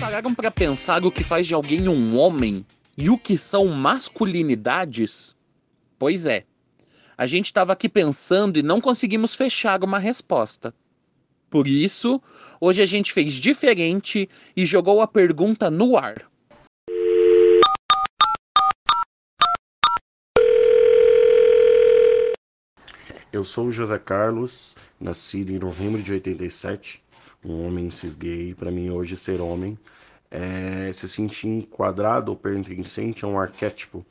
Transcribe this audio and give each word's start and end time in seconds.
pararam 0.00 0.34
para 0.34 0.50
pensar 0.50 1.04
o 1.04 1.12
que 1.12 1.22
faz 1.22 1.46
de 1.46 1.52
alguém 1.52 1.86
um 1.86 2.16
homem 2.16 2.64
e 2.96 3.10
o 3.10 3.18
que 3.18 3.36
são 3.36 3.68
masculinidades? 3.68 5.36
Pois 5.98 6.24
é. 6.24 6.44
A 7.18 7.26
gente 7.26 7.46
estava 7.46 7.74
aqui 7.74 7.86
pensando 7.86 8.58
e 8.58 8.62
não 8.62 8.80
conseguimos 8.80 9.34
fechar 9.34 9.84
uma 9.84 9.98
resposta. 9.98 10.74
Por 11.50 11.68
isso, 11.68 12.20
hoje 12.58 12.80
a 12.80 12.86
gente 12.86 13.12
fez 13.12 13.34
diferente 13.34 14.26
e 14.56 14.64
jogou 14.64 15.02
a 15.02 15.06
pergunta 15.06 15.70
no 15.70 15.98
ar. 15.98 16.30
Eu 23.30 23.44
sou 23.44 23.66
o 23.66 23.72
José 23.72 23.98
Carlos, 23.98 24.74
nascido 24.98 25.52
em 25.52 25.58
novembro 25.58 26.02
de 26.02 26.12
87, 26.12 27.02
um 27.44 27.66
homem 27.66 27.90
cis 27.90 28.14
gay. 28.14 28.54
Para 28.54 28.70
mim, 28.70 28.90
hoje, 28.90 29.16
ser 29.16 29.40
homem 29.40 29.78
é 30.30 30.92
se 30.92 31.08
sentir 31.08 31.48
enquadrado 31.48 32.30
ou 32.30 32.36
pertencente 32.36 33.24
a 33.24 33.28
um 33.28 33.38
arquétipo 33.38 34.04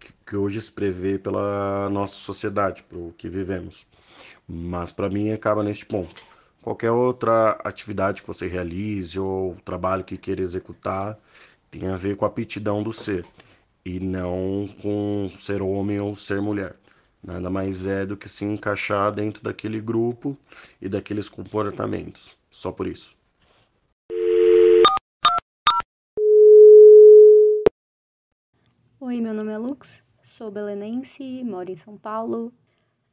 que, 0.00 0.12
que 0.26 0.36
hoje 0.36 0.60
se 0.60 0.72
prevê 0.72 1.18
pela 1.18 1.88
nossa 1.90 2.16
sociedade, 2.16 2.82
pelo 2.84 3.12
que 3.12 3.28
vivemos. 3.28 3.86
Mas 4.48 4.92
para 4.92 5.08
mim, 5.08 5.30
acaba 5.30 5.62
neste 5.62 5.86
ponto. 5.86 6.22
Qualquer 6.62 6.90
outra 6.92 7.52
atividade 7.64 8.22
que 8.22 8.28
você 8.28 8.46
realize 8.46 9.18
ou 9.18 9.56
trabalho 9.64 10.04
que 10.04 10.16
queira 10.16 10.42
executar 10.42 11.18
tem 11.70 11.88
a 11.88 11.96
ver 11.96 12.16
com 12.16 12.24
a 12.24 12.28
aptidão 12.28 12.82
do 12.82 12.92
ser 12.92 13.24
e 13.84 13.98
não 13.98 14.68
com 14.80 15.30
ser 15.38 15.62
homem 15.62 15.98
ou 16.00 16.14
ser 16.14 16.40
mulher. 16.40 16.76
Nada 17.22 17.50
mais 17.50 17.86
é 17.86 18.06
do 18.06 18.16
que 18.16 18.28
se 18.28 18.44
encaixar 18.44 19.12
dentro 19.12 19.42
daquele 19.42 19.80
grupo 19.80 20.36
e 20.80 20.88
daqueles 20.88 21.28
comportamentos. 21.28 22.36
Só 22.52 22.70
por 22.70 22.86
isso. 22.86 23.16
Oi, 29.00 29.20
meu 29.20 29.34
nome 29.34 29.50
é 29.50 29.58
Lux, 29.58 30.04
sou 30.22 30.50
belenense, 30.50 31.42
moro 31.42 31.70
em 31.70 31.76
São 31.76 31.96
Paulo. 31.96 32.52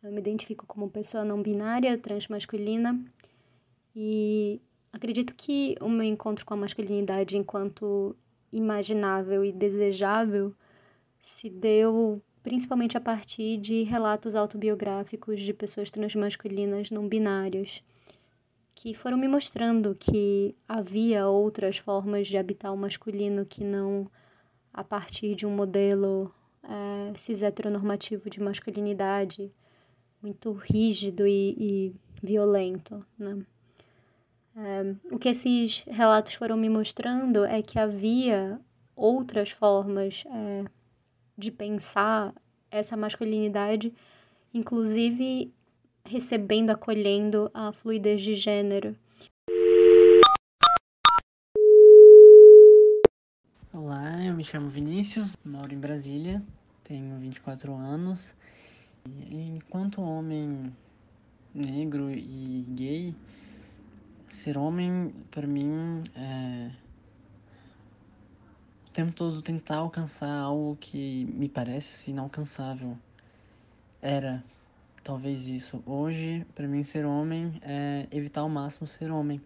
Eu 0.03 0.11
me 0.11 0.19
identifico 0.19 0.67
como 0.67 0.89
pessoa 0.89 1.23
não 1.23 1.41
binária, 1.41 1.97
transmasculina 1.97 3.03
e 3.95 4.61
acredito 4.93 5.33
que 5.33 5.75
o 5.81 5.89
meu 5.89 6.03
encontro 6.03 6.45
com 6.45 6.53
a 6.53 6.57
masculinidade 6.57 7.37
enquanto 7.37 8.15
imaginável 8.51 9.43
e 9.43 9.51
desejável 9.51 10.53
se 11.19 11.49
deu 11.49 12.21
principalmente 12.43 12.97
a 12.97 13.01
partir 13.01 13.57
de 13.57 13.83
relatos 13.83 14.35
autobiográficos 14.35 15.41
de 15.41 15.53
pessoas 15.53 15.91
transmasculinas 15.91 16.91
não 16.91 17.07
binárias, 17.07 17.83
que 18.81 18.93
foram 18.93 19.17
me 19.17 19.27
mostrando 19.27 19.93
que 19.93 20.55
havia 20.65 21.27
outras 21.27 21.77
formas 21.77 22.29
de 22.29 22.37
habitar 22.37 22.73
o 22.73 22.77
masculino 22.77 23.45
que 23.45 23.61
não 23.61 24.09
a 24.73 24.85
partir 24.85 25.35
de 25.35 25.45
um 25.45 25.53
modelo 25.53 26.33
é, 26.63 27.11
cis 27.17 27.43
heteronormativo 27.43 28.29
de 28.29 28.39
masculinidade 28.39 29.51
muito 30.21 30.53
rígido 30.53 31.27
e, 31.27 31.55
e 31.59 31.95
violento, 32.23 33.05
né? 33.17 33.45
É, 34.55 35.13
o 35.13 35.19
que 35.19 35.27
esses 35.27 35.83
relatos 35.83 36.33
foram 36.33 36.55
me 36.55 36.69
mostrando 36.69 37.43
é 37.43 37.61
que 37.61 37.77
havia 37.77 38.61
outras 38.95 39.51
formas 39.51 40.23
é, 40.25 40.63
de 41.37 41.51
pensar 41.51 42.33
essa 42.71 42.95
masculinidade, 42.95 43.93
inclusive 44.53 45.53
recebendo, 46.05 46.69
acolhendo 46.69 47.49
a 47.53 47.71
fluidez 47.71 48.21
de 48.21 48.35
gênero. 48.35 48.95
Olá, 53.71 54.23
eu 54.25 54.33
me 54.33 54.43
chamo 54.43 54.69
Vinícius, 54.69 55.37
moro 55.45 55.73
em 55.73 55.79
Brasília, 55.79 56.43
tenho 56.83 57.17
24 57.19 57.73
anos. 57.73 58.33
E 59.05 59.57
enquanto 59.57 60.01
homem 60.01 60.73
negro 61.53 62.09
e 62.11 62.65
gay, 62.69 63.15
ser 64.29 64.57
homem 64.57 65.13
para 65.31 65.47
mim 65.47 66.03
é 66.15 66.71
o 68.87 68.91
tempo 68.91 69.13
todo 69.13 69.41
tentar 69.41 69.77
alcançar 69.77 70.31
algo 70.31 70.75
que 70.75 71.25
me 71.25 71.47
parece 71.47 71.93
assim, 71.93 72.11
inalcançável. 72.11 72.97
Era 74.01 74.43
talvez 75.01 75.47
isso. 75.47 75.81
Hoje, 75.85 76.45
para 76.55 76.67
mim, 76.67 76.83
ser 76.83 77.05
homem 77.05 77.59
é 77.61 78.07
evitar 78.11 78.41
ao 78.41 78.49
máximo 78.49 78.87
ser 78.87 79.11
homem. 79.11 79.41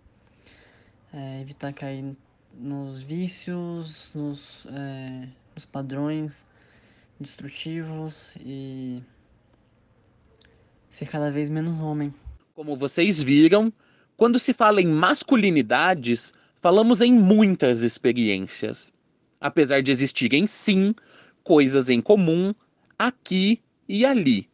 É 1.13 1.41
evitar 1.41 1.73
cair 1.73 2.15
nos 2.53 3.01
vícios, 3.01 4.11
nos, 4.13 4.65
é, 4.67 5.27
nos 5.55 5.65
padrões 5.65 6.45
destrutivos 7.19 8.35
e 8.39 9.01
ser 10.89 11.07
cada 11.07 11.31
vez 11.31 11.49
menos 11.49 11.79
homem. 11.79 12.13
Como 12.55 12.75
vocês 12.75 13.21
viram, 13.23 13.71
quando 14.17 14.37
se 14.39 14.53
fala 14.53 14.81
em 14.81 14.87
masculinidades, 14.87 16.33
falamos 16.55 17.01
em 17.01 17.13
muitas 17.13 17.81
experiências 17.81 18.91
apesar 19.43 19.83
de 19.83 19.91
existirem 19.91 20.47
sim 20.47 20.95
coisas 21.43 21.89
em 21.89 21.99
comum 21.99 22.55
aqui 22.97 23.59
e 23.89 24.05
ali. 24.05 24.49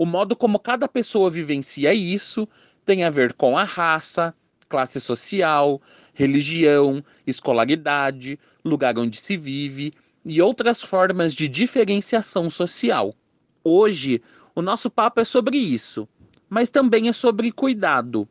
O 0.00 0.06
modo 0.06 0.34
como 0.34 0.58
cada 0.58 0.88
pessoa 0.88 1.30
vivencia 1.30 1.92
isso 1.92 2.48
tem 2.86 3.04
a 3.04 3.10
ver 3.10 3.34
com 3.34 3.58
a 3.58 3.64
raça, 3.64 4.34
classe 4.66 4.98
social, 4.98 5.78
religião, 6.14 7.04
escolaridade, 7.26 8.40
lugar 8.64 8.98
onde 8.98 9.20
se 9.20 9.36
vive 9.36 9.92
e 10.24 10.40
outras 10.40 10.82
formas 10.82 11.34
de 11.34 11.46
diferenciação 11.48 12.48
social. 12.48 13.14
Hoje, 13.62 14.22
o 14.54 14.62
nosso 14.62 14.88
papo 14.88 15.20
é 15.20 15.24
sobre 15.24 15.58
isso, 15.58 16.08
mas 16.48 16.70
também 16.70 17.10
é 17.10 17.12
sobre 17.12 17.52
cuidado, 17.52 18.26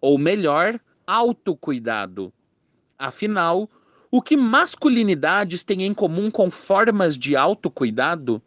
ou 0.00 0.16
melhor, 0.16 0.80
autocuidado. 1.06 2.32
Afinal, 2.98 3.68
o 4.10 4.22
que 4.22 4.38
masculinidades 4.38 5.64
têm 5.64 5.84
em 5.84 5.92
comum 5.92 6.30
com 6.30 6.50
formas 6.50 7.18
de 7.18 7.36
autocuidado? 7.36 8.40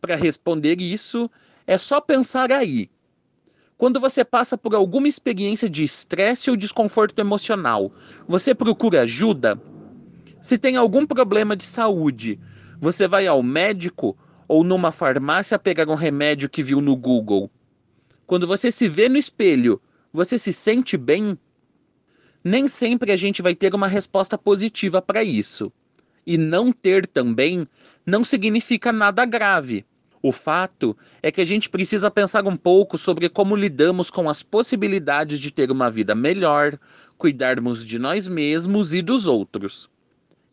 Para 0.00 0.14
responder 0.14 0.80
isso, 0.80 1.28
é 1.68 1.78
só 1.78 2.00
pensar 2.00 2.50
aí. 2.50 2.90
Quando 3.76 4.00
você 4.00 4.24
passa 4.24 4.58
por 4.58 4.74
alguma 4.74 5.06
experiência 5.06 5.68
de 5.68 5.84
estresse 5.84 6.50
ou 6.50 6.56
desconforto 6.56 7.18
emocional, 7.20 7.92
você 8.26 8.52
procura 8.54 9.02
ajuda? 9.02 9.60
Se 10.42 10.58
tem 10.58 10.76
algum 10.76 11.06
problema 11.06 11.54
de 11.54 11.64
saúde, 11.64 12.40
você 12.80 13.06
vai 13.06 13.26
ao 13.26 13.42
médico 13.42 14.16
ou 14.48 14.64
numa 14.64 14.90
farmácia 14.90 15.58
pegar 15.58 15.88
um 15.88 15.94
remédio 15.94 16.48
que 16.48 16.62
viu 16.62 16.80
no 16.80 16.96
Google? 16.96 17.50
Quando 18.26 18.46
você 18.46 18.72
se 18.72 18.88
vê 18.88 19.08
no 19.08 19.16
espelho, 19.16 19.80
você 20.12 20.38
se 20.38 20.52
sente 20.52 20.96
bem? 20.96 21.38
nem 22.42 22.66
sempre 22.66 23.12
a 23.12 23.16
gente 23.16 23.42
vai 23.42 23.54
ter 23.54 23.74
uma 23.74 23.86
resposta 23.86 24.38
positiva 24.38 25.02
para 25.02 25.22
isso. 25.22 25.72
E 26.26 26.38
não 26.38 26.72
ter 26.72 27.06
também 27.06 27.66
não 28.06 28.24
significa 28.24 28.92
nada 28.92 29.24
grave. 29.24 29.84
O 30.22 30.32
fato 30.32 30.96
é 31.22 31.30
que 31.30 31.40
a 31.40 31.44
gente 31.44 31.68
precisa 31.68 32.10
pensar 32.10 32.46
um 32.46 32.56
pouco 32.56 32.98
sobre 32.98 33.28
como 33.28 33.54
lidamos 33.54 34.10
com 34.10 34.28
as 34.28 34.42
possibilidades 34.42 35.38
de 35.38 35.50
ter 35.50 35.70
uma 35.70 35.90
vida 35.90 36.14
melhor, 36.14 36.78
cuidarmos 37.16 37.84
de 37.84 37.98
nós 37.98 38.26
mesmos 38.26 38.92
e 38.94 39.00
dos 39.00 39.26
outros. 39.26 39.88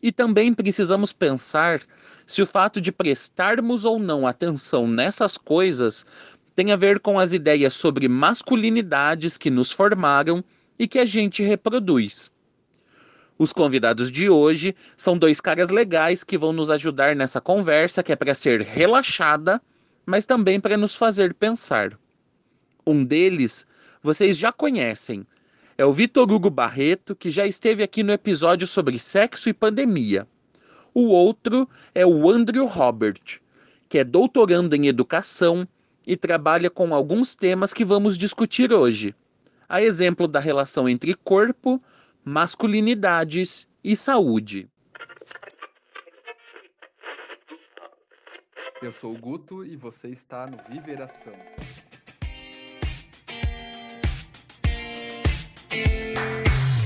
E 0.00 0.12
também 0.12 0.54
precisamos 0.54 1.12
pensar 1.12 1.80
se 2.26 2.42
o 2.42 2.46
fato 2.46 2.80
de 2.80 2.92
prestarmos 2.92 3.84
ou 3.84 3.98
não 3.98 4.26
atenção 4.26 4.86
nessas 4.86 5.36
coisas 5.36 6.04
tem 6.54 6.70
a 6.70 6.76
ver 6.76 7.00
com 7.00 7.18
as 7.18 7.32
ideias 7.32 7.74
sobre 7.74 8.08
masculinidades 8.08 9.36
que 9.36 9.50
nos 9.50 9.72
formaram 9.72 10.44
e 10.78 10.86
que 10.86 10.98
a 10.98 11.04
gente 11.04 11.42
reproduz. 11.42 12.30
Os 13.38 13.52
convidados 13.52 14.10
de 14.10 14.30
hoje 14.30 14.74
são 14.96 15.18
dois 15.18 15.40
caras 15.42 15.68
legais 15.68 16.24
que 16.24 16.38
vão 16.38 16.54
nos 16.54 16.70
ajudar 16.70 17.14
nessa 17.14 17.40
conversa 17.40 18.02
que 18.02 18.10
é 18.10 18.16
para 18.16 18.32
ser 18.32 18.62
relaxada, 18.62 19.60
mas 20.06 20.24
também 20.24 20.58
para 20.58 20.76
nos 20.76 20.94
fazer 20.94 21.34
pensar. 21.34 21.98
Um 22.86 23.04
deles 23.04 23.66
vocês 24.02 24.38
já 24.38 24.50
conhecem. 24.50 25.26
É 25.76 25.84
o 25.84 25.92
Vitor 25.92 26.30
Hugo 26.30 26.48
Barreto, 26.48 27.14
que 27.14 27.28
já 27.28 27.46
esteve 27.46 27.82
aqui 27.82 28.02
no 28.02 28.12
episódio 28.12 28.66
sobre 28.66 28.98
sexo 28.98 29.50
e 29.50 29.52
pandemia. 29.52 30.26
O 30.94 31.08
outro 31.08 31.68
é 31.94 32.06
o 32.06 32.30
Andrew 32.30 32.64
Robert, 32.64 33.40
que 33.86 33.98
é 33.98 34.04
doutorando 34.04 34.74
em 34.74 34.86
educação 34.86 35.68
e 36.06 36.16
trabalha 36.16 36.70
com 36.70 36.94
alguns 36.94 37.34
temas 37.34 37.74
que 37.74 37.84
vamos 37.84 38.16
discutir 38.16 38.72
hoje 38.72 39.14
a 39.68 39.82
exemplo 39.82 40.28
da 40.28 40.40
relação 40.40 40.88
entre 40.88 41.14
corpo, 41.14 41.82
masculinidades 42.28 43.68
e 43.84 43.94
saúde. 43.94 44.68
Eu 48.82 48.90
sou 48.90 49.14
o 49.14 49.16
Guto 49.18 49.64
e 49.64 49.76
você 49.76 50.08
está 50.08 50.44
no 50.48 50.58
Viveração. 50.68 51.32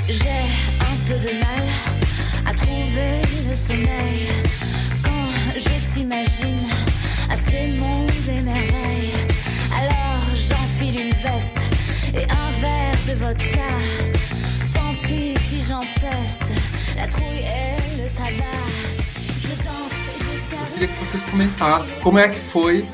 J'ai 0.08 0.44
un 0.78 0.96
peu 1.08 1.18
de 1.20 1.32
mal 1.40 1.64
retrouver 2.46 3.22
le 3.48 3.54
sommeil 3.56 4.28
quand 5.02 5.58
je 5.58 5.94
t'imagine 5.94 6.68
à 7.30 7.36
ces 7.36 7.72
monts 7.78 8.06
et 8.28 8.42
merveilles. 8.42 9.14
Alors 9.74 10.22
j'enfile 10.34 11.00
une 11.00 11.14
veste 11.14 11.60
et 12.14 12.30
un 12.30 12.52
verre 12.60 12.92
de 13.08 13.14
vodka. 13.14 14.19
Si 15.50 15.62
j'empeste 15.62 16.44
la 16.96 17.08
trouille 17.08 17.40
et 17.40 18.00
le 18.00 18.08
tabac. 18.14 18.56
Je 19.42 19.56
danse 19.64 19.92
jusqu'à. 20.20 20.56
Eu 20.56 20.72
queria 20.74 20.86
que 20.86 21.04
vocês 21.04 21.24
comentassem 21.24 21.98
como 21.98 22.18
é 22.20 22.28
que 22.28 22.38
foi 22.38 22.88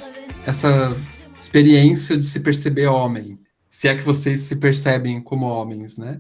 essa 0.47 0.97
experiência 1.39 2.17
de 2.17 2.25
se 2.25 2.41
perceber 2.41 2.87
homem, 2.87 3.39
se 3.69 3.89
é 3.89 3.95
que 3.95 4.03
vocês 4.03 4.41
se 4.41 4.57
percebem 4.57 5.21
como 5.21 5.45
homens, 5.45 5.99
né? 5.99 6.19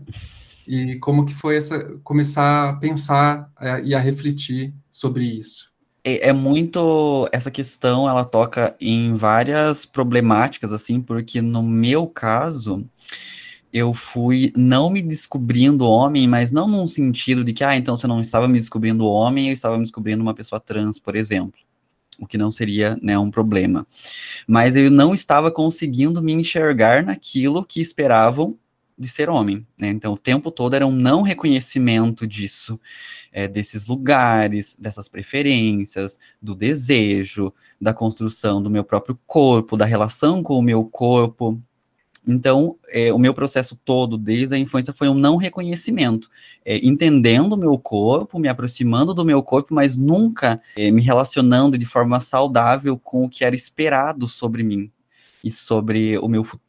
E 0.68 0.96
como 0.96 1.24
que 1.24 1.32
foi 1.32 1.56
essa 1.56 1.98
começar 2.04 2.68
a 2.68 2.72
pensar 2.74 3.50
é, 3.58 3.80
e 3.82 3.94
a 3.94 3.98
refletir 3.98 4.74
sobre 4.90 5.24
isso? 5.24 5.72
É, 6.04 6.28
é 6.28 6.32
muito 6.34 7.26
essa 7.32 7.50
questão, 7.50 8.06
ela 8.06 8.26
toca 8.26 8.76
em 8.78 9.14
várias 9.14 9.86
problemáticas 9.86 10.70
assim, 10.70 11.00
porque 11.00 11.40
no 11.40 11.62
meu 11.62 12.06
caso 12.06 12.86
eu 13.76 13.93
fui 13.93 14.52
não 14.56 14.88
me 14.88 15.02
descobrindo 15.02 15.87
homem, 15.87 16.26
mas 16.26 16.50
não 16.50 16.67
num 16.67 16.87
sentido 16.87 17.44
de 17.44 17.52
que, 17.52 17.62
ah, 17.62 17.76
então 17.76 17.94
você 17.94 18.06
não 18.06 18.23
estava 18.23 18.49
me 18.49 18.58
descobrindo 18.58 19.06
homem, 19.06 19.49
eu 19.49 19.52
estava 19.52 19.76
me 19.76 19.84
descobrindo 19.84 20.23
uma 20.23 20.32
pessoa 20.32 20.58
trans, 20.58 20.99
por 20.99 21.14
exemplo 21.14 21.61
o 22.19 22.26
que 22.26 22.38
não 22.38 22.50
seria 22.50 22.99
né, 23.02 23.19
um 23.19 23.31
problema. 23.31 23.87
Mas 24.49 24.75
eu 24.75 24.90
não 24.90 25.12
estava 25.12 25.50
conseguindo 25.50 26.23
me 26.23 26.32
enxergar 26.32 27.02
naquilo 27.02 27.62
que 27.62 27.78
esperavam 27.78 28.58
de 28.99 29.06
ser 29.06 29.28
homem. 29.28 29.67
Né? 29.79 29.88
Então, 29.88 30.14
o 30.14 30.19
tempo 30.19 30.50
todo 30.50 30.75
era 30.75 30.87
um 30.87 30.90
não 30.90 31.20
reconhecimento 31.20 32.26
disso, 32.26 32.81
é, 33.31 33.46
desses 33.46 33.87
lugares, 33.87 34.75
dessas 34.81 35.08
preferências, 35.08 36.19
do 36.40 36.55
desejo, 36.55 37.52
da 37.79 37.93
construção 37.93 38.62
do 38.62 38.70
meu 38.70 38.82
próprio 38.82 39.19
corpo, 39.26 39.76
da 39.76 39.84
relação 39.84 40.43
com 40.43 40.58
o 40.58 40.62
meu 40.62 40.84
corpo. 40.84 41.61
Então, 42.26 42.76
é, 42.88 43.12
o 43.12 43.19
meu 43.19 43.32
processo 43.32 43.78
todo, 43.84 44.19
desde 44.19 44.55
a 44.55 44.58
infância, 44.58 44.93
foi 44.93 45.08
um 45.08 45.14
não 45.14 45.37
reconhecimento, 45.37 46.28
é, 46.64 46.84
entendendo 46.84 47.52
o 47.52 47.56
meu 47.56 47.78
corpo, 47.78 48.38
me 48.38 48.49
aproximando 48.49 49.14
do 49.14 49.25
meu 49.25 49.43
corpo, 49.43 49.73
mas 49.73 49.96
nunca 49.96 50.61
é, 50.76 50.90
me 50.90 51.00
relacionando 51.00 51.78
de 51.78 51.87
forma 51.87 52.19
saudável 52.19 52.99
com 52.99 53.25
o 53.25 53.28
que 53.28 53.44
era 53.44 53.55
esperado 53.55 54.28
sobre 54.28 54.64
mim 54.64 54.90
e 55.44 55.50
sobre 55.50 56.19
o 56.19 56.26
meu 56.26 56.43
futuro 56.43 56.65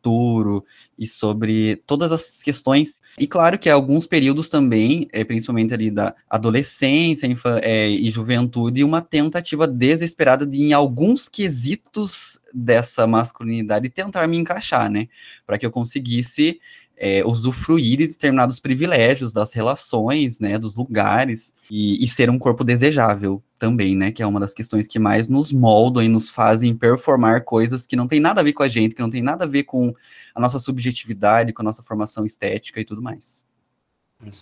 e 0.97 1.07
sobre 1.07 1.75
todas 1.85 2.11
as 2.11 2.41
questões. 2.41 3.01
E 3.17 3.27
claro 3.27 3.57
que 3.57 3.69
alguns 3.69 4.07
períodos 4.07 4.49
também, 4.49 5.07
é, 5.11 5.23
principalmente 5.23 5.73
ali 5.73 5.91
da 5.91 6.15
adolescência 6.29 7.27
é, 7.61 7.89
e 7.89 8.09
juventude, 8.09 8.83
uma 8.83 9.01
tentativa 9.01 9.67
desesperada 9.67 10.45
de, 10.45 10.61
em 10.61 10.73
alguns 10.73 11.27
quesitos 11.27 12.39
dessa 12.53 13.05
masculinidade, 13.05 13.89
tentar 13.89 14.27
me 14.27 14.37
encaixar, 14.37 14.89
né? 14.89 15.07
Para 15.45 15.57
que 15.57 15.65
eu 15.65 15.71
conseguisse 15.71 16.59
é, 16.97 17.23
usufruir 17.23 17.97
de 17.97 18.07
determinados 18.07 18.59
privilégios 18.59 19.31
das 19.31 19.53
relações, 19.53 20.39
né, 20.39 20.57
dos 20.57 20.75
lugares, 20.75 21.53
e, 21.69 22.03
e, 22.03 22.07
ser 22.07 22.29
um 22.29 22.39
corpo 22.39 22.63
desejável 22.63 23.41
também, 23.59 23.95
né, 23.95 24.11
que 24.11 24.23
é 24.23 24.27
uma 24.27 24.39
das 24.39 24.53
questões 24.53 24.87
que 24.87 24.97
mais 24.97 25.27
nos 25.27 25.53
moldam 25.53 26.03
e 26.03 26.07
nos 26.07 26.29
fazem 26.29 26.75
performar 26.75 27.43
coisas 27.43 27.85
que 27.85 27.95
não 27.95 28.07
tem 28.07 28.19
nada 28.19 28.41
a 28.41 28.43
ver 28.43 28.53
com 28.53 28.63
a 28.63 28.67
gente, 28.67 28.95
que 28.95 29.01
não 29.01 29.09
tem 29.09 29.21
nada 29.21 29.45
a 29.45 29.47
ver 29.47 29.63
com 29.63 29.93
a 30.33 30.41
nossa 30.41 30.59
subjetividade, 30.59 31.53
com 31.53 31.61
a 31.61 31.65
nossa 31.65 31.83
formação 31.83 32.25
estética 32.25 32.79
e 32.79 32.85
tudo 32.85 33.01
mais. 33.01 33.45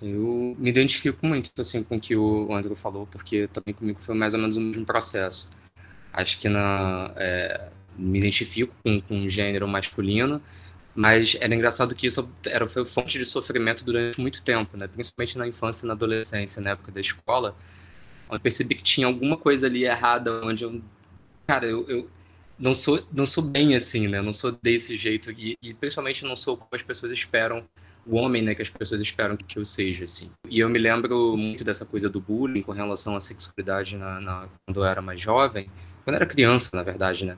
Eu 0.01 0.55
me 0.57 0.69
identifico 0.69 1.25
muito 1.25 1.51
assim 1.59 1.83
com 1.83 1.97
o 1.97 1.99
que 1.99 2.15
o 2.15 2.53
Andrew 2.53 2.75
falou, 2.75 3.05
porque 3.07 3.47
também 3.47 3.73
comigo 3.73 3.99
foi 4.01 4.15
mais 4.15 4.33
ou 4.33 4.39
menos 4.39 4.55
o 4.55 4.61
mesmo 4.61 4.85
processo. 4.85 5.49
Acho 6.13 6.39
que 6.39 6.47
na, 6.47 7.11
é, 7.17 7.69
me 7.97 8.17
identifico 8.17 8.73
com, 8.81 9.01
com 9.01 9.25
o 9.25 9.29
gênero 9.29 9.67
masculino, 9.67 10.41
mas 10.95 11.35
era 11.41 11.53
engraçado 11.53 11.93
que 11.93 12.07
isso 12.07 12.31
era, 12.45 12.67
foi 12.69 12.85
fonte 12.85 13.19
de 13.19 13.25
sofrimento 13.25 13.83
durante 13.83 14.19
muito 14.19 14.41
tempo, 14.41 14.77
né? 14.77 14.87
principalmente 14.87 15.37
na 15.37 15.45
infância 15.45 15.85
e 15.85 15.87
na 15.87 15.93
adolescência, 15.93 16.61
na 16.61 16.71
época 16.71 16.91
da 16.93 17.01
escola. 17.01 17.55
Eu 18.31 18.39
percebi 18.39 18.75
que 18.75 18.83
tinha 18.83 19.05
alguma 19.05 19.35
coisa 19.35 19.67
ali 19.67 19.83
errada, 19.83 20.41
onde 20.43 20.63
eu. 20.63 20.81
Cara, 21.45 21.65
eu, 21.67 21.85
eu 21.87 22.09
não, 22.57 22.73
sou, 22.75 23.05
não 23.11 23.25
sou 23.25 23.43
bem 23.43 23.75
assim, 23.75 24.07
né? 24.07 24.21
Não 24.21 24.33
sou 24.33 24.51
desse 24.51 24.95
jeito. 24.95 25.31
E, 25.31 25.57
e 25.61 25.73
principalmente 25.73 26.23
não 26.23 26.35
sou 26.35 26.57
como 26.57 26.69
as 26.71 26.83
pessoas 26.83 27.11
esperam 27.11 27.67
o 28.05 28.17
homem, 28.17 28.41
né, 28.41 28.53
que 28.53 28.61
as 28.61 28.69
pessoas 28.69 29.01
esperam 29.01 29.35
que 29.35 29.57
eu 29.57 29.65
seja, 29.65 30.05
assim. 30.05 30.29
E 30.47 30.59
eu 30.59 30.69
me 30.69 30.77
lembro 30.77 31.35
muito 31.35 31.63
dessa 31.63 31.85
coisa 31.85 32.07
do 32.07 32.21
bullying 32.21 32.61
com 32.61 32.71
relação 32.71 33.15
à 33.15 33.19
sexualidade 33.19 33.97
na, 33.97 34.21
na, 34.21 34.47
quando 34.63 34.81
eu 34.81 34.85
era 34.85 35.01
mais 35.01 35.19
jovem, 35.19 35.69
quando 36.03 36.13
eu 36.13 36.17
era 36.17 36.25
criança, 36.25 36.69
na 36.75 36.83
verdade, 36.83 37.25
né? 37.25 37.35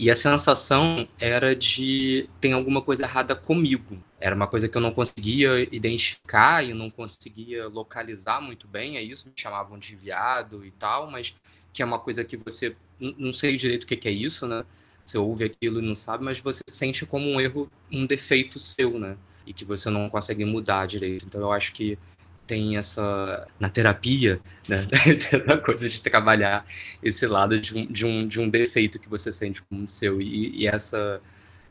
E 0.00 0.10
a 0.10 0.16
sensação 0.16 1.08
era 1.18 1.56
de 1.56 2.28
tem 2.40 2.52
alguma 2.52 2.80
coisa 2.80 3.04
errada 3.04 3.34
comigo. 3.34 3.98
Era 4.20 4.34
uma 4.34 4.46
coisa 4.46 4.68
que 4.68 4.76
eu 4.76 4.80
não 4.80 4.92
conseguia 4.92 5.60
identificar 5.74 6.64
e 6.64 6.72
não 6.72 6.88
conseguia 6.88 7.66
localizar 7.66 8.40
muito 8.40 8.68
bem. 8.68 8.96
É 8.96 9.02
isso, 9.02 9.26
me 9.26 9.32
chamavam 9.36 9.76
de 9.76 9.96
viado 9.96 10.64
e 10.64 10.70
tal, 10.70 11.10
mas 11.10 11.34
que 11.72 11.82
é 11.82 11.84
uma 11.84 11.98
coisa 11.98 12.24
que 12.24 12.36
você 12.36 12.74
não 13.00 13.32
sei 13.32 13.56
direito 13.56 13.84
o 13.84 13.86
que 13.86 14.08
é 14.08 14.10
isso, 14.10 14.46
né? 14.46 14.64
Você 15.04 15.16
ouve 15.16 15.44
aquilo 15.44 15.78
e 15.80 15.82
não 15.82 15.94
sabe, 15.94 16.24
mas 16.24 16.38
você 16.38 16.62
sente 16.70 17.06
como 17.06 17.28
um 17.30 17.40
erro, 17.40 17.70
um 17.90 18.04
defeito 18.04 18.60
seu, 18.60 18.98
né? 18.98 19.16
E 19.46 19.52
que 19.52 19.64
você 19.64 19.88
não 19.88 20.10
consegue 20.10 20.44
mudar 20.44 20.86
direito. 20.86 21.24
Então 21.26 21.40
eu 21.40 21.52
acho 21.52 21.72
que 21.72 21.98
tem 22.46 22.76
essa 22.76 23.46
na 23.60 23.68
terapia, 23.68 24.40
né, 24.68 24.76
a 25.52 25.58
coisa 25.58 25.88
de 25.88 26.02
trabalhar 26.02 26.66
esse 27.02 27.26
lado 27.26 27.60
de 27.60 27.76
um, 27.76 27.86
de 27.86 28.06
um, 28.06 28.26
de 28.26 28.40
um 28.40 28.48
defeito 28.48 28.98
que 28.98 29.08
você 29.08 29.30
sente 29.30 29.62
como 29.62 29.86
seu 29.86 30.20
e, 30.20 30.62
e 30.62 30.66
essa 30.66 31.20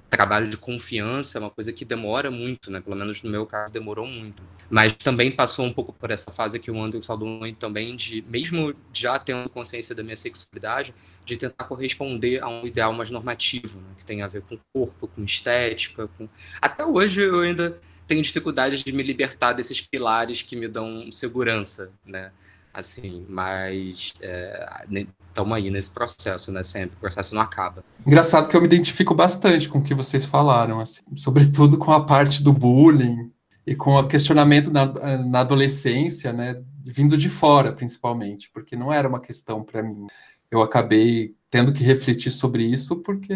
trabalho 0.10 0.48
de 0.48 0.58
confiança 0.58 1.38
é 1.38 1.42
uma 1.42 1.50
coisa 1.50 1.72
que 1.72 1.84
demora 1.84 2.32
muito, 2.32 2.72
né? 2.72 2.80
Pelo 2.80 2.96
menos 2.96 3.22
no 3.22 3.30
meu 3.30 3.46
caso 3.46 3.72
demorou 3.72 4.08
muito. 4.08 4.42
Mas 4.70 4.94
também 4.94 5.32
passou 5.32 5.66
um 5.66 5.74
pouco 5.74 5.94
por 5.94 6.12
essa 6.12 6.32
fase 6.32 6.60
que 6.60 6.72
o 6.72 6.82
Andrew 6.82 7.02
falou 7.02 7.40
também 7.54 7.96
de, 7.96 8.22
mesmo 8.28 8.74
já 8.94 9.20
tendo 9.20 9.50
consciência 9.50 9.94
da 9.94 10.04
minha 10.04 10.16
sexualidade, 10.16 10.94
de 11.26 11.36
tentar 11.36 11.66
corresponder 11.66 12.42
a 12.42 12.48
um 12.48 12.66
ideal 12.66 12.94
mais 12.94 13.10
normativo, 13.10 13.80
né? 13.80 13.90
que 13.98 14.06
tem 14.06 14.22
a 14.22 14.28
ver 14.28 14.42
com 14.44 14.58
corpo, 14.74 15.08
com 15.08 15.24
estética, 15.24 16.08
com... 16.18 16.30
Até 16.62 16.86
hoje 16.86 17.22
eu 17.22 17.42
ainda 17.42 17.80
tenho 18.08 18.22
dificuldade 18.22 18.84
de 18.84 18.92
me 18.94 19.04
libertar 19.04 19.52
desses 19.52 19.82
pilares 19.82 20.42
que 20.42 20.56
me 20.56 20.68
dão 20.68 21.12
segurança, 21.12 21.92
né? 22.06 22.32
Assim, 22.78 23.26
mas 23.28 24.14
estamos 24.22 25.52
é, 25.52 25.56
aí 25.56 25.72
nesse 25.72 25.90
processo, 25.90 26.52
né? 26.52 26.62
Sempre, 26.62 26.96
o 26.96 27.00
processo 27.00 27.34
não 27.34 27.42
acaba. 27.42 27.84
Engraçado 28.06 28.48
que 28.48 28.56
eu 28.56 28.62
me 28.62 28.68
identifico 28.68 29.16
bastante 29.16 29.68
com 29.68 29.80
o 29.80 29.84
que 29.84 29.96
vocês 29.96 30.26
falaram, 30.26 30.80
assim, 30.80 31.02
sobretudo 31.16 31.80
com 31.80 31.92
a 31.92 32.06
parte 32.06 32.44
do 32.44 32.54
bullying 32.54 33.32
e 33.66 33.74
com 33.74 33.96
o 33.96 34.08
questionamento 34.08 34.70
na, 34.70 34.86
na 35.18 35.40
adolescência, 35.40 36.32
né? 36.32 36.62
Vindo 36.86 37.18
de 37.18 37.30
fora, 37.30 37.74
principalmente, 37.74 38.52
porque 38.54 38.76
não 38.76 38.94
era 38.94 39.10
uma 39.10 39.20
questão 39.20 39.64
para 39.64 39.82
mim. 39.82 40.06
Eu 40.52 40.62
acabei 40.62 41.34
tendo 41.50 41.74
que 41.74 41.84
refletir 41.84 42.30
sobre 42.30 42.64
isso 42.64 42.98
porque 42.98 43.34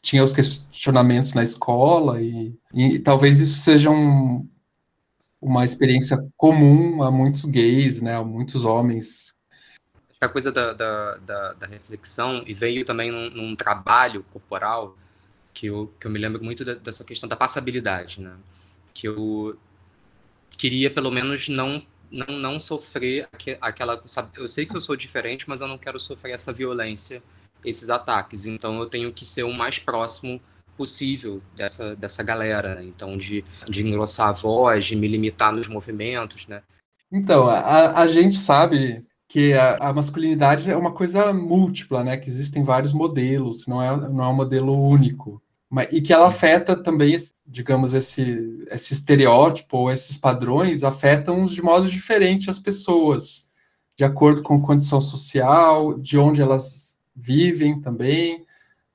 tinha 0.00 0.22
os 0.22 0.32
questionamentos 0.32 1.34
na 1.34 1.42
escola 1.42 2.22
e, 2.22 2.54
e 2.72 3.00
talvez 3.00 3.40
isso 3.40 3.58
seja 3.58 3.90
um, 3.90 4.46
uma 5.44 5.62
experiência 5.62 6.16
comum 6.38 7.02
a 7.02 7.10
muitos 7.10 7.44
gays, 7.44 8.00
né, 8.00 8.16
a 8.16 8.24
muitos 8.24 8.64
homens. 8.64 9.34
A 10.18 10.28
coisa 10.28 10.50
da, 10.50 10.72
da, 10.72 11.16
da, 11.18 11.52
da 11.52 11.66
reflexão, 11.66 12.42
e 12.46 12.54
veio 12.54 12.82
também 12.84 13.12
num, 13.12 13.28
num, 13.28 13.54
trabalho 13.54 14.24
corporal, 14.32 14.96
que 15.52 15.66
eu, 15.66 15.92
que 16.00 16.06
eu 16.06 16.10
me 16.10 16.18
lembro 16.18 16.42
muito 16.42 16.64
dessa 16.64 17.04
questão 17.04 17.28
da 17.28 17.36
passabilidade, 17.36 18.22
né, 18.22 18.34
que 18.94 19.06
eu 19.06 19.58
queria 20.56 20.90
pelo 20.90 21.10
menos 21.10 21.48
não 21.48 21.84
não, 22.10 22.38
não 22.38 22.60
sofrer 22.60 23.28
aquela. 23.60 24.00
Sabe, 24.06 24.30
eu 24.36 24.46
sei 24.46 24.64
que 24.64 24.76
eu 24.76 24.80
sou 24.80 24.94
diferente, 24.94 25.48
mas 25.48 25.60
eu 25.60 25.66
não 25.66 25.76
quero 25.76 25.98
sofrer 25.98 26.32
essa 26.32 26.52
violência 26.52 27.20
esses 27.64 27.90
ataques. 27.90 28.46
Então 28.46 28.78
eu 28.78 28.86
tenho 28.86 29.12
que 29.12 29.26
ser 29.26 29.42
o 29.42 29.52
mais 29.52 29.80
próximo 29.80 30.40
possível 30.76 31.40
dessa, 31.56 31.96
dessa 31.96 32.22
galera, 32.22 32.74
né? 32.76 32.84
então 32.84 33.16
de, 33.16 33.44
de 33.68 33.86
engrossar 33.86 34.28
a 34.28 34.32
voz, 34.32 34.84
de 34.84 34.96
me 34.96 35.08
limitar 35.08 35.52
nos 35.52 35.68
movimentos, 35.68 36.46
né? 36.46 36.62
Então, 37.10 37.48
a, 37.48 38.00
a 38.00 38.06
gente 38.08 38.34
sabe 38.34 39.06
que 39.28 39.52
a, 39.52 39.76
a, 39.76 39.92
masculinidade 39.92 40.70
é 40.70 40.76
uma 40.76 40.92
coisa 40.92 41.32
múltipla, 41.32 42.02
né? 42.02 42.16
Que 42.16 42.28
existem 42.28 42.64
vários 42.64 42.92
modelos, 42.92 43.66
não 43.66 43.82
é, 43.82 43.96
não 44.08 44.24
é 44.24 44.28
um 44.28 44.34
modelo 44.34 44.76
único. 44.76 45.40
Mas, 45.70 45.88
e 45.92 46.00
que 46.00 46.12
ela 46.12 46.28
afeta 46.28 46.76
também, 46.76 47.16
digamos, 47.46 47.94
esse, 47.94 48.64
esse 48.70 48.92
estereótipo 48.92 49.76
ou 49.76 49.90
esses 49.90 50.16
padrões 50.16 50.84
afetam 50.84 51.46
de 51.46 51.62
modo 51.62 51.88
diferente 51.88 52.50
as 52.50 52.58
pessoas, 52.58 53.46
de 53.96 54.04
acordo 54.04 54.42
com 54.42 54.56
a 54.56 54.62
condição 54.62 55.00
social, 55.00 55.98
de 55.98 56.18
onde 56.18 56.42
elas 56.42 57.00
vivem 57.14 57.80
também, 57.80 58.44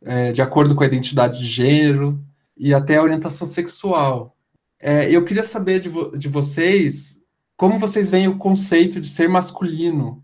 é, 0.04 0.32
de 0.32 0.42
acordo 0.42 0.76
com 0.76 0.84
a 0.84 0.88
identidade 0.88 1.40
de 1.40 1.48
gênero 1.48 2.24
e 2.58 2.74
até 2.74 2.98
a 2.98 3.04
orientação 3.04 3.48
sexual. 3.48 4.36
É, 4.80 5.10
eu 5.12 5.26
queria 5.26 5.44
saber 5.44 5.80
de, 5.80 5.90
vo 5.90 6.18
de 6.18 6.28
vocês 6.28 7.20
como 7.60 7.78
vocês 7.78 8.10
veem 8.10 8.30
o 8.30 8.38
conceito 8.38 9.02
de 9.02 9.10
ser 9.10 9.28
masculino 9.28 10.24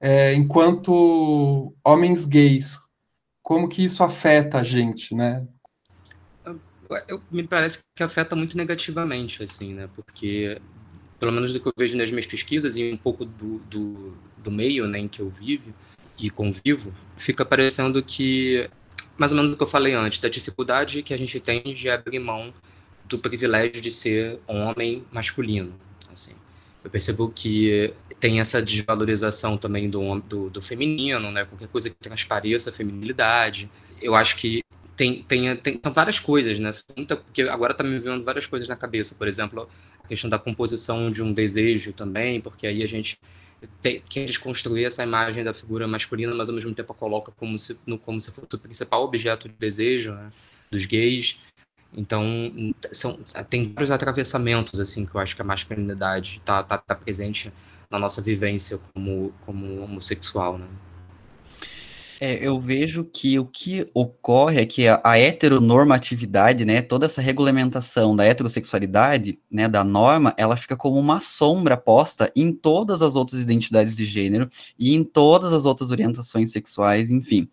é, 0.00 0.34
enquanto 0.34 1.72
homens 1.84 2.24
gays? 2.24 2.76
Como 3.40 3.68
que 3.68 3.84
isso 3.84 4.02
afeta 4.02 4.58
a 4.58 4.62
gente, 4.64 5.14
né? 5.14 5.46
Eu, 7.06 7.22
me 7.30 7.46
parece 7.46 7.84
que 7.94 8.02
afeta 8.02 8.34
muito 8.34 8.56
negativamente, 8.56 9.44
assim, 9.44 9.74
né? 9.74 9.88
Porque, 9.94 10.60
pelo 11.20 11.30
menos 11.30 11.52
do 11.52 11.60
que 11.60 11.68
eu 11.68 11.72
vejo 11.78 11.96
nas 11.96 12.10
minhas 12.10 12.26
pesquisas 12.26 12.74
e 12.74 12.92
um 12.92 12.96
pouco 12.96 13.24
do, 13.24 13.60
do, 13.60 14.18
do 14.38 14.50
meio 14.50 14.88
né, 14.88 14.98
em 14.98 15.06
que 15.06 15.22
eu 15.22 15.30
vivo 15.30 15.72
e 16.18 16.30
convivo, 16.30 16.92
fica 17.16 17.44
parecendo 17.44 18.02
que, 18.02 18.68
mais 19.20 19.32
ou 19.32 19.36
menos 19.36 19.52
o 19.52 19.56
que 19.56 19.62
eu 19.62 19.66
falei 19.66 19.92
antes, 19.92 20.18
da 20.18 20.30
dificuldade 20.30 21.02
que 21.02 21.12
a 21.12 21.18
gente 21.18 21.38
tem 21.38 21.62
de 21.74 21.90
abrir 21.90 22.18
mão 22.18 22.54
do 23.04 23.18
privilégio 23.18 23.82
de 23.82 23.92
ser 23.92 24.40
homem 24.46 25.04
masculino, 25.12 25.74
assim. 26.10 26.34
Eu 26.82 26.88
percebo 26.88 27.30
que 27.30 27.92
tem 28.18 28.40
essa 28.40 28.62
desvalorização 28.62 29.58
também 29.58 29.90
do, 29.90 30.20
do, 30.20 30.48
do 30.48 30.62
feminino, 30.62 31.30
né? 31.30 31.44
Qualquer 31.44 31.68
coisa 31.68 31.90
que 31.90 31.96
transpareça 31.96 32.70
a 32.70 32.72
feminilidade. 32.72 33.70
Eu 34.00 34.14
acho 34.14 34.36
que 34.36 34.64
tem, 34.96 35.22
tem, 35.22 35.54
tem 35.54 35.78
são 35.84 35.92
várias 35.92 36.18
coisas, 36.18 36.58
né? 36.58 36.70
Porque 37.06 37.42
agora 37.42 37.74
tá 37.74 37.84
me 37.84 37.98
vendo 37.98 38.24
várias 38.24 38.46
coisas 38.46 38.66
na 38.66 38.76
cabeça. 38.76 39.14
Por 39.16 39.28
exemplo, 39.28 39.68
a 40.02 40.08
questão 40.08 40.30
da 40.30 40.38
composição 40.38 41.10
de 41.10 41.22
um 41.22 41.30
desejo 41.30 41.92
também, 41.92 42.40
porque 42.40 42.66
aí 42.66 42.82
a 42.82 42.88
gente 42.88 43.18
tem, 43.80 44.00
quer 44.08 44.26
desconstruir 44.26 44.86
essa 44.86 45.02
imagem 45.02 45.44
da 45.44 45.52
figura 45.52 45.86
masculina, 45.86 46.34
mas 46.34 46.48
ao 46.48 46.54
mesmo 46.54 46.74
tempo 46.74 46.92
a 46.92 46.94
coloca 46.94 47.32
como 47.32 47.58
se, 47.58 47.78
no, 47.86 47.98
como 47.98 48.20
se 48.20 48.30
fosse 48.30 48.54
o 48.54 48.58
principal 48.58 49.04
objeto 49.04 49.48
de 49.48 49.54
desejo 49.54 50.12
né, 50.12 50.28
dos 50.70 50.86
gays. 50.86 51.38
Então, 51.92 52.24
são, 52.92 53.18
tem 53.48 53.72
vários 53.72 53.90
atravessamentos, 53.90 54.78
assim, 54.78 55.04
que 55.04 55.14
eu 55.14 55.20
acho 55.20 55.34
que 55.34 55.42
a 55.42 55.44
masculinidade 55.44 56.38
está 56.38 56.62
tá, 56.62 56.78
tá 56.78 56.94
presente 56.94 57.52
na 57.90 57.98
nossa 57.98 58.22
vivência 58.22 58.78
como, 58.94 59.34
como 59.44 59.82
homossexual, 59.82 60.56
né? 60.56 60.68
É, 62.22 62.46
eu 62.46 62.60
vejo 62.60 63.02
que 63.02 63.38
o 63.38 63.46
que 63.46 63.88
ocorre 63.94 64.60
é 64.60 64.66
que 64.66 64.86
a, 64.86 65.00
a, 65.02 65.18
heteronormatividade, 65.18 66.66
né, 66.66 66.82
toda 66.82 67.06
essa 67.06 67.22
regulamentação 67.22 68.14
da 68.14 68.26
heterossexualidade, 68.26 69.38
né, 69.50 69.66
da 69.66 69.82
norma, 69.82 70.34
ela 70.36 70.54
fica 70.54 70.76
como 70.76 70.98
uma 70.98 71.18
sombra 71.18 71.78
posta 71.78 72.30
em 72.36 72.52
todas 72.52 73.00
as 73.00 73.16
outras 73.16 73.40
identidades 73.40 73.96
de 73.96 74.04
gênero 74.04 74.50
e 74.78 74.94
em 74.94 75.02
todas 75.02 75.50
as 75.50 75.64
outras 75.64 75.90
orientações 75.90 76.52
sexuais, 76.52 77.10
enfim. 77.10 77.48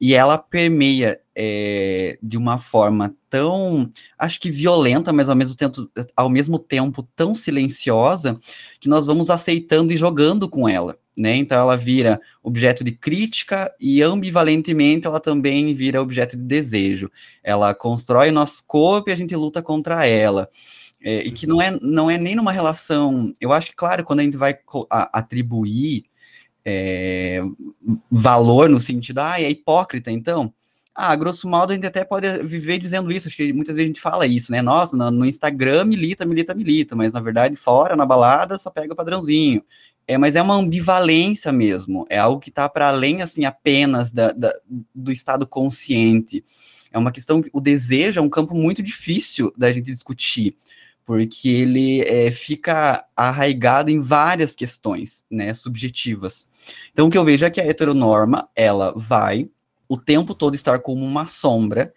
E 0.00 0.12
ela 0.12 0.38
permeia 0.38 1.20
é, 1.32 2.18
de 2.20 2.36
uma 2.36 2.58
forma 2.58 3.14
tão, 3.30 3.88
acho 4.18 4.40
que 4.40 4.50
violenta, 4.50 5.12
mas 5.12 5.28
ao 5.28 5.36
mesmo, 5.36 5.54
tempo, 5.54 5.88
ao 6.16 6.28
mesmo 6.28 6.58
tempo 6.58 7.08
tão 7.14 7.32
silenciosa, 7.36 8.36
que 8.80 8.88
nós 8.88 9.06
vamos 9.06 9.30
aceitando 9.30 9.92
e 9.92 9.96
jogando 9.96 10.48
com 10.48 10.68
ela 10.68 10.98
né? 11.16 11.36
Então 11.36 11.60
ela 11.60 11.76
vira 11.76 12.20
objeto 12.42 12.82
de 12.82 12.92
crítica 12.92 13.72
e 13.80 14.02
ambivalentemente 14.02 15.06
ela 15.06 15.20
também 15.20 15.74
vira 15.74 16.02
objeto 16.02 16.36
de 16.36 16.42
desejo. 16.44 17.10
Ela 17.42 17.74
constrói 17.74 18.30
nosso 18.30 18.64
corpo 18.66 19.10
e 19.10 19.12
a 19.12 19.16
gente 19.16 19.34
luta 19.36 19.62
contra 19.62 20.06
ela. 20.06 20.48
É, 21.02 21.18
e 21.18 21.30
que 21.30 21.46
não 21.46 21.60
é, 21.60 21.78
não 21.82 22.10
é 22.10 22.16
nem 22.16 22.34
numa 22.34 22.50
relação. 22.50 23.32
Eu 23.38 23.52
acho 23.52 23.68
que, 23.68 23.76
claro, 23.76 24.02
quando 24.04 24.20
a 24.20 24.22
gente 24.22 24.38
vai 24.38 24.58
atribuir 24.90 26.04
é, 26.64 27.42
valor 28.10 28.70
no 28.70 28.80
sentido, 28.80 29.18
ah, 29.18 29.40
é 29.40 29.50
hipócrita, 29.50 30.10
então. 30.10 30.52
Ah, 30.94 31.14
grosso 31.16 31.48
modo, 31.48 31.72
a 31.72 31.74
gente 31.74 31.86
até 31.86 32.04
pode 32.04 32.42
viver 32.44 32.78
dizendo 32.78 33.10
isso. 33.12 33.28
Acho 33.28 33.36
que 33.36 33.52
muitas 33.52 33.74
vezes 33.74 33.84
a 33.84 33.88
gente 33.88 34.00
fala 34.00 34.26
isso, 34.26 34.50
né? 34.52 34.62
Nossa, 34.62 34.96
no, 34.96 35.10
no 35.10 35.26
Instagram 35.26 35.84
milita, 35.84 36.24
milita, 36.24 36.54
milita, 36.54 36.96
mas 36.96 37.12
na 37.12 37.20
verdade, 37.20 37.56
fora, 37.56 37.96
na 37.96 38.06
balada, 38.06 38.56
só 38.56 38.70
pega 38.70 38.92
o 38.92 38.96
padrãozinho. 38.96 39.62
É, 40.06 40.18
mas 40.18 40.36
é 40.36 40.42
uma 40.42 40.54
ambivalência 40.54 41.50
mesmo, 41.50 42.06
é 42.10 42.18
algo 42.18 42.40
que 42.40 42.50
está 42.50 42.68
para 42.68 42.88
além, 42.88 43.22
assim, 43.22 43.44
apenas 43.44 44.12
da, 44.12 44.32
da, 44.32 44.52
do 44.94 45.10
estado 45.10 45.46
consciente. 45.46 46.44
É 46.92 46.98
uma 46.98 47.10
questão, 47.10 47.42
o 47.52 47.60
desejo 47.60 48.20
é 48.20 48.22
um 48.22 48.28
campo 48.28 48.54
muito 48.54 48.82
difícil 48.82 49.52
da 49.56 49.72
gente 49.72 49.90
discutir, 49.90 50.56
porque 51.04 51.48
ele 51.48 52.02
é, 52.02 52.30
fica 52.30 53.04
arraigado 53.16 53.90
em 53.90 54.00
várias 54.00 54.54
questões, 54.54 55.24
né, 55.30 55.52
subjetivas. 55.54 56.46
Então, 56.92 57.06
o 57.06 57.10
que 57.10 57.18
eu 57.18 57.24
vejo 57.24 57.44
é 57.44 57.50
que 57.50 57.60
a 57.60 57.66
heteronorma, 57.66 58.48
ela 58.54 58.92
vai 58.96 59.48
o 59.88 59.96
tempo 59.96 60.34
todo 60.34 60.54
estar 60.54 60.78
como 60.80 61.04
uma 61.04 61.26
sombra 61.26 61.92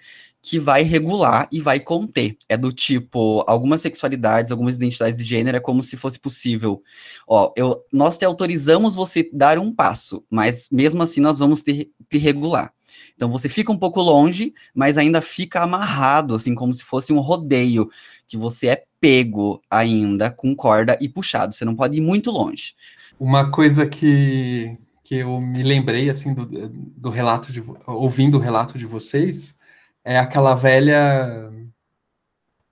que 0.50 0.60
vai 0.60 0.82
regular 0.82 1.46
e 1.52 1.60
vai 1.60 1.78
conter. 1.78 2.38
É 2.48 2.56
do 2.56 2.72
tipo, 2.72 3.44
algumas 3.46 3.82
sexualidades, 3.82 4.50
algumas 4.50 4.78
identidades 4.78 5.18
de 5.18 5.26
gênero 5.26 5.58
é 5.58 5.60
como 5.60 5.84
se 5.84 5.98
fosse 5.98 6.18
possível. 6.18 6.82
Ó, 7.28 7.52
eu, 7.58 7.84
nós 7.92 8.18
te 8.18 8.24
autorizamos 8.24 8.96
você 8.96 9.30
dar 9.34 9.60
um 9.60 9.74
passo, 9.74 10.24
mas 10.30 10.70
mesmo 10.72 11.04
assim 11.04 11.20
nós 11.20 11.38
vamos 11.38 11.64
te, 11.64 11.92
te 12.10 12.18
regular. 12.18 12.74
Então 13.14 13.30
você 13.30 13.50
fica 13.50 13.74
um 13.74 13.78
pouco 13.78 14.02
longe, 14.02 14.54
mas 14.74 14.98
ainda 14.98 15.22
fica 15.22 15.62
amarrado, 15.62 16.34
assim, 16.34 16.56
como 16.56 16.74
se 16.74 16.86
fosse 16.86 17.12
um 17.12 17.20
rodeio, 17.20 17.90
que 18.26 18.38
você 18.38 18.68
é 18.68 18.84
pego 19.02 19.62
ainda 19.70 20.32
com 20.32 20.56
corda 20.56 20.98
e 21.02 21.10
puxado. 21.10 21.54
Você 21.54 21.66
não 21.66 21.76
pode 21.76 21.98
ir 21.98 22.02
muito 22.02 22.32
longe. 22.32 22.74
Uma 23.20 23.52
coisa 23.52 23.86
que, 23.86 24.78
que 25.04 25.16
eu 25.16 25.42
me 25.42 25.62
lembrei, 25.62 26.10
assim, 26.10 26.34
do, 26.34 26.46
do 26.46 27.10
relato 27.10 27.52
de... 27.52 27.62
ouvindo 27.86 28.38
o 28.38 28.42
relato 28.42 28.78
de 28.78 28.86
vocês, 28.86 29.57
é 30.08 30.18
aquela 30.18 30.56
velha. 30.56 31.52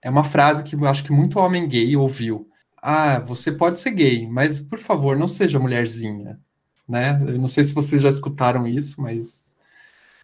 É 0.02 0.10
uma 0.10 0.24
frase 0.24 0.64
que 0.64 0.74
eu 0.74 0.88
acho 0.88 1.04
que 1.04 1.12
muito 1.12 1.38
homem 1.38 1.68
gay 1.68 1.98
ouviu. 1.98 2.50
Ah, 2.82 3.20
você 3.20 3.52
pode 3.52 3.78
ser 3.78 3.92
gay, 3.92 4.26
mas 4.26 4.62
por 4.62 4.80
favor, 4.80 5.18
não 5.18 5.28
seja 5.28 5.60
mulherzinha. 5.60 6.40
Né? 6.88 7.22
Eu 7.28 7.38
não 7.38 7.50
sei 7.50 7.66
se 7.66 7.74
vocês 7.74 8.02
já 8.02 8.08
escutaram 8.08 8.66
isso, 8.66 9.02
mas. 9.02 9.54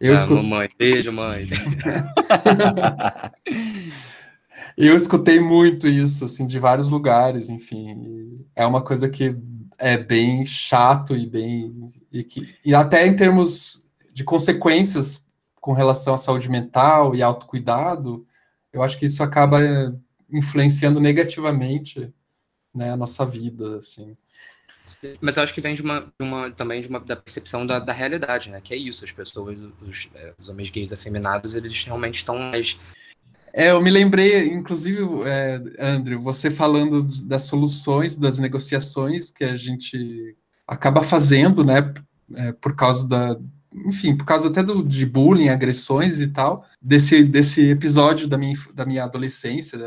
Eu 0.00 0.14
ah, 0.14 0.20
escut... 0.20 0.36
mamãe, 0.36 0.70
beijo, 0.78 1.12
mãe. 1.12 1.44
eu 4.74 4.96
escutei 4.96 5.38
muito 5.38 5.86
isso, 5.86 6.24
assim, 6.24 6.46
de 6.46 6.58
vários 6.58 6.88
lugares, 6.88 7.50
enfim. 7.50 8.42
É 8.56 8.64
uma 8.64 8.82
coisa 8.82 9.06
que 9.06 9.36
é 9.76 9.98
bem 9.98 10.46
chato 10.46 11.14
e 11.14 11.28
bem. 11.28 11.90
E, 12.10 12.24
que, 12.24 12.54
e 12.64 12.74
até 12.74 13.06
em 13.06 13.14
termos 13.14 13.84
de 14.14 14.24
consequências 14.24 15.22
com 15.62 15.72
relação 15.72 16.12
à 16.12 16.16
saúde 16.16 16.50
mental 16.50 17.14
e 17.14 17.22
autocuidado, 17.22 18.26
eu 18.72 18.82
acho 18.82 18.98
que 18.98 19.06
isso 19.06 19.22
acaba 19.22 19.60
influenciando 20.28 20.98
negativamente 20.98 22.12
né, 22.74 22.90
a 22.90 22.96
nossa 22.96 23.24
vida, 23.24 23.78
assim. 23.78 24.16
Mas 25.20 25.36
eu 25.36 25.44
acho 25.44 25.54
que 25.54 25.60
vem 25.60 25.76
de 25.76 25.80
uma, 25.82 26.00
de 26.00 26.26
uma 26.26 26.50
também 26.50 26.82
de 26.82 26.88
uma 26.88 26.98
da 26.98 27.14
percepção 27.14 27.64
da, 27.64 27.78
da 27.78 27.92
realidade, 27.92 28.50
né? 28.50 28.60
Que 28.60 28.74
é 28.74 28.76
isso, 28.76 29.04
as 29.04 29.12
pessoas, 29.12 29.56
os, 29.80 30.08
é, 30.16 30.34
os 30.36 30.48
homens 30.48 30.68
gays 30.68 30.92
afeminados, 30.92 31.54
eles 31.54 31.84
realmente 31.84 32.16
estão 32.16 32.36
mais 32.36 32.76
é, 33.54 33.70
eu 33.70 33.82
me 33.82 33.90
lembrei, 33.90 34.46
inclusive, 34.48 35.02
é, 35.26 35.60
Andrew, 35.78 36.18
você 36.18 36.50
falando 36.50 37.02
das 37.24 37.42
soluções, 37.42 38.16
das 38.16 38.38
negociações 38.38 39.30
que 39.30 39.44
a 39.44 39.54
gente 39.54 40.34
acaba 40.66 41.02
fazendo, 41.02 41.62
né, 41.62 41.92
é, 42.34 42.52
por 42.52 42.74
causa 42.74 43.06
da, 43.06 43.36
enfim, 43.74 44.16
por 44.16 44.24
causa 44.24 44.48
até 44.48 44.62
do, 44.62 44.82
de 44.82 45.06
bullying, 45.06 45.48
agressões 45.48 46.20
e 46.20 46.28
tal, 46.28 46.64
desse, 46.80 47.24
desse 47.24 47.70
episódio 47.70 48.28
da 48.28 48.36
minha, 48.36 48.56
da 48.74 48.84
minha 48.84 49.04
adolescência. 49.04 49.78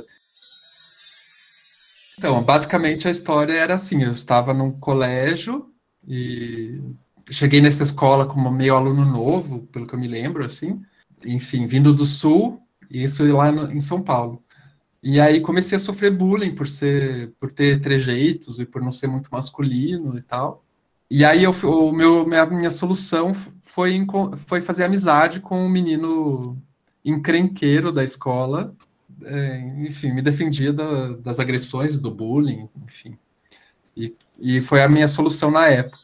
Então, 2.18 2.42
basicamente 2.44 3.08
a 3.08 3.12
história 3.12 3.54
era 3.54 3.76
assim: 3.76 4.04
eu 4.04 4.12
estava 4.12 4.54
num 4.54 4.72
colégio 4.72 5.70
e 6.08 6.82
cheguei 7.30 7.62
nessa 7.62 7.84
escola 7.84 8.26
como 8.26 8.52
meio 8.52 8.76
aluno 8.76 9.06
novo, 9.06 9.68
pelo 9.68 9.88
que 9.88 9.96
eu 9.96 10.00
me 10.00 10.08
lembro, 10.08 10.46
assim, 10.46 10.82
enfim, 11.26 11.66
vindo 11.66 11.94
do 11.94 12.06
sul, 12.06 12.62
e 12.90 13.04
isso 13.04 13.26
lá 13.34 13.52
no, 13.52 13.72
em 13.72 13.80
São 13.80 14.02
Paulo. 14.02 14.44
E 15.02 15.20
aí 15.20 15.40
comecei 15.40 15.76
a 15.76 15.80
sofrer 15.80 16.12
bullying 16.12 16.56
por 16.56 16.68
ser, 16.68 17.32
por 17.40 17.54
ter 17.54 17.80
trejeitos 17.80 18.60
e 18.60 18.66
por 18.66 18.82
não 18.82 18.92
ser 18.92 19.08
muito 19.08 19.30
masculino 19.32 20.18
e 20.18 20.22
tal. 20.22 20.65
E 21.10 21.24
aí 21.24 21.44
eu, 21.44 21.52
o 21.52 21.92
meu, 21.92 22.26
minha, 22.26 22.46
minha 22.46 22.72
solução 22.72 23.34
foi, 23.62 24.06
foi 24.48 24.62
fazer 24.62 24.84
amizade 24.84 25.40
com 25.40 25.66
um 25.66 25.70
menino 25.70 26.58
encrenqueiro 27.04 27.92
da 27.92 28.04
escola. 28.04 28.76
É, 29.24 29.60
enfim, 29.88 30.12
me 30.12 30.22
defendia 30.22 30.74
da, 30.74 31.14
das 31.14 31.40
agressões, 31.40 32.00
do 32.00 32.12
bullying, 32.12 32.68
enfim. 32.84 33.18
E, 33.96 34.16
e 34.38 34.62
foi 34.62 34.82
a 34.84 34.90
minha 34.90 35.08
solução 35.08 35.52
na 35.52 35.68
época. 35.68 35.98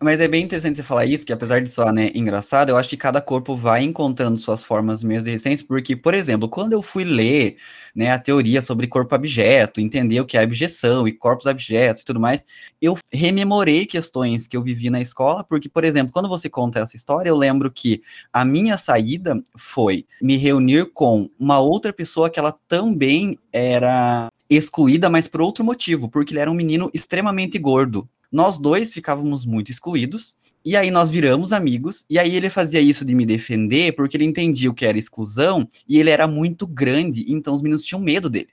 Mas 0.00 0.20
é 0.20 0.28
bem 0.28 0.44
interessante 0.44 0.76
você 0.76 0.82
falar 0.84 1.06
isso, 1.06 1.26
que 1.26 1.32
apesar 1.32 1.60
de 1.60 1.68
só, 1.68 1.90
né, 1.90 2.12
engraçado, 2.14 2.68
eu 2.68 2.76
acho 2.76 2.88
que 2.88 2.96
cada 2.96 3.20
corpo 3.20 3.56
vai 3.56 3.82
encontrando 3.82 4.38
suas 4.38 4.62
formas 4.62 5.02
meio 5.02 5.20
recentes, 5.24 5.60
porque, 5.60 5.96
por 5.96 6.14
exemplo, 6.14 6.48
quando 6.48 6.72
eu 6.72 6.80
fui 6.82 7.02
ler, 7.02 7.56
né, 7.96 8.12
a 8.12 8.18
teoria 8.18 8.62
sobre 8.62 8.86
corpo 8.86 9.12
abjeto, 9.16 9.80
entender 9.80 10.20
o 10.20 10.24
que 10.24 10.36
é 10.36 10.42
abjeção 10.42 11.08
e 11.08 11.12
corpos 11.12 11.48
abjetos 11.48 12.02
e 12.02 12.04
tudo 12.04 12.20
mais, 12.20 12.44
eu 12.80 12.96
rememorei 13.12 13.86
questões 13.86 14.46
que 14.46 14.56
eu 14.56 14.62
vivi 14.62 14.88
na 14.88 15.00
escola, 15.00 15.42
porque, 15.42 15.68
por 15.68 15.82
exemplo, 15.82 16.12
quando 16.12 16.28
você 16.28 16.48
conta 16.48 16.78
essa 16.78 16.94
história, 16.94 17.28
eu 17.30 17.36
lembro 17.36 17.68
que 17.68 18.00
a 18.32 18.44
minha 18.44 18.78
saída 18.78 19.42
foi 19.56 20.06
me 20.22 20.36
reunir 20.36 20.92
com 20.92 21.28
uma 21.40 21.58
outra 21.58 21.92
pessoa 21.92 22.30
que 22.30 22.38
ela 22.38 22.52
também 22.68 23.36
era 23.52 24.28
excluída, 24.48 25.10
mas 25.10 25.26
por 25.26 25.42
outro 25.42 25.64
motivo, 25.64 26.08
porque 26.08 26.32
ele 26.32 26.40
era 26.40 26.50
um 26.50 26.54
menino 26.54 26.88
extremamente 26.94 27.58
gordo. 27.58 28.08
Nós 28.30 28.58
dois 28.58 28.92
ficávamos 28.92 29.46
muito 29.46 29.70
excluídos, 29.70 30.36
e 30.64 30.76
aí 30.76 30.90
nós 30.90 31.08
viramos 31.08 31.52
amigos, 31.52 32.04
e 32.10 32.18
aí 32.18 32.36
ele 32.36 32.50
fazia 32.50 32.80
isso 32.80 33.04
de 33.04 33.14
me 33.14 33.24
defender, 33.24 33.92
porque 33.92 34.16
ele 34.16 34.24
entendia 34.24 34.70
o 34.70 34.74
que 34.74 34.84
era 34.84 34.98
exclusão, 34.98 35.66
e 35.88 35.98
ele 35.98 36.10
era 36.10 36.26
muito 36.26 36.66
grande, 36.66 37.24
então 37.28 37.54
os 37.54 37.62
meninos 37.62 37.84
tinham 37.84 38.00
medo 38.00 38.28
dele. 38.28 38.48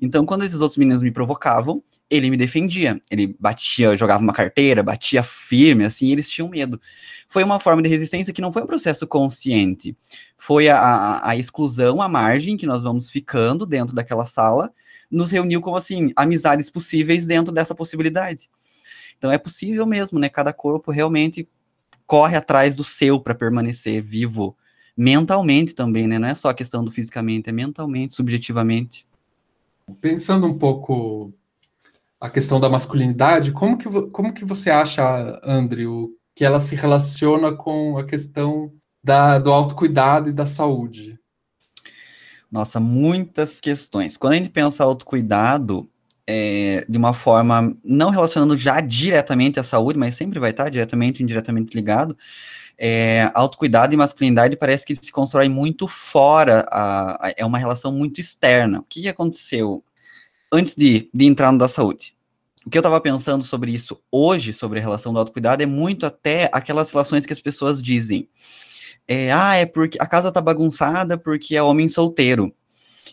Então, 0.00 0.24
quando 0.24 0.44
esses 0.44 0.60
outros 0.62 0.78
meninos 0.78 1.02
me 1.02 1.10
provocavam, 1.10 1.82
ele 2.08 2.30
me 2.30 2.36
defendia. 2.36 3.00
Ele 3.10 3.36
batia, 3.38 3.96
jogava 3.96 4.22
uma 4.22 4.32
carteira, 4.32 4.82
batia 4.82 5.22
firme, 5.22 5.84
assim, 5.84 6.10
eles 6.10 6.30
tinham 6.30 6.48
medo. 6.48 6.80
Foi 7.28 7.44
uma 7.44 7.60
forma 7.60 7.82
de 7.82 7.88
resistência 7.88 8.32
que 8.32 8.40
não 8.40 8.52
foi 8.52 8.62
um 8.62 8.66
processo 8.66 9.06
consciente. 9.06 9.96
Foi 10.36 10.68
a, 10.68 10.78
a, 10.78 11.30
a 11.30 11.36
exclusão, 11.36 12.00
a 12.00 12.08
margem 12.08 12.56
que 12.56 12.66
nós 12.66 12.82
vamos 12.82 13.10
ficando 13.10 13.66
dentro 13.66 13.94
daquela 13.94 14.24
sala, 14.24 14.72
nos 15.10 15.30
reuniu 15.30 15.60
como 15.60 15.76
assim, 15.76 16.12
amizades 16.16 16.70
possíveis 16.70 17.26
dentro 17.26 17.52
dessa 17.52 17.74
possibilidade. 17.74 18.48
Então 19.18 19.30
é 19.32 19.36
possível 19.36 19.84
mesmo, 19.84 20.18
né? 20.18 20.28
Cada 20.28 20.52
corpo 20.52 20.90
realmente 20.90 21.48
corre 22.06 22.36
atrás 22.36 22.74
do 22.74 22.84
seu 22.84 23.20
para 23.20 23.34
permanecer 23.34 24.00
vivo 24.00 24.56
mentalmente 24.96 25.74
também, 25.74 26.06
né? 26.06 26.18
Não 26.18 26.28
é 26.28 26.34
só 26.34 26.48
a 26.48 26.54
questão 26.54 26.82
do 26.82 26.90
fisicamente, 26.90 27.50
é 27.50 27.52
mentalmente, 27.52 28.14
subjetivamente. 28.14 29.06
Pensando 30.00 30.46
um 30.46 30.58
pouco 30.58 31.32
a 32.20 32.28
questão 32.28 32.58
da 32.58 32.68
masculinidade, 32.68 33.52
como 33.52 33.78
que, 33.78 33.88
como 34.10 34.32
que 34.32 34.44
você 34.44 34.70
acha, 34.70 35.40
Andrew, 35.44 36.10
que 36.34 36.44
ela 36.44 36.58
se 36.58 36.74
relaciona 36.74 37.54
com 37.54 37.96
a 37.96 38.04
questão 38.04 38.72
da, 39.02 39.38
do 39.38 39.52
autocuidado 39.52 40.28
e 40.28 40.32
da 40.32 40.44
saúde? 40.44 41.18
Nossa, 42.50 42.80
muitas 42.80 43.60
questões. 43.60 44.16
Quando 44.16 44.32
a 44.32 44.36
gente 44.36 44.50
pensa 44.50 44.82
autocuidado, 44.82 45.88
é, 46.30 46.84
de 46.86 46.98
uma 46.98 47.14
forma 47.14 47.74
não 47.82 48.10
relacionando 48.10 48.54
já 48.54 48.82
diretamente 48.82 49.58
à 49.58 49.62
saúde, 49.62 49.98
mas 49.98 50.14
sempre 50.14 50.38
vai 50.38 50.50
estar 50.50 50.68
diretamente 50.68 51.22
ou 51.22 51.24
indiretamente 51.24 51.74
ligado, 51.74 52.14
é, 52.76 53.30
autocuidado 53.32 53.94
e 53.94 53.96
masculinidade 53.96 54.54
parece 54.54 54.84
que 54.84 54.94
se 54.94 55.10
constrói 55.10 55.48
muito 55.48 55.88
fora, 55.88 56.66
a, 56.70 57.28
a, 57.28 57.34
é 57.34 57.46
uma 57.46 57.56
relação 57.56 57.90
muito 57.90 58.20
externa. 58.20 58.80
O 58.80 58.84
que, 58.84 59.00
que 59.00 59.08
aconteceu 59.08 59.82
antes 60.52 60.74
de, 60.74 61.08
de 61.14 61.24
entrar 61.24 61.50
no 61.50 61.56
da 61.56 61.66
saúde? 61.66 62.14
O 62.66 62.68
que 62.68 62.76
eu 62.76 62.80
estava 62.80 63.00
pensando 63.00 63.42
sobre 63.42 63.72
isso 63.72 63.98
hoje, 64.12 64.52
sobre 64.52 64.78
a 64.78 64.82
relação 64.82 65.14
do 65.14 65.18
autocuidado, 65.18 65.62
é 65.62 65.66
muito 65.66 66.04
até 66.04 66.50
aquelas 66.52 66.92
relações 66.92 67.24
que 67.24 67.32
as 67.32 67.40
pessoas 67.40 67.82
dizem. 67.82 68.28
É, 69.08 69.32
ah, 69.32 69.56
é 69.56 69.64
porque 69.64 69.96
a 69.98 70.06
casa 70.06 70.30
tá 70.30 70.42
bagunçada 70.42 71.16
porque 71.16 71.56
é 71.56 71.62
homem 71.62 71.88
solteiro. 71.88 72.54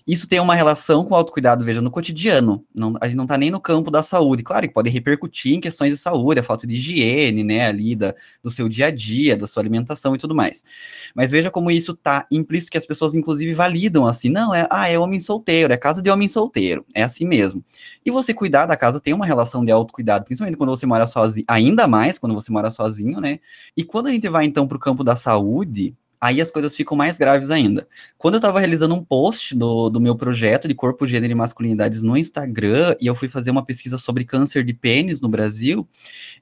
Isso 0.08 0.28
tem 0.28 0.40
uma 0.40 0.56
relação 0.56 1.04
com 1.06 1.14
o 1.14 1.18
autocuidado, 1.18 1.64
veja, 1.64 1.82
no 1.82 1.92
cotidiano. 1.92 2.66
Não, 2.74 2.96
a 3.02 3.08
gente 3.08 3.18
não 3.18 3.26
está 3.26 3.38
nem 3.38 3.52
no 3.52 3.60
campo 3.60 3.92
da 3.92 4.04
saúde. 4.04 4.44
Claro 4.44 4.68
que 4.68 4.74
pode 4.74 4.90
repercutir 4.90 5.54
em 5.54 5.60
questões 5.60 5.92
de 5.92 5.98
saúde, 5.98 6.40
a 6.40 6.44
falta 6.44 6.66
de 6.66 6.76
higiene, 6.76 7.44
né, 7.44 7.68
ali 7.68 7.96
da, 7.96 8.14
do 8.44 8.50
seu 8.50 8.68
dia 8.70 8.88
a 8.88 8.92
dia, 8.92 9.38
da 9.38 9.48
sua 9.48 9.62
alimentação 9.62 10.16
e 10.16 10.18
tudo 10.18 10.36
mais. 10.36 10.64
Mas 11.14 11.32
veja 11.32 11.52
como 11.52 11.72
isso 11.72 11.92
está 11.92 12.26
implícito 12.32 12.72
que 12.72 12.78
as 12.78 12.86
pessoas, 12.86 13.16
inclusive, 13.16 13.54
validam 13.54 14.06
assim. 14.06 14.30
Não, 14.30 14.54
é, 14.54 14.68
ah, 14.70 14.88
é 14.88 14.98
homem 14.98 15.20
solteiro, 15.20 15.74
é 15.74 15.78
casa 15.78 16.02
de 16.02 16.10
homem 16.10 16.28
solteiro. 16.28 16.86
É 16.94 17.04
assim 17.04 17.26
mesmo. 17.26 17.64
E 18.06 18.12
você 18.12 18.34
cuidar 18.34 18.66
da 18.66 18.76
casa 18.76 19.00
tem 19.00 19.14
uma 19.14 19.26
relação 19.26 19.64
de 19.64 19.72
autocuidado, 19.72 20.26
principalmente 20.26 20.58
quando 20.58 20.70
você 20.70 20.86
mora 20.86 21.08
sozinho, 21.08 21.46
ainda 21.48 21.88
mais 21.88 22.18
quando 22.18 22.34
você 22.34 22.52
mora 22.52 22.72
sozinho, 22.72 23.20
né? 23.20 23.40
E 23.76 23.84
quando 23.84 24.08
a 24.08 24.12
gente 24.12 24.28
vai, 24.30 24.46
então, 24.46 24.68
para 24.68 24.78
o 24.78 24.80
campo 24.80 25.04
da 25.04 25.16
saúde, 25.16 25.96
aí 26.26 26.42
as 26.42 26.52
coisas 26.52 26.76
ficam 26.76 26.98
mais 26.98 27.18
graves 27.18 27.52
ainda. 27.52 27.88
Quando 28.18 28.36
eu 28.36 28.40
estava 28.40 28.60
realizando 28.60 28.96
um 28.96 29.04
post 29.04 29.56
do, 29.56 29.90
do 29.90 30.02
meu 30.02 30.16
projeto 30.16 30.68
de 30.68 30.74
corpo, 30.74 31.08
gênero 31.08 31.32
e 31.32 31.36
masculinidades 31.36 32.02
no 32.02 32.18
Instagram, 32.18 32.96
e 33.00 33.08
eu 33.08 33.16
fui 33.16 33.30
fazer 33.30 33.52
uma 33.52 33.64
pesquisa 33.64 33.98
sobre 33.98 34.26
câncer 34.26 34.64
de 34.64 34.74
pênis 34.74 35.22
no 35.22 35.30
Brasil, 35.30 35.88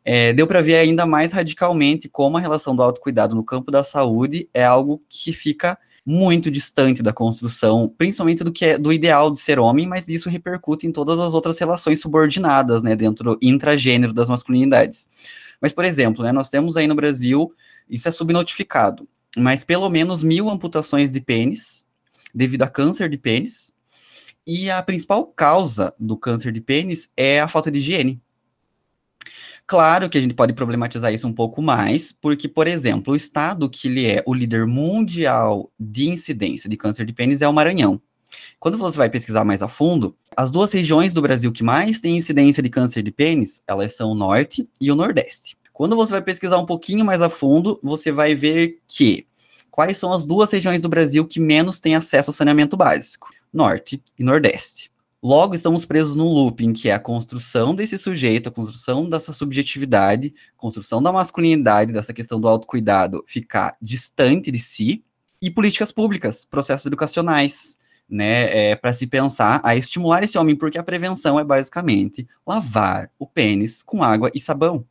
é, 0.05 0.33
deu 0.33 0.47
para 0.47 0.61
ver 0.61 0.75
ainda 0.75 1.05
mais 1.05 1.33
radicalmente 1.33 2.07
como 2.07 2.37
a 2.37 2.39
relação 2.39 2.75
do 2.75 2.81
autocuidado 2.81 3.35
no 3.35 3.43
campo 3.43 3.71
da 3.71 3.83
saúde 3.83 4.49
é 4.53 4.63
algo 4.63 5.01
que 5.09 5.33
fica 5.33 5.77
muito 6.05 6.51
distante 6.51 7.01
da 7.01 7.13
construção, 7.13 7.93
principalmente 7.97 8.43
do 8.43 8.51
que 8.51 8.65
é 8.65 8.77
do 8.77 8.91
ideal 8.91 9.31
de 9.31 9.39
ser 9.39 9.57
homem, 9.57 9.87
mas 9.87 10.07
isso 10.07 10.29
repercute 10.29 10.85
em 10.85 10.91
todas 10.91 11.17
as 11.19 11.33
outras 11.33 11.57
relações 11.57 12.01
subordinadas, 12.01 12.83
né, 12.83 12.95
dentro 12.95 13.37
intragênero 13.41 14.11
das 14.11 14.27
masculinidades. 14.27 15.07
Mas, 15.61 15.71
por 15.71 15.85
exemplo, 15.85 16.23
né, 16.23 16.31
nós 16.33 16.49
temos 16.49 16.75
aí 16.75 16.87
no 16.87 16.95
Brasil, 16.95 17.53
isso 17.89 18.07
é 18.07 18.11
subnotificado, 18.11 19.07
mas 19.37 19.63
pelo 19.63 19.89
menos 19.89 20.23
mil 20.23 20.49
amputações 20.49 21.11
de 21.11 21.21
pênis 21.21 21.85
devido 22.33 22.63
a 22.63 22.67
câncer 22.67 23.09
de 23.09 23.17
pênis. 23.17 23.71
E 24.45 24.69
a 24.69 24.81
principal 24.81 25.25
causa 25.25 25.93
do 25.97 26.17
câncer 26.17 26.51
de 26.51 26.59
pênis 26.59 27.09
é 27.15 27.39
a 27.39 27.47
falta 27.47 27.71
de 27.71 27.79
higiene. 27.79 28.21
Claro 29.65 30.09
que 30.09 30.17
a 30.17 30.21
gente 30.21 30.33
pode 30.33 30.51
problematizar 30.53 31.13
isso 31.13 31.25
um 31.25 31.31
pouco 31.31 31.61
mais, 31.61 32.11
porque, 32.11 32.49
por 32.49 32.67
exemplo, 32.67 33.13
o 33.13 33.15
estado 33.15 33.69
que 33.69 33.87
ele 33.87 34.05
é 34.05 34.21
o 34.25 34.33
líder 34.33 34.67
mundial 34.67 35.71
de 35.79 36.09
incidência 36.09 36.69
de 36.69 36.75
câncer 36.75 37.05
de 37.05 37.13
pênis 37.13 37.41
é 37.41 37.47
o 37.47 37.53
Maranhão. 37.53 38.01
Quando 38.59 38.77
você 38.77 38.97
vai 38.97 39.09
pesquisar 39.09 39.45
mais 39.45 39.61
a 39.61 39.69
fundo, 39.69 40.17
as 40.35 40.51
duas 40.51 40.73
regiões 40.73 41.13
do 41.13 41.21
Brasil 41.21 41.51
que 41.51 41.63
mais 41.63 41.99
têm 41.99 42.17
incidência 42.17 42.61
de 42.61 42.69
câncer 42.69 43.03
de 43.03 43.11
pênis, 43.11 43.61
elas 43.65 43.95
são 43.95 44.11
o 44.11 44.15
norte 44.15 44.67
e 44.81 44.91
o 44.91 44.95
nordeste. 44.95 45.55
Quando 45.73 45.95
você 45.95 46.11
vai 46.11 46.21
pesquisar 46.21 46.59
um 46.59 46.65
pouquinho 46.65 47.03
mais 47.03 47.21
a 47.21 47.29
fundo, 47.29 47.79
você 47.81 48.11
vai 48.11 48.35
ver 48.35 48.79
que 48.87 49.25
quais 49.71 49.97
são 49.97 50.13
as 50.13 50.23
duas 50.23 50.51
regiões 50.51 50.81
do 50.81 50.87
Brasil 50.87 51.25
que 51.25 51.39
menos 51.39 51.79
têm 51.79 51.95
acesso 51.95 52.29
ao 52.29 52.33
saneamento 52.33 52.77
básico? 52.77 53.29
Norte 53.51 54.01
e 54.17 54.23
Nordeste. 54.23 54.91
Logo, 55.21 55.55
estamos 55.55 55.85
presos 55.85 56.15
num 56.15 56.27
looping 56.27 56.73
que 56.73 56.89
é 56.89 56.93
a 56.93 56.99
construção 56.99 57.73
desse 57.73 57.97
sujeito, 57.97 58.49
a 58.49 58.51
construção 58.51 59.09
dessa 59.09 59.33
subjetividade, 59.33 60.33
construção 60.57 61.01
da 61.01 61.11
masculinidade, 61.11 61.93
dessa 61.93 62.13
questão 62.13 62.39
do 62.39 62.47
autocuidado 62.47 63.23
ficar 63.25 63.75
distante 63.81 64.51
de 64.51 64.59
si, 64.59 65.03
e 65.41 65.51
políticas 65.51 65.91
públicas, 65.91 66.45
processos 66.45 66.85
educacionais, 66.85 67.77
né, 68.09 68.71
é, 68.71 68.75
para 68.75 68.93
se 68.93 69.05
pensar 69.05 69.59
a 69.63 69.75
estimular 69.75 70.23
esse 70.23 70.37
homem, 70.37 70.55
porque 70.55 70.77
a 70.77 70.83
prevenção 70.83 71.37
é 71.39 71.43
basicamente 71.43 72.25
lavar 72.45 73.09
o 73.17 73.27
pênis 73.27 73.83
com 73.83 74.03
água 74.03 74.31
e 74.33 74.39
sabão. 74.39 74.85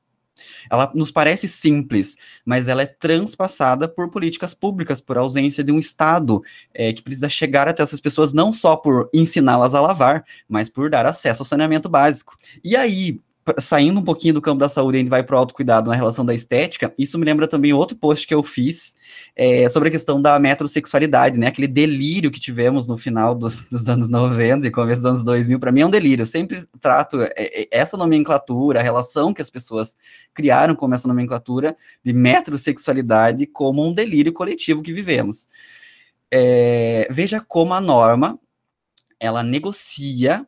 Ela 0.70 0.90
nos 0.94 1.10
parece 1.10 1.48
simples, 1.48 2.16
mas 2.44 2.68
ela 2.68 2.82
é 2.82 2.86
transpassada 2.86 3.88
por 3.88 4.10
políticas 4.10 4.54
públicas, 4.54 5.00
por 5.00 5.18
ausência 5.18 5.62
de 5.64 5.72
um 5.72 5.78
Estado 5.78 6.42
é, 6.74 6.92
que 6.92 7.02
precisa 7.02 7.28
chegar 7.28 7.68
até 7.68 7.82
essas 7.82 8.00
pessoas 8.00 8.32
não 8.32 8.52
só 8.52 8.76
por 8.76 9.08
ensiná-las 9.12 9.74
a 9.74 9.80
lavar, 9.80 10.24
mas 10.48 10.68
por 10.68 10.90
dar 10.90 11.06
acesso 11.06 11.42
ao 11.42 11.46
saneamento 11.46 11.88
básico. 11.88 12.36
E 12.64 12.76
aí, 12.76 13.20
saindo 13.58 13.98
um 13.98 14.04
pouquinho 14.04 14.34
do 14.34 14.42
campo 14.42 14.60
da 14.60 14.68
saúde, 14.68 14.98
a 14.98 15.00
gente 15.00 15.10
vai 15.10 15.22
para 15.22 15.34
o 15.34 15.38
autocuidado 15.38 15.90
na 15.90 15.96
relação 15.96 16.24
da 16.24 16.34
estética, 16.34 16.92
isso 16.96 17.18
me 17.18 17.24
lembra 17.24 17.48
também 17.48 17.72
outro 17.72 17.96
post 17.96 18.26
que 18.26 18.34
eu 18.34 18.42
fiz 18.42 18.94
é, 19.34 19.68
sobre 19.68 19.88
a 19.88 19.92
questão 19.92 20.20
da 20.20 20.38
metrosexualidade, 20.38 21.38
né? 21.38 21.48
Aquele 21.48 21.66
delírio 21.66 22.30
que 22.30 22.40
tivemos 22.40 22.86
no 22.86 22.96
final 22.96 23.34
dos, 23.34 23.62
dos 23.70 23.88
anos 23.88 24.08
90 24.08 24.66
e 24.66 24.70
começo 24.70 25.02
dos 25.02 25.10
anos 25.10 25.24
2000, 25.24 25.58
para 25.58 25.72
mim 25.72 25.80
é 25.80 25.86
um 25.86 25.90
delírio. 25.90 26.22
Eu 26.22 26.26
sempre 26.26 26.64
trato 26.80 27.22
é, 27.22 27.32
é, 27.36 27.68
essa 27.70 27.96
nomenclatura, 27.96 28.80
a 28.80 28.82
relação 28.82 29.34
que 29.34 29.42
as 29.42 29.50
pessoas 29.50 29.96
criaram 30.32 30.74
com 30.74 30.92
essa 30.94 31.08
nomenclatura 31.08 31.76
de 32.04 32.12
metrosexualidade 32.12 33.46
como 33.46 33.86
um 33.86 33.92
delírio 33.92 34.32
coletivo 34.32 34.82
que 34.82 34.92
vivemos. 34.92 35.48
É, 36.30 37.08
veja 37.10 37.44
como 37.46 37.74
a 37.74 37.80
norma 37.80 38.38
ela 39.18 39.42
negocia 39.42 40.46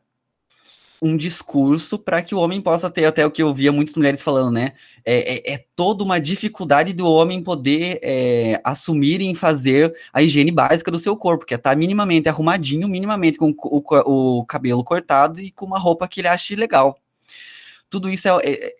um 1.05 1.15
discurso 1.15 1.99
para 1.99 2.19
que 2.23 2.33
o 2.33 2.39
homem 2.39 2.59
possa 2.59 2.89
ter 2.89 3.05
até 3.05 3.23
o 3.23 3.29
que 3.29 3.43
eu 3.43 3.53
via 3.53 3.71
muitas 3.71 3.93
mulheres 3.93 4.23
falando, 4.23 4.51
né? 4.51 4.71
É, 5.05 5.51
é, 5.51 5.53
é 5.53 5.65
toda 5.75 6.03
uma 6.03 6.19
dificuldade 6.19 6.93
do 6.93 7.07
homem 7.07 7.43
poder 7.43 7.99
é, 8.01 8.59
assumir 8.63 9.21
em 9.21 9.35
fazer 9.35 9.95
a 10.11 10.23
higiene 10.23 10.49
básica 10.49 10.89
do 10.89 10.97
seu 10.97 11.15
corpo, 11.15 11.45
que 11.45 11.53
é 11.53 11.57
estar 11.57 11.69
tá 11.69 11.75
minimamente 11.75 12.27
arrumadinho, 12.27 12.87
minimamente 12.87 13.37
com 13.37 13.53
o, 13.55 14.39
o, 14.39 14.45
cabelo 14.45 14.83
cortado 14.83 15.39
e 15.39 15.51
com 15.51 15.67
uma 15.67 15.77
roupa 15.77 16.07
que 16.07 16.21
ele 16.21 16.27
ache 16.27 16.55
legal. 16.55 16.97
Tudo 17.87 18.09
isso 18.09 18.27
é, 18.27 18.41
é 18.43 18.75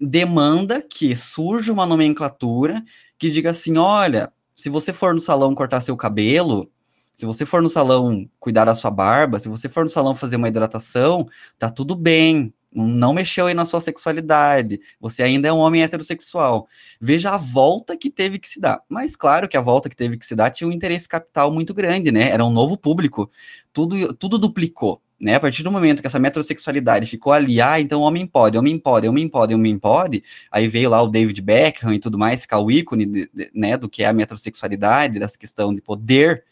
demanda 0.00 0.80
que 0.80 1.16
surja 1.16 1.72
uma 1.72 1.86
nomenclatura 1.86 2.84
que 3.18 3.30
diga 3.30 3.50
assim: 3.50 3.76
olha, 3.78 4.32
se 4.54 4.68
você 4.70 4.92
for 4.92 5.12
no 5.12 5.20
salão 5.20 5.56
cortar 5.56 5.80
seu 5.80 5.96
cabelo, 5.96 6.70
se 7.16 7.26
você 7.26 7.46
for 7.46 7.62
no 7.62 7.68
salão 7.68 8.28
cuidar 8.40 8.64
da 8.64 8.74
sua 8.74 8.90
barba, 8.90 9.38
se 9.38 9.48
você 9.48 9.68
for 9.68 9.84
no 9.84 9.90
salão 9.90 10.16
fazer 10.16 10.36
uma 10.36 10.48
hidratação, 10.48 11.28
tá 11.58 11.70
tudo 11.70 11.94
bem. 11.94 12.52
Não 12.76 13.12
mexeu 13.12 13.46
aí 13.46 13.54
na 13.54 13.64
sua 13.64 13.80
sexualidade. 13.80 14.80
Você 15.00 15.22
ainda 15.22 15.46
é 15.46 15.52
um 15.52 15.58
homem 15.58 15.84
heterossexual. 15.84 16.66
Veja 17.00 17.30
a 17.30 17.36
volta 17.36 17.96
que 17.96 18.10
teve 18.10 18.36
que 18.36 18.48
se 18.48 18.60
dar. 18.60 18.82
Mas 18.88 19.14
claro 19.14 19.48
que 19.48 19.56
a 19.56 19.60
volta 19.60 19.88
que 19.88 19.94
teve 19.94 20.16
que 20.16 20.26
se 20.26 20.34
dar 20.34 20.50
tinha 20.50 20.66
um 20.66 20.72
interesse 20.72 21.08
capital 21.08 21.52
muito 21.52 21.72
grande, 21.72 22.10
né? 22.10 22.30
Era 22.30 22.44
um 22.44 22.50
novo 22.50 22.76
público. 22.76 23.30
Tudo, 23.72 24.12
tudo 24.14 24.38
duplicou. 24.38 25.00
Né, 25.20 25.36
a 25.36 25.40
partir 25.40 25.62
do 25.62 25.70
momento 25.70 26.00
que 26.00 26.08
essa 26.08 26.18
metrosexualidade 26.18 27.06
ficou 27.06 27.32
ali, 27.32 27.60
ah, 27.60 27.80
então 27.80 28.02
homem 28.02 28.26
pode, 28.26 28.58
homem 28.58 28.76
pode, 28.76 29.08
homem 29.08 29.28
pode, 29.28 29.54
homem 29.54 29.78
pode, 29.78 30.24
aí 30.50 30.66
veio 30.66 30.90
lá 30.90 31.00
o 31.00 31.06
David 31.06 31.40
Beckham 31.40 31.94
e 31.94 32.00
tudo 32.00 32.18
mais, 32.18 32.42
ficar 32.42 32.58
o 32.58 32.70
ícone 32.70 33.06
de, 33.06 33.30
de, 33.32 33.50
né, 33.54 33.76
do 33.78 33.88
que 33.88 34.02
é 34.02 34.06
a 34.06 34.12
metrosexualidade, 34.12 35.20
dessa 35.20 35.38
questão 35.38 35.72
de 35.72 35.80
poder, 35.80 36.44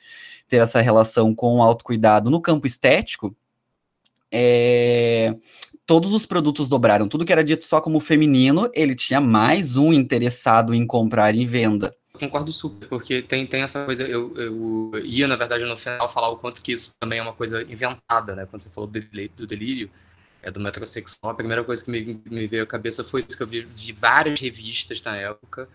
ter 0.48 0.58
essa 0.58 0.80
relação 0.80 1.34
com 1.34 1.58
o 1.58 1.62
autocuidado 1.62 2.30
no 2.30 2.40
campo 2.40 2.66
estético, 2.66 3.34
é, 4.30 5.34
todos 5.86 6.12
os 6.12 6.24
produtos 6.24 6.68
dobraram. 6.68 7.08
Tudo 7.08 7.24
que 7.24 7.32
era 7.32 7.44
dito 7.44 7.64
só 7.64 7.80
como 7.80 8.00
feminino, 8.00 8.70
ele 8.72 8.94
tinha 8.94 9.20
mais 9.20 9.76
um 9.76 9.92
interessado 9.92 10.74
em 10.74 10.86
comprar 10.86 11.34
em 11.34 11.46
venda. 11.46 11.94
Concordo 12.14 12.52
super, 12.52 12.88
porque 12.88 13.22
tem, 13.22 13.46
tem 13.46 13.62
essa 13.62 13.84
coisa. 13.84 14.04
Eu, 14.04 14.34
eu 14.36 14.92
ia, 15.04 15.26
na 15.26 15.36
verdade, 15.36 15.64
no 15.64 15.76
final 15.76 16.08
falar 16.08 16.28
o 16.28 16.36
quanto 16.36 16.62
que 16.62 16.72
isso 16.72 16.94
também 17.00 17.18
é 17.18 17.22
uma 17.22 17.32
coisa 17.32 17.62
inventada, 17.62 18.34
né? 18.34 18.46
Quando 18.46 18.62
você 18.62 18.70
falou 18.70 18.88
do, 18.88 19.00
do 19.34 19.46
delírio, 19.46 19.90
é 20.42 20.50
do 20.50 20.60
metrosexual, 20.60 21.32
a 21.32 21.34
primeira 21.36 21.62
coisa 21.62 21.84
que 21.84 21.90
me, 21.90 22.20
me, 22.28 22.46
veio 22.48 22.64
à 22.64 22.66
cabeça 22.66 23.04
foi 23.04 23.20
isso, 23.20 23.36
que 23.36 23.42
eu 23.42 23.46
vi, 23.46 23.62
vi 23.62 23.92
várias 23.92 24.40
revistas 24.40 25.00
na 25.00 25.16
época 25.16 25.68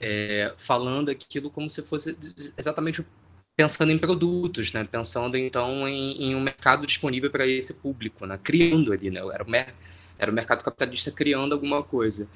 é, 0.00 0.54
falando 0.56 1.10
aquilo 1.10 1.50
como 1.50 1.68
se 1.68 1.82
fosse 1.82 2.16
exatamente 2.56 3.04
pensando 3.56 3.92
em 3.92 3.98
produtos, 3.98 4.72
né? 4.72 4.84
Pensando, 4.84 5.36
então, 5.36 5.86
em, 5.88 6.30
em 6.30 6.34
um 6.34 6.40
mercado 6.40 6.86
disponível 6.86 7.30
para 7.30 7.46
esse 7.46 7.74
público, 7.74 8.26
né? 8.26 8.38
Criando 8.42 8.92
ali, 8.92 9.10
né? 9.10 9.20
Era 9.32 9.44
o, 9.44 9.50
mer 9.50 9.74
era 10.18 10.30
o 10.30 10.34
mercado 10.34 10.62
capitalista 10.62 11.10
criando 11.10 11.52
alguma 11.52 11.82
coisa. 11.82 12.28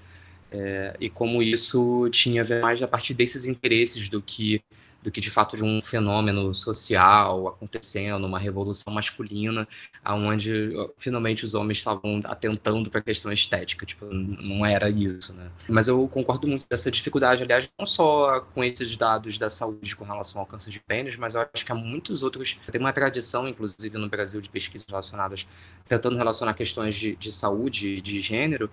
É, 0.51 0.97
e 1.01 1.11
como 1.11 1.43
isso 1.43 2.09
tinha 2.11 2.43
a 2.43 2.45
ver 2.45 2.63
mais 2.63 2.83
a 2.83 2.89
partir 2.89 3.15
desses 3.15 3.45
interesses 3.45 4.09
do 4.09 4.23
que 4.23 4.63
do 5.07 5.11
que 5.13 5.21
de 5.21 5.31
fato 5.31 5.57
de 5.57 5.63
um 5.63 5.81
fenômeno 5.81 6.53
social 6.53 7.47
acontecendo, 7.47 8.27
uma 8.27 8.41
revolução 8.41 8.93
masculina, 8.93 9.69
aonde 10.05 10.73
finalmente 10.99 11.45
os 11.45 11.55
homens 11.55 11.79
estavam 11.79 12.21
atentando 12.25 12.91
para 12.91 12.99
a 12.99 13.05
questão 13.05 13.33
estética, 13.33 13.87
tipo, 13.87 14.05
não 14.07 14.67
era 14.67 14.91
isso, 14.91 15.33
né? 15.33 15.49
Mas 15.69 15.87
eu 15.87 16.09
concordo 16.09 16.49
muito 16.49 16.67
dessa 16.69 16.91
dificuldade, 16.91 17.45
aliás, 17.45 17.69
não 17.79 17.87
só 17.87 18.41
com 18.41 18.65
esses 18.65 18.97
dados 18.97 19.39
da 19.39 19.49
saúde 19.49 19.95
com 19.95 20.05
relação 20.05 20.41
ao 20.41 20.47
câncer 20.47 20.71
de 20.71 20.81
pênis, 20.81 21.15
mas 21.15 21.37
eu 21.37 21.49
acho 21.55 21.65
que 21.65 21.71
há 21.71 21.75
muitos 21.77 22.25
outros, 22.25 22.59
tem 22.73 22.81
uma 22.81 22.93
tradição, 22.93 23.47
inclusive 23.47 23.97
no 23.97 24.09
Brasil, 24.09 24.41
de 24.41 24.51
pesquisas 24.51 24.89
relacionadas, 24.89 25.47
tentando 25.87 26.17
relacionar 26.17 26.53
questões 26.55 26.97
de, 26.97 27.15
de 27.15 27.31
saúde, 27.31 28.01
de 28.01 28.21
gênero, 28.21 28.69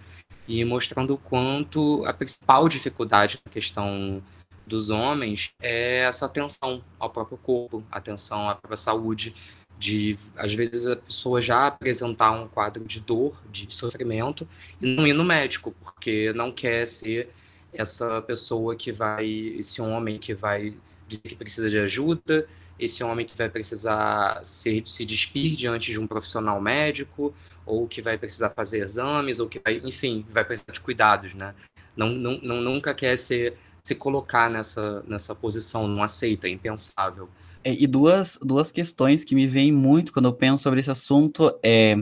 e 0.47 0.65
mostrando 0.65 1.13
o 1.13 1.17
quanto 1.17 2.03
a 2.07 2.13
principal 2.13 2.67
dificuldade 2.67 3.39
na 3.45 3.51
questão 3.51 4.21
dos 4.65 4.89
homens 4.89 5.51
é 5.61 5.99
essa 5.99 6.25
atenção 6.25 6.83
ao 6.99 7.09
próprio 7.09 7.37
corpo, 7.37 7.83
atenção 7.91 8.49
à 8.49 8.55
própria 8.55 8.77
saúde, 8.77 9.35
de 9.77 10.17
às 10.37 10.53
vezes 10.53 10.87
a 10.87 10.95
pessoa 10.95 11.41
já 11.41 11.67
apresentar 11.67 12.31
um 12.31 12.47
quadro 12.47 12.85
de 12.85 12.99
dor, 12.99 13.35
de 13.51 13.67
sofrimento 13.69 14.47
e 14.81 14.95
não 14.95 15.05
ir 15.05 15.13
no 15.13 15.23
médico, 15.23 15.73
porque 15.83 16.31
não 16.33 16.51
quer 16.51 16.85
ser 16.87 17.29
essa 17.73 18.21
pessoa 18.21 18.75
que 18.75 18.91
vai, 18.91 19.27
esse 19.27 19.81
homem 19.81 20.19
que 20.19 20.33
vai 20.33 20.75
dizer 21.07 21.21
que 21.23 21.35
precisa 21.35 21.69
de 21.69 21.77
ajuda, 21.77 22.47
esse 22.79 23.03
homem 23.03 23.25
que 23.25 23.37
vai 23.37 23.49
precisar 23.49 24.43
se, 24.43 24.83
se 24.85 25.05
despir 25.05 25.55
diante 25.55 25.91
de 25.91 25.99
um 25.99 26.07
profissional 26.07 26.61
médico, 26.61 27.33
ou 27.65 27.87
que 27.87 28.01
vai 28.01 28.17
precisar 28.17 28.49
fazer 28.49 28.83
exames, 28.83 29.39
ou 29.39 29.47
que 29.47 29.59
vai, 29.59 29.81
enfim, 29.83 30.25
vai 30.29 30.43
precisar 30.43 30.71
de 30.71 30.79
cuidados, 30.79 31.33
né? 31.33 31.53
Não, 31.95 32.09
não, 32.09 32.39
não 32.41 32.61
nunca 32.61 32.93
quer 32.93 33.17
ser 33.17 33.57
se 33.83 33.95
colocar 33.95 34.49
nessa, 34.49 35.03
nessa 35.05 35.35
posição, 35.35 35.87
não 35.87 36.01
aceita, 36.01 36.47
é 36.47 36.51
impensável. 36.51 37.27
É, 37.65 37.73
e 37.73 37.85
duas, 37.85 38.39
duas 38.41 38.71
questões 38.71 39.25
que 39.25 39.35
me 39.35 39.45
vêm 39.45 39.71
muito 39.73 40.13
quando 40.13 40.25
eu 40.25 40.33
penso 40.33 40.63
sobre 40.63 40.79
esse 40.79 40.89
assunto 40.89 41.53
é 41.61 41.97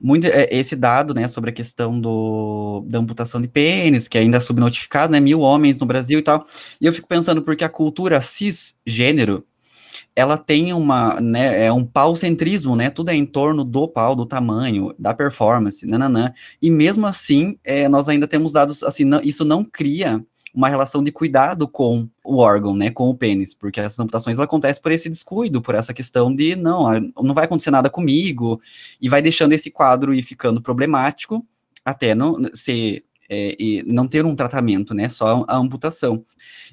muito 0.00 0.26
é, 0.26 0.48
esse 0.50 0.76
dado, 0.76 1.14
né, 1.14 1.26
sobre 1.28 1.50
a 1.50 1.52
questão 1.52 2.00
do, 2.00 2.84
da 2.86 2.98
amputação 2.98 3.40
de 3.40 3.48
pênis, 3.48 4.06
que 4.06 4.18
ainda 4.18 4.36
é 4.36 4.40
subnotificado, 4.40 5.12
né, 5.12 5.20
mil 5.20 5.40
homens 5.40 5.78
no 5.78 5.86
Brasil 5.86 6.18
e 6.18 6.22
tal, 6.22 6.44
e 6.80 6.86
eu 6.86 6.92
fico 6.92 7.08
pensando 7.08 7.42
porque 7.42 7.64
a 7.64 7.68
cultura 7.68 8.20
cisgênero, 8.20 9.44
ela 10.16 10.36
tem 10.36 10.72
uma, 10.72 11.20
né, 11.20 11.66
é 11.66 11.72
um 11.72 11.84
paucentrismo, 11.84 12.74
né, 12.76 12.90
tudo 12.90 13.10
é 13.10 13.14
em 13.14 13.24
torno 13.24 13.64
do 13.64 13.88
pau, 13.88 14.16
do 14.16 14.26
tamanho, 14.26 14.92
da 14.98 15.14
performance, 15.14 15.86
nananã, 15.86 16.32
e 16.60 16.70
mesmo 16.70 17.06
assim, 17.06 17.56
é, 17.64 17.88
nós 17.88 18.08
ainda 18.08 18.26
temos 18.26 18.52
dados, 18.52 18.82
assim, 18.82 19.04
não, 19.04 19.20
isso 19.22 19.44
não 19.44 19.64
cria 19.64 20.24
uma 20.54 20.68
relação 20.68 21.02
de 21.02 21.10
cuidado 21.10 21.66
com 21.66 22.08
o 22.24 22.36
órgão, 22.36 22.76
né, 22.76 22.90
com 22.90 23.08
o 23.08 23.16
pênis, 23.16 23.52
porque 23.54 23.80
essas 23.80 23.98
amputações 23.98 24.38
acontecem 24.38 24.80
por 24.80 24.92
esse 24.92 25.08
descuido, 25.08 25.60
por 25.60 25.74
essa 25.74 25.92
questão 25.92 26.34
de 26.34 26.54
não, 26.54 26.84
não 27.20 27.34
vai 27.34 27.44
acontecer 27.44 27.70
nada 27.70 27.90
comigo, 27.90 28.60
e 29.00 29.08
vai 29.08 29.20
deixando 29.20 29.52
esse 29.52 29.70
quadro 29.70 30.14
e 30.14 30.22
ficando 30.22 30.62
problemático 30.62 31.44
até 31.84 32.14
não 32.14 32.38
ser 32.54 33.04
é, 33.28 33.56
e 33.58 33.82
não 33.86 34.06
ter 34.06 34.24
um 34.24 34.36
tratamento, 34.36 34.94
né, 34.94 35.08
só 35.08 35.44
a 35.48 35.56
amputação. 35.56 36.22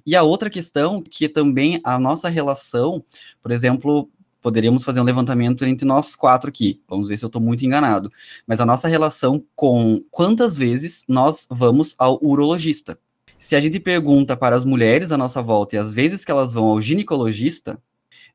E 0.06 0.16
a 0.16 0.24
outra 0.24 0.50
questão, 0.50 1.02
que 1.02 1.28
também 1.28 1.80
a 1.84 1.98
nossa 1.98 2.30
relação, 2.30 3.04
por 3.42 3.52
exemplo, 3.52 4.10
poderíamos 4.42 4.84
fazer 4.84 5.00
um 5.00 5.06
levantamento 5.06 5.64
entre 5.66 5.86
nós 5.86 6.16
quatro 6.16 6.50
aqui, 6.50 6.82
vamos 6.88 7.08
ver 7.08 7.18
se 7.18 7.24
eu 7.24 7.28
estou 7.28 7.42
muito 7.42 7.66
enganado, 7.66 8.12
mas 8.46 8.60
a 8.60 8.66
nossa 8.66 8.88
relação 8.88 9.44
com 9.56 10.04
quantas 10.12 10.58
vezes 10.58 11.04
nós 11.08 11.48
vamos 11.50 11.96
ao 11.98 12.20
urologista. 12.22 12.98
Se 13.42 13.56
a 13.56 13.60
gente 13.60 13.80
pergunta 13.80 14.38
para 14.38 14.56
as 14.56 14.64
mulheres 14.64 15.12
à 15.12 15.18
nossa 15.18 15.42
volta 15.42 15.76
e 15.76 15.80
as 15.80 15.92
vezes 15.92 16.24
que 16.24 16.30
elas 16.30 16.54
vão 16.54 16.66
ao 16.66 16.80
ginecologista, 16.80 17.82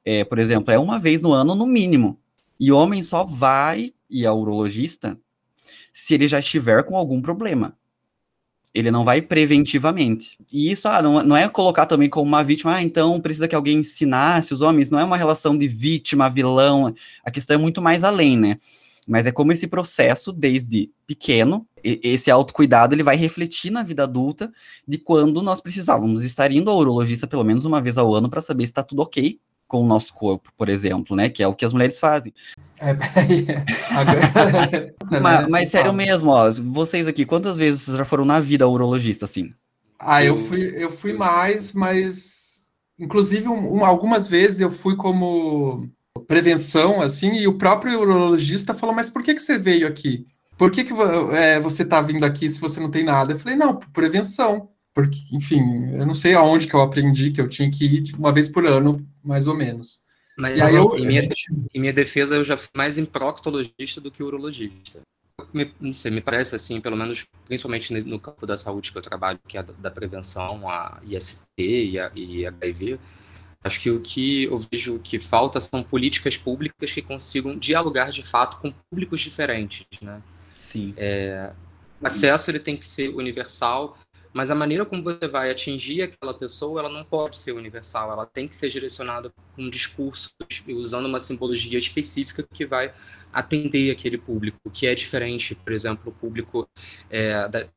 é, 0.05 0.25
por 0.25 0.37
exemplo, 0.37 0.73
é 0.75 0.79
uma 0.81 0.99
vez 0.99 1.23
no 1.23 1.33
ano 1.33 1.55
no 1.55 1.64
mínimo. 1.64 2.19
E 2.59 2.73
o 2.73 2.77
homem 2.77 3.05
só 3.05 3.23
vai 3.23 3.95
ir 4.11 4.27
ao 4.27 4.40
urologista 4.40 5.16
se 5.92 6.14
ele 6.14 6.27
já 6.27 6.40
estiver 6.40 6.83
com 6.83 6.97
algum 6.97 7.23
problema. 7.23 7.79
Ele 8.75 8.90
não 8.90 9.05
vai 9.05 9.23
preventivamente. 9.23 10.37
E 10.53 10.73
isso 10.73 10.88
ah, 10.88 11.01
não, 11.01 11.23
não 11.23 11.37
é 11.37 11.49
colocar 11.49 11.87
também 11.87 12.09
como 12.09 12.27
uma 12.27 12.42
vítima, 12.42 12.75
ah, 12.75 12.83
então 12.83 13.21
precisa 13.21 13.47
que 13.47 13.55
alguém 13.55 13.79
ensinasse 13.79 14.53
os 14.53 14.61
homens. 14.61 14.90
Não 14.90 14.99
é 14.99 15.05
uma 15.05 15.16
relação 15.16 15.57
de 15.57 15.69
vítima, 15.69 16.29
vilão. 16.29 16.92
A 17.25 17.31
questão 17.31 17.55
é 17.55 17.59
muito 17.59 17.81
mais 17.81 18.03
além, 18.03 18.37
né? 18.37 18.59
Mas 19.07 19.27
é 19.27 19.33
como 19.33 19.53
esse 19.53 19.66
processo, 19.66 20.33
desde 20.33 20.90
pequeno, 21.07 21.66
esse 21.83 22.31
autocuidado 22.31 22.95
ele 22.95 23.03
vai 23.03 23.16
refletir 23.16 23.71
na 23.71 23.83
vida 23.83 24.03
adulta 24.03 24.53
de 24.87 24.99
quando 24.99 25.40
nós 25.42 25.61
precisávamos 25.61 26.25
estar 26.25 26.51
indo 26.51 26.71
ao 26.71 26.79
urologista 26.79 27.27
pelo 27.27 27.45
menos 27.45 27.64
uma 27.64 27.81
vez 27.81 27.97
ao 27.97 28.12
ano 28.14 28.29
para 28.29 28.40
saber 28.40 28.64
se 28.64 28.73
está 28.73 28.83
tudo 28.83 29.03
ok 29.03 29.38
com 29.69 29.83
o 29.83 29.87
nosso 29.87 30.14
corpo, 30.14 30.51
por 30.57 30.69
exemplo, 30.69 31.16
né? 31.16 31.29
Que 31.29 31.42
é 31.42 31.49
o 31.49 31.55
que 31.55 31.64
as 31.64 31.73
mulheres 31.73 31.99
fazem. 31.99 32.33
É, 32.79 32.95
peraí. 32.95 33.47
Agora... 33.90 34.95
mas, 35.23 35.49
mas 35.49 35.71
sério 35.71 35.92
mesmo, 35.92 36.31
ó, 36.31 36.51
vocês 36.51 37.07
aqui, 37.07 37.25
quantas 37.25 37.57
vezes 37.57 37.83
vocês 37.83 37.97
já 37.97 38.05
foram 38.05 38.25
na 38.25 38.40
vida 38.40 38.64
ao 38.64 38.73
urologista, 38.73 39.25
assim? 39.25 39.53
Ah, 39.99 40.23
eu 40.23 40.37
fui, 40.37 40.73
eu 40.77 40.90
fui 40.90 41.12
mais, 41.12 41.73
mas 41.73 42.69
inclusive 42.99 43.49
um, 43.49 43.85
algumas 43.85 44.29
vezes 44.29 44.61
eu 44.61 44.71
fui 44.71 44.95
como 44.97 45.88
prevenção, 46.21 47.01
assim, 47.01 47.35
e 47.35 47.49
o 47.49 47.59
próprio 47.59 48.01
urologista 48.01 48.75
falou, 48.75 48.95
mas 48.95 49.11
por 49.11 49.23
que, 49.23 49.35
que 49.35 49.43
você 49.43 49.59
veio 49.59 49.87
aqui? 49.87 50.25
Por 50.57 50.71
que, 50.71 50.85
que 50.85 50.93
é, 51.35 51.61
você 51.61 51.83
está 51.83 52.01
vindo 52.01 52.25
aqui 52.25 52.49
se 52.49 52.61
você 52.61 52.81
não 52.81 52.91
tem 52.91 53.05
nada? 53.05 53.33
Eu 53.33 53.39
falei, 53.39 53.57
não, 53.57 53.77
por 53.77 53.89
prevenção. 53.91 54.71
Porque, 54.95 55.19
enfim, 55.31 55.61
eu 55.93 56.07
não 56.07 56.15
sei 56.15 56.33
aonde 56.33 56.67
que 56.67 56.73
eu 56.73 56.81
aprendi 56.81 57.31
que 57.31 57.39
eu 57.39 57.49
tinha 57.49 57.71
que 57.71 57.85
ir 57.85 58.15
uma 58.19 58.33
vez 58.33 58.49
por 58.49 58.67
ano, 58.67 59.07
mais 59.23 59.47
ou 59.47 59.55
menos. 59.55 59.99
Mas 60.39 60.59
aí 60.59 60.75
eu, 60.75 60.97
em, 60.97 61.07
minha, 61.07 61.29
em 61.75 61.81
minha 61.81 61.93
defesa, 61.93 62.35
eu 62.35 62.45
já 62.45 62.57
fui 62.57 62.71
mais 62.75 62.97
em 62.97 63.05
proctologista 63.05 64.01
do 64.01 64.11
que 64.11 64.23
urologista. 64.23 65.01
Me, 65.53 65.71
não 65.79 65.93
sei, 65.93 66.11
me 66.11 66.23
parece 66.23 66.55
assim, 66.55 66.81
pelo 66.81 66.97
menos, 66.97 67.27
principalmente 67.47 67.93
no 67.93 68.19
campo 68.19 68.47
da 68.47 68.57
saúde 68.57 68.91
que 68.91 68.97
eu 68.97 69.03
trabalho, 69.03 69.39
que 69.47 69.59
é 69.59 69.63
da, 69.63 69.75
da 69.75 69.91
prevenção, 69.91 70.67
a 70.67 70.99
IST 71.07 71.47
e, 71.59 71.99
a, 71.99 72.11
e 72.15 72.47
HIV, 72.47 72.99
Acho 73.67 73.81
que 73.81 73.91
o 73.91 74.01
que 74.01 74.45
eu 74.45 74.59
vejo 74.59 75.01
que 75.01 75.19
falta 75.19 75.61
são 75.61 75.83
políticas 75.83 76.37
públicas 76.37 76.93
que 76.93 77.03
consigam 77.03 77.59
dialogar 77.59 78.13
de 78.13 78.23
fato 78.23 78.59
com 78.59 78.73
públicos 78.89 79.21
diferentes, 79.21 79.85
né? 80.01 80.23
Sim. 80.55 80.95
É, 80.97 81.51
acesso 82.01 82.49
ele 82.49 82.61
tem 82.61 82.77
que 82.77 82.87
ser 82.87 83.09
universal, 83.09 83.99
mas 84.33 84.53
a 84.53 84.55
maneira 84.55 84.87
como 84.87 85.03
você 85.03 85.27
vai 85.27 85.51
atingir 85.51 86.03
aquela 86.03 86.33
pessoa, 86.33 86.79
ela 86.79 86.89
não 86.89 87.05
pode 87.05 87.37
ser 87.37 87.53
universal, 87.53 88.13
ela 88.13 88.25
tem 88.25 88.47
que 88.47 88.55
ser 88.55 88.71
direcionada 88.71 89.33
com 89.57 89.69
discursos 89.69 90.33
usando 90.69 91.07
uma 91.07 91.19
simbologia 91.19 91.77
específica 91.77 92.45
que 92.45 92.65
vai 92.65 92.95
atender 93.33 93.91
aquele 93.91 94.17
público, 94.17 94.71
que 94.71 94.87
é 94.87 94.95
diferente, 94.95 95.57
por 95.57 95.73
exemplo, 95.73 96.13
o 96.13 96.13
público 96.13 96.69
é, 97.11 97.49
da, 97.49 97.69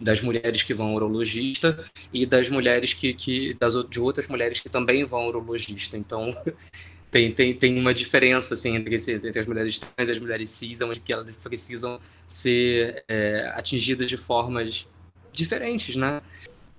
das 0.00 0.20
mulheres 0.20 0.62
que 0.62 0.72
vão 0.72 0.88
ao 0.88 0.94
urologista 0.94 1.84
e 2.12 2.24
das 2.24 2.48
mulheres 2.48 2.94
que, 2.94 3.12
que 3.12 3.54
das, 3.54 3.74
de 3.88 4.00
outras 4.00 4.26
mulheres 4.28 4.60
que 4.60 4.68
também 4.68 5.04
vão 5.04 5.20
ao 5.20 5.28
urologista. 5.28 5.98
Então, 5.98 6.34
tem, 7.10 7.30
tem, 7.30 7.54
tem 7.54 7.78
uma 7.78 7.92
diferença 7.92 8.54
assim, 8.54 8.76
entre, 8.76 8.94
esses, 8.94 9.24
entre 9.24 9.40
as 9.40 9.46
mulheres 9.46 9.78
trans 9.78 10.08
e 10.08 10.12
as 10.12 10.18
mulheres 10.18 10.48
cis, 10.50 10.80
onde 10.80 11.00
que 11.00 11.12
elas 11.12 11.34
precisam 11.36 12.00
ser 12.26 13.04
é, 13.08 13.52
atingidas 13.54 14.06
de 14.06 14.16
formas 14.16 14.88
diferentes, 15.32 15.96
né? 15.96 16.22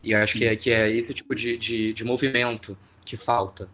E 0.04 0.16
acho 0.16 0.36
que 0.36 0.46
é, 0.46 0.56
que 0.56 0.72
é 0.72 0.90
esse 0.90 1.14
tipo 1.14 1.36
de, 1.36 1.58
de, 1.58 1.94
de 1.94 2.04
movimento 2.04 2.76
que 3.06 3.16
falta. 3.16 3.70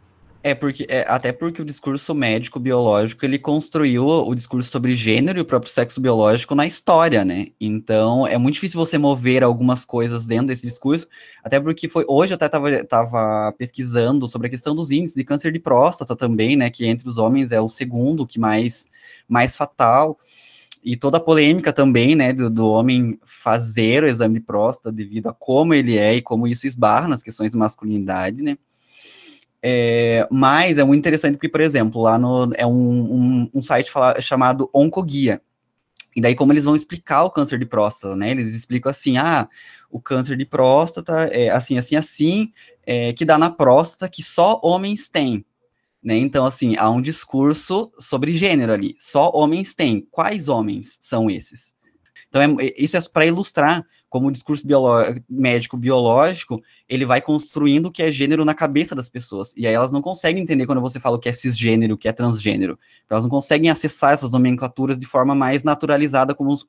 É 0.47 0.55
porque 0.55 0.85
é, 0.87 1.03
até 1.09 1.33
porque 1.33 1.61
o 1.61 1.65
discurso 1.65 2.15
médico 2.15 2.57
biológico 2.57 3.25
ele 3.25 3.37
construiu 3.37 4.07
o 4.07 4.33
discurso 4.33 4.69
sobre 4.69 4.95
gênero 4.95 5.39
e 5.39 5.41
o 5.41 5.45
próprio 5.45 5.69
sexo 5.69 5.99
biológico 5.99 6.55
na 6.55 6.65
história, 6.65 7.25
né? 7.25 7.47
Então 7.59 8.25
é 8.25 8.37
muito 8.37 8.53
difícil 8.53 8.79
você 8.79 8.97
mover 8.97 9.43
algumas 9.43 9.83
coisas 9.83 10.25
dentro 10.25 10.47
desse 10.47 10.65
discurso, 10.65 11.05
até 11.43 11.59
porque 11.59 11.89
foi 11.89 12.05
hoje 12.07 12.31
eu 12.31 12.35
até 12.35 12.45
estava 12.45 12.83
tava 12.85 13.51
pesquisando 13.57 14.25
sobre 14.25 14.47
a 14.47 14.49
questão 14.49 14.73
dos 14.73 14.89
índices 14.89 15.17
de 15.17 15.25
câncer 15.25 15.51
de 15.51 15.59
próstata 15.59 16.15
também, 16.15 16.55
né? 16.55 16.69
Que 16.69 16.85
entre 16.85 17.09
os 17.09 17.17
homens 17.17 17.51
é 17.51 17.59
o 17.59 17.67
segundo 17.67 18.25
que 18.25 18.39
mais 18.39 18.87
mais 19.27 19.53
fatal 19.53 20.17
e 20.81 20.95
toda 20.95 21.17
a 21.17 21.19
polêmica 21.19 21.73
também, 21.73 22.15
né, 22.15 22.31
do, 22.31 22.49
do, 22.49 22.65
homem 22.69 23.19
fazer 23.25 24.05
o 24.05 24.07
exame 24.07 24.35
de 24.35 24.39
próstata 24.39 24.93
devido 24.95 25.27
a 25.27 25.33
como 25.33 25.73
ele 25.73 25.97
é 25.97 26.15
e 26.15 26.21
como 26.21 26.47
isso 26.47 26.65
esbarra 26.65 27.09
nas 27.09 27.21
questões 27.21 27.51
de 27.51 27.57
masculinidade, 27.57 28.41
né. 28.41 28.57
É, 29.61 30.27
mas 30.29 30.77
é 30.77 30.83
muito 30.83 30.99
interessante 30.99 31.33
porque, 31.33 31.49
por 31.49 31.61
exemplo, 31.61 32.01
lá 32.01 32.17
no 32.17 32.51
é 32.55 32.65
um, 32.65 32.71
um, 32.71 33.49
um 33.55 33.63
site 33.63 33.91
fala, 33.91 34.19
chamado 34.21 34.69
Oncoguia. 34.73 35.41
E 36.15 36.21
daí, 36.21 36.33
como 36.33 36.51
eles 36.51 36.65
vão 36.65 36.75
explicar 36.75 37.23
o 37.23 37.29
câncer 37.29 37.59
de 37.59 37.65
próstata, 37.65 38.15
né? 38.15 38.31
Eles 38.31 38.53
explicam 38.53 38.89
assim: 38.89 39.17
ah, 39.17 39.47
o 39.89 39.99
câncer 39.99 40.35
de 40.35 40.45
próstata 40.45 41.29
é 41.31 41.49
assim, 41.49 41.77
assim, 41.77 41.95
assim, 41.95 42.51
é, 42.85 43.13
que 43.13 43.25
dá 43.25 43.37
na 43.37 43.51
próstata 43.51 44.09
que 44.09 44.23
só 44.23 44.59
homens 44.63 45.09
têm. 45.09 45.45
Né? 46.03 46.17
Então, 46.17 46.45
assim, 46.45 46.75
há 46.77 46.89
um 46.89 47.01
discurso 47.01 47.91
sobre 47.99 48.31
gênero 48.31 48.73
ali. 48.73 48.95
Só 48.99 49.29
homens 49.33 49.75
têm. 49.75 50.07
Quais 50.09 50.47
homens 50.47 50.97
são 51.01 51.29
esses? 51.29 51.75
Então, 52.29 52.41
é, 52.59 52.73
isso 52.77 52.97
é 52.97 52.99
para 53.11 53.25
ilustrar 53.25 53.85
como 54.09 54.27
o 54.27 54.31
discurso 54.31 54.65
médico 55.29 55.75
biológico, 55.75 56.61
ele 56.87 57.05
vai 57.05 57.21
construindo 57.21 57.87
o 57.87 57.91
que 57.91 58.01
é 58.01 58.11
gênero 58.11 58.45
na 58.45 58.53
cabeça 58.53 58.95
das 58.95 59.09
pessoas. 59.09 59.53
E 59.57 59.67
aí 59.67 59.73
elas 59.73 59.91
não 59.91 60.01
conseguem 60.01 60.41
entender 60.41 60.65
quando 60.65 60.81
você 60.81 60.99
fala 60.99 61.17
o 61.17 61.19
que 61.19 61.27
é 61.27 61.33
cisgênero, 61.33 61.95
o 61.95 61.97
que 61.97 62.07
é 62.07 62.13
transgênero. 62.13 62.79
Elas 63.09 63.23
não 63.23 63.29
conseguem 63.29 63.69
acessar 63.69 64.13
essas 64.13 64.31
nomenclaturas 64.31 64.97
de 64.97 65.05
forma 65.05 65.35
mais 65.35 65.63
naturalizada 65.63 66.33
como 66.33 66.51
os... 66.51 66.65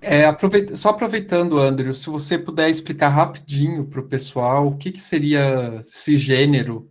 É, 0.00 0.24
aproveita, 0.26 0.76
só 0.76 0.90
aproveitando, 0.90 1.58
Andrew, 1.58 1.92
se 1.92 2.08
você 2.08 2.38
puder 2.38 2.70
explicar 2.70 3.08
rapidinho 3.08 3.84
para 3.84 4.00
o 4.00 4.06
pessoal 4.06 4.68
o 4.68 4.76
que, 4.76 4.92
que 4.92 5.00
seria 5.00 5.82
cisgênero 5.82 6.88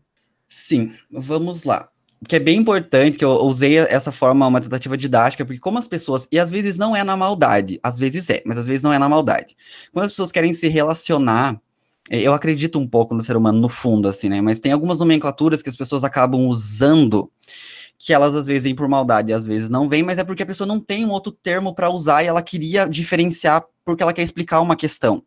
Sim, 0.49 0.93
vamos 1.11 1.63
lá. 1.63 1.89
Que 2.27 2.37
é 2.37 2.39
bem 2.39 2.57
importante 2.57 3.17
que 3.17 3.25
eu 3.25 3.31
usei 3.43 3.77
essa 3.77 4.11
forma, 4.11 4.47
uma 4.47 4.61
tentativa 4.61 4.97
didática, 4.97 5.45
porque 5.45 5.59
como 5.59 5.77
as 5.77 5.87
pessoas, 5.87 6.27
e 6.31 6.39
às 6.39 6.49
vezes 6.49 6.77
não 6.77 6.95
é 6.95 7.03
na 7.03 7.15
maldade, 7.15 7.79
às 7.83 7.99
vezes 7.99 8.29
é, 8.29 8.41
mas 8.45 8.57
às 8.57 8.65
vezes 8.65 8.81
não 8.81 8.91
é 8.91 8.97
na 8.97 9.07
maldade. 9.07 9.55
Quando 9.93 10.05
as 10.05 10.11
pessoas 10.11 10.31
querem 10.31 10.53
se 10.53 10.67
relacionar, 10.67 11.61
é, 12.09 12.19
eu 12.19 12.33
acredito 12.33 12.79
um 12.79 12.87
pouco 12.87 13.13
no 13.13 13.21
ser 13.21 13.37
humano 13.37 13.59
no 13.59 13.69
fundo, 13.69 14.07
assim, 14.07 14.29
né? 14.29 14.41
Mas 14.41 14.59
tem 14.59 14.71
algumas 14.71 14.99
nomenclaturas 14.99 15.61
que 15.61 15.69
as 15.69 15.75
pessoas 15.75 16.03
acabam 16.03 16.47
usando 16.47 17.29
que 17.99 18.13
elas 18.13 18.35
às 18.35 18.47
vezes 18.47 18.63
vêm 18.63 18.75
por 18.75 18.87
maldade, 18.87 19.33
às 19.33 19.45
vezes 19.45 19.69
não 19.69 19.89
vêm, 19.89 20.03
mas 20.03 20.19
é 20.19 20.23
porque 20.23 20.43
a 20.43 20.45
pessoa 20.45 20.67
não 20.67 20.79
tem 20.79 21.05
um 21.05 21.11
outro 21.11 21.31
termo 21.31 21.73
para 21.73 21.89
usar 21.89 22.23
e 22.23 22.27
ela 22.27 22.41
queria 22.41 22.87
diferenciar 22.87 23.63
porque 23.83 24.03
ela 24.03 24.13
quer 24.13 24.21
explicar 24.21 24.61
uma 24.61 24.75
questão. 24.75 25.23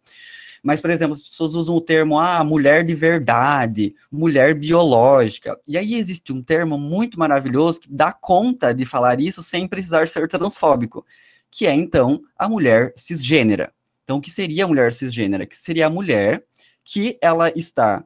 Mas, 0.62 0.80
por 0.80 0.90
exemplo, 0.90 1.14
as 1.14 1.22
pessoas 1.22 1.54
usam 1.54 1.76
o 1.76 1.80
termo, 1.80 2.18
ah, 2.18 2.44
mulher 2.44 2.84
de 2.84 2.94
verdade, 2.94 3.94
mulher 4.10 4.54
biológica. 4.54 5.58
E 5.66 5.78
aí 5.78 5.94
existe 5.94 6.32
um 6.32 6.42
termo 6.42 6.76
muito 6.76 7.18
maravilhoso 7.18 7.80
que 7.80 7.92
dá 7.92 8.12
conta 8.12 8.74
de 8.74 8.84
falar 8.84 9.20
isso 9.20 9.42
sem 9.42 9.66
precisar 9.66 10.08
ser 10.08 10.28
transfóbico, 10.28 11.04
que 11.50 11.66
é, 11.66 11.74
então, 11.74 12.20
a 12.38 12.48
mulher 12.48 12.92
cisgênera. 12.96 13.72
Então, 14.04 14.18
o 14.18 14.20
que 14.20 14.30
seria 14.30 14.64
a 14.64 14.68
mulher 14.68 14.92
cisgênera? 14.92 15.46
Que 15.46 15.56
seria 15.56 15.86
a 15.86 15.90
mulher 15.90 16.44
que 16.84 17.18
ela 17.20 17.50
está 17.56 18.04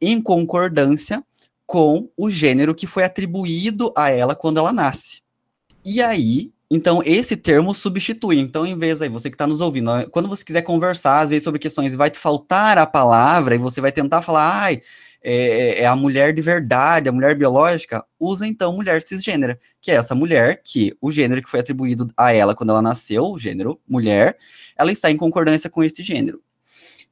em 0.00 0.20
concordância 0.20 1.24
com 1.66 2.08
o 2.16 2.30
gênero 2.30 2.74
que 2.74 2.86
foi 2.86 3.02
atribuído 3.02 3.92
a 3.96 4.10
ela 4.10 4.36
quando 4.36 4.58
ela 4.58 4.72
nasce. 4.72 5.22
E 5.84 6.02
aí, 6.02 6.52
então, 6.70 7.00
esse 7.04 7.36
termo 7.36 7.72
substitui. 7.72 8.38
Então, 8.38 8.66
em 8.66 8.76
vez 8.76 9.00
aí, 9.00 9.08
você 9.08 9.30
que 9.30 9.34
está 9.34 9.46
nos 9.46 9.60
ouvindo, 9.60 9.90
quando 10.10 10.28
você 10.28 10.44
quiser 10.44 10.62
conversar, 10.62 11.20
às 11.20 11.30
vezes, 11.30 11.44
sobre 11.44 11.60
questões 11.60 11.94
vai 11.94 12.10
te 12.10 12.18
faltar 12.18 12.76
a 12.76 12.86
palavra, 12.86 13.54
e 13.54 13.58
você 13.58 13.80
vai 13.80 13.92
tentar 13.92 14.22
falar, 14.22 14.62
ai, 14.62 14.80
é, 15.22 15.82
é, 15.82 15.86
a 15.86 15.96
mulher 15.96 16.32
de 16.32 16.40
verdade, 16.40 17.08
a 17.08 17.12
mulher 17.12 17.36
biológica, 17.36 18.04
usa 18.18 18.46
então 18.46 18.72
mulher 18.72 19.02
cisgênera, 19.02 19.58
que 19.80 19.90
é 19.90 19.94
essa 19.94 20.14
mulher 20.14 20.62
que 20.64 20.96
o 21.00 21.10
gênero 21.10 21.42
que 21.42 21.50
foi 21.50 21.60
atribuído 21.60 22.08
a 22.16 22.32
ela 22.32 22.54
quando 22.54 22.70
ela 22.70 22.82
nasceu, 22.82 23.24
o 23.24 23.38
gênero 23.38 23.80
mulher, 23.88 24.38
ela 24.76 24.92
está 24.92 25.10
em 25.10 25.16
concordância 25.16 25.68
com 25.68 25.82
esse 25.82 26.02
gênero. 26.02 26.40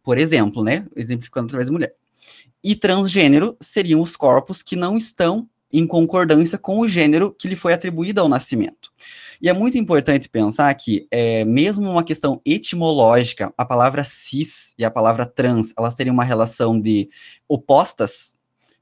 Por 0.03 0.19
exemplo, 0.19 0.63
né? 0.63 0.87
Exemplificando 0.95 1.47
através 1.47 1.67
de 1.67 1.73
mulher. 1.73 1.95
E 2.63 2.77
transgênero 2.77 3.57
seriam 3.61 4.01
os 4.01 4.17
corpos 4.17 4.63
que 4.63 4.77
não 4.77 4.97
estão 4.97 5.49
em 5.73 5.87
concordância 5.87 6.57
com 6.57 6.79
o 6.79 6.87
gênero 6.87 7.35
que 7.37 7.49
lhe 7.49 7.57
foi 7.57 7.73
atribuído 7.73 8.21
ao 8.21 8.29
nascimento. 8.29 8.93
E 9.41 9.49
é 9.49 9.53
muito 9.53 9.77
importante 9.79 10.29
pensar 10.29 10.73
que, 10.75 11.07
é, 11.11 11.45
mesmo 11.45 11.91
uma 11.91 12.05
questão 12.05 12.41
etimológica, 12.45 13.53
a 13.57 13.65
palavra 13.65 14.05
cis 14.05 14.75
e 14.79 14.85
a 14.85 14.91
palavra 14.91 15.27
trans, 15.27 15.73
elas 15.79 15.95
teriam 15.95 16.15
uma 16.15 16.25
relação 16.25 16.81
de 16.81 17.09
opostas, 17.49 18.35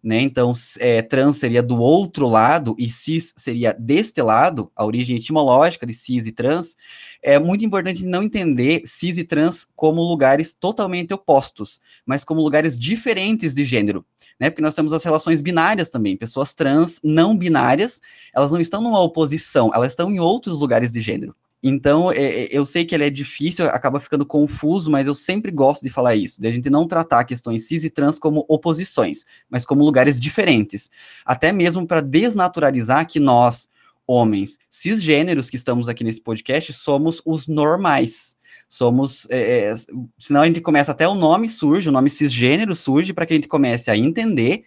né? 0.03 0.21
Então, 0.21 0.53
é, 0.81 1.01
trans 1.01 1.37
seria 1.37 1.63
do 1.63 1.77
outro 1.77 2.27
lado 2.27 2.75
e 2.77 2.89
cis 2.89 3.33
seria 3.37 3.73
deste 3.73 4.21
lado, 4.21 4.71
a 4.75 4.85
origem 4.85 5.17
etimológica 5.17 5.87
de 5.87 5.95
cis 5.95 6.27
e 6.27 6.33
trans. 6.33 6.77
É 7.23 7.39
muito 7.39 7.65
importante 7.65 8.05
não 8.05 8.23
entender 8.23 8.83
cis 8.85 9.17
e 9.17 9.25
trans 9.25 9.69
como 9.77 10.03
lugares 10.03 10.53
totalmente 10.53 11.15
opostos, 11.15 11.81
mas 12.05 12.25
como 12.25 12.43
lugares 12.43 12.79
diferentes 12.79 13.55
de 13.55 13.65
gênero, 13.65 14.05
né? 14.41 14.51
Porque 14.51 14.63
nós 14.63 14.75
temos 14.75 14.93
as 14.93 15.05
relações 15.05 15.41
binárias 15.41 15.91
também, 15.91 16.17
pessoas 16.17 16.53
trans 16.53 16.99
não 17.05 17.37
binárias, 17.37 18.01
elas 18.35 18.51
não 18.51 18.61
estão 18.61 18.83
numa 18.83 19.01
oposição, 19.01 19.71
elas 19.73 19.93
estão 19.93 20.11
em 20.11 20.19
outros 20.19 20.59
lugares 20.59 20.91
de 20.91 21.01
gênero. 21.01 21.35
Então, 21.63 22.11
é, 22.11 22.17
é, 22.17 22.49
eu 22.51 22.65
sei 22.67 22.85
que 22.85 22.95
ele 22.95 23.07
é 23.07 23.11
difícil, 23.11 23.67
acaba 23.67 24.01
ficando 24.01 24.27
confuso, 24.27 24.91
mas 24.91 25.07
eu 25.07 25.15
sempre 25.15 25.53
gosto 25.53 25.83
de 25.83 25.91
falar 25.91 26.17
isso, 26.17 26.41
de 26.41 26.49
a 26.49 26.51
gente 26.51 26.69
não 26.69 26.89
tratar 26.89 27.25
questões 27.25 27.69
cis 27.69 27.85
e 27.85 27.91
trans 27.91 28.19
como 28.19 28.45
oposições, 28.49 29.25
mas 29.49 29.65
como 29.65 29.85
lugares 29.85 30.19
diferentes. 30.19 30.91
Até 31.25 31.53
mesmo 31.53 31.87
para 31.87 32.01
desnaturalizar 32.01 33.07
que 33.07 33.21
nós, 33.21 33.69
homens 34.05 34.59
cisgêneros 34.69 35.49
que 35.49 35.57
estamos 35.57 35.89
aqui 35.89 36.03
nesse 36.03 36.21
podcast, 36.21 36.73
somos 36.73 37.23
os 37.25 37.47
normais. 37.47 38.37
Somos, 38.69 39.27
é, 39.31 39.71
é, 39.71 39.75
senão 40.19 40.41
a 40.41 40.47
gente 40.47 40.61
começa 40.61 40.91
até 40.91 41.07
o 41.07 41.15
nome 41.15 41.49
surge, 41.49 41.89
o 41.89 41.93
nome 41.93 42.11
cisgênero 42.11 42.75
surge 42.75 43.13
para 43.13 43.25
que 43.25 43.35
a 43.35 43.37
gente 43.37 43.49
comece 43.49 43.91
a 43.91 43.97
entender 43.97 44.65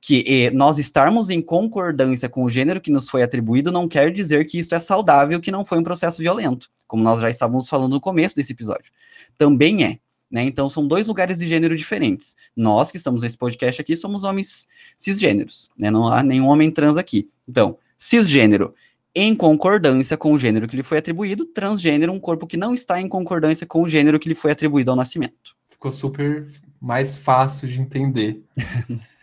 que 0.00 0.24
eh, 0.26 0.50
nós 0.50 0.78
estarmos 0.78 1.30
em 1.30 1.40
concordância 1.40 2.28
com 2.28 2.44
o 2.44 2.50
gênero 2.50 2.80
que 2.80 2.90
nos 2.90 3.08
foi 3.08 3.22
atribuído 3.22 3.72
não 3.72 3.88
quer 3.88 4.12
dizer 4.12 4.44
que 4.44 4.58
isso 4.58 4.74
é 4.74 4.78
saudável, 4.78 5.40
que 5.40 5.50
não 5.50 5.64
foi 5.64 5.78
um 5.78 5.82
processo 5.82 6.22
violento, 6.22 6.70
como 6.86 7.02
nós 7.02 7.20
já 7.20 7.30
estávamos 7.30 7.68
falando 7.68 7.92
no 7.92 8.00
começo 8.00 8.36
desse 8.36 8.52
episódio. 8.52 8.92
Também 9.36 9.84
é. 9.84 9.98
Né? 10.30 10.42
Então, 10.42 10.68
são 10.68 10.86
dois 10.86 11.06
lugares 11.06 11.38
de 11.38 11.46
gênero 11.46 11.76
diferentes. 11.76 12.34
Nós 12.54 12.90
que 12.90 12.96
estamos 12.96 13.22
nesse 13.22 13.38
podcast 13.38 13.80
aqui 13.80 13.96
somos 13.96 14.24
homens 14.24 14.66
cisgêneros, 14.98 15.70
né? 15.78 15.90
não 15.90 16.08
há 16.08 16.22
nenhum 16.22 16.48
homem 16.48 16.70
trans 16.70 16.96
aqui. 16.96 17.28
Então, 17.48 17.78
cisgênero 17.96 18.74
em 19.14 19.34
concordância 19.34 20.14
com 20.14 20.32
o 20.32 20.38
gênero 20.38 20.68
que 20.68 20.76
lhe 20.76 20.82
foi 20.82 20.98
atribuído, 20.98 21.46
transgênero, 21.46 22.12
um 22.12 22.20
corpo 22.20 22.46
que 22.46 22.56
não 22.56 22.74
está 22.74 23.00
em 23.00 23.08
concordância 23.08 23.66
com 23.66 23.80
o 23.82 23.88
gênero 23.88 24.18
que 24.18 24.28
lhe 24.28 24.34
foi 24.34 24.50
atribuído 24.50 24.90
ao 24.90 24.96
nascimento. 24.96 25.56
Ficou 25.70 25.90
super 25.90 26.46
mais 26.78 27.16
fácil 27.16 27.66
de 27.66 27.80
entender. 27.80 28.42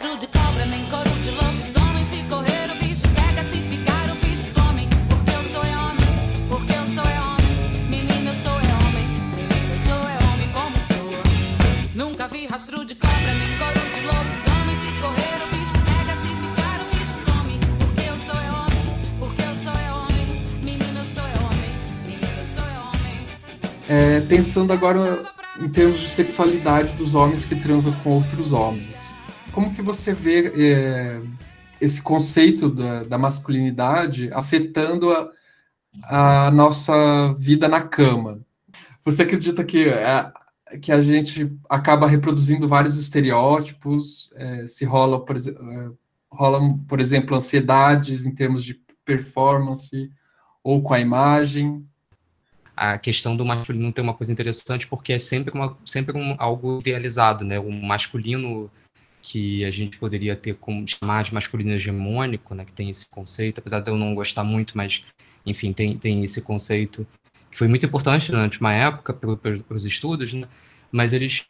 Rastro 0.00 0.16
de 0.16 0.26
cobra, 0.28 0.64
nem 0.64 0.82
coro 0.86 1.10
de 1.20 1.30
lobisomem. 1.30 2.00
Correr, 2.26 2.70
o 2.70 2.74
bicho 2.82 3.02
pega, 3.14 3.44
se 3.44 3.60
ficar, 3.64 4.10
o 4.10 4.14
bicho 4.14 4.46
come. 4.54 4.88
Porque 5.10 5.30
eu 5.30 5.44
sou 5.52 5.62
é 5.62 5.76
homem, 5.76 6.48
porque 6.48 6.72
eu 6.72 6.86
sou 6.86 7.04
é 7.04 7.20
homem. 7.20 7.86
Menino, 7.90 8.30
eu 8.30 8.34
sou 8.34 8.58
é 8.60 8.72
homem, 8.80 9.06
menino, 9.36 9.72
eu 9.72 9.78
sou 9.78 10.08
é 10.08 10.16
homem 10.24 10.48
como 10.54 10.76
sou. 10.88 11.12
Nunca 11.94 12.28
vi 12.28 12.46
rastro 12.46 12.82
de 12.82 12.94
cobra, 12.94 13.34
nem 13.34 13.58
coro 13.58 13.80
de 13.92 14.00
lobisomem. 14.00 14.76
Se 14.76 14.90
correr, 15.02 15.44
o 15.44 15.48
bicho 15.54 15.76
pega, 15.84 16.14
se 16.22 16.28
ficar, 16.28 16.80
o 16.80 16.96
bicho 16.96 17.16
come. 17.26 17.60
Porque 17.78 18.08
eu 18.08 18.16
sou 18.16 18.40
é 18.40 18.50
homem, 18.52 18.84
porque 19.18 19.42
eu 19.42 19.56
sou 19.56 19.74
é 19.74 19.92
homem. 19.92 20.42
Menino, 20.62 20.98
eu 20.98 21.04
sou 21.04 21.26
é 21.26 21.36
homem, 21.44 21.72
menino, 22.06 22.38
eu 22.38 22.46
sou 22.46 22.64
é 22.64 22.78
homem. 22.78 23.26
É, 23.86 24.20
pensando 24.20 24.72
agora 24.72 25.30
em 25.60 25.68
termos 25.68 26.00
de 26.00 26.08
sexualidade 26.08 26.94
dos 26.94 27.14
homens 27.14 27.44
que 27.44 27.54
transam 27.54 27.92
com 28.02 28.14
outros 28.14 28.54
homens. 28.54 28.99
Como 29.52 29.74
que 29.74 29.82
você 29.82 30.12
vê 30.12 30.52
é, 30.56 31.20
esse 31.80 32.00
conceito 32.00 32.70
da, 32.70 33.02
da, 33.02 33.18
masculinidade 33.18 34.30
afetando 34.32 35.10
a, 35.10 36.46
a, 36.46 36.50
nossa 36.50 37.34
vida 37.34 37.68
na 37.68 37.82
cama? 37.82 38.40
Você 39.04 39.22
acredita 39.22 39.64
que 39.64 39.88
a, 39.88 40.32
que 40.80 40.92
a 40.92 41.00
gente 41.00 41.52
acaba 41.68 42.06
reproduzindo 42.06 42.68
vários 42.68 42.96
estereótipos? 42.96 44.32
É, 44.36 44.66
se 44.66 44.84
rola 44.84 45.24
por, 45.24 45.36
é, 45.36 45.90
rola, 46.30 46.60
por 46.86 47.00
exemplo, 47.00 47.36
ansiedades 47.36 48.24
em 48.24 48.34
termos 48.34 48.64
de 48.64 48.80
performance 49.04 50.10
ou 50.62 50.82
com 50.82 50.94
a 50.94 51.00
imagem? 51.00 51.84
a 52.80 52.96
questão 52.96 53.36
do 53.36 53.44
masculino 53.44 53.92
tem 53.92 54.02
uma 54.02 54.14
coisa 54.14 54.32
interessante 54.32 54.86
porque 54.86 55.12
é 55.12 55.18
sempre, 55.18 55.52
uma, 55.52 55.76
sempre 55.84 56.16
um, 56.16 56.34
algo 56.38 56.80
idealizado, 56.80 57.44
né? 57.44 57.58
O 57.58 57.70
masculino 57.70 58.70
que 59.22 59.64
a 59.64 59.70
gente 59.70 59.98
poderia 59.98 60.34
ter 60.34 60.54
como 60.54 60.86
chamar 60.86 61.24
de 61.24 61.34
masculino 61.34 61.72
hegemônico, 61.72 62.54
né? 62.54 62.64
Que 62.64 62.72
tem 62.72 62.90
esse 62.90 63.08
conceito, 63.08 63.58
apesar 63.58 63.80
de 63.80 63.90
eu 63.90 63.96
não 63.96 64.14
gostar 64.14 64.44
muito, 64.44 64.76
mas 64.76 65.02
enfim, 65.44 65.72
tem, 65.72 65.96
tem 65.98 66.22
esse 66.24 66.42
conceito 66.42 67.06
que 67.50 67.58
foi 67.58 67.68
muito 67.68 67.84
importante 67.84 68.30
durante 68.30 68.60
uma 68.60 68.72
época 68.72 69.12
pelos 69.12 69.84
estudos, 69.84 70.32
né? 70.32 70.46
mas 70.92 71.12
eles 71.12 71.46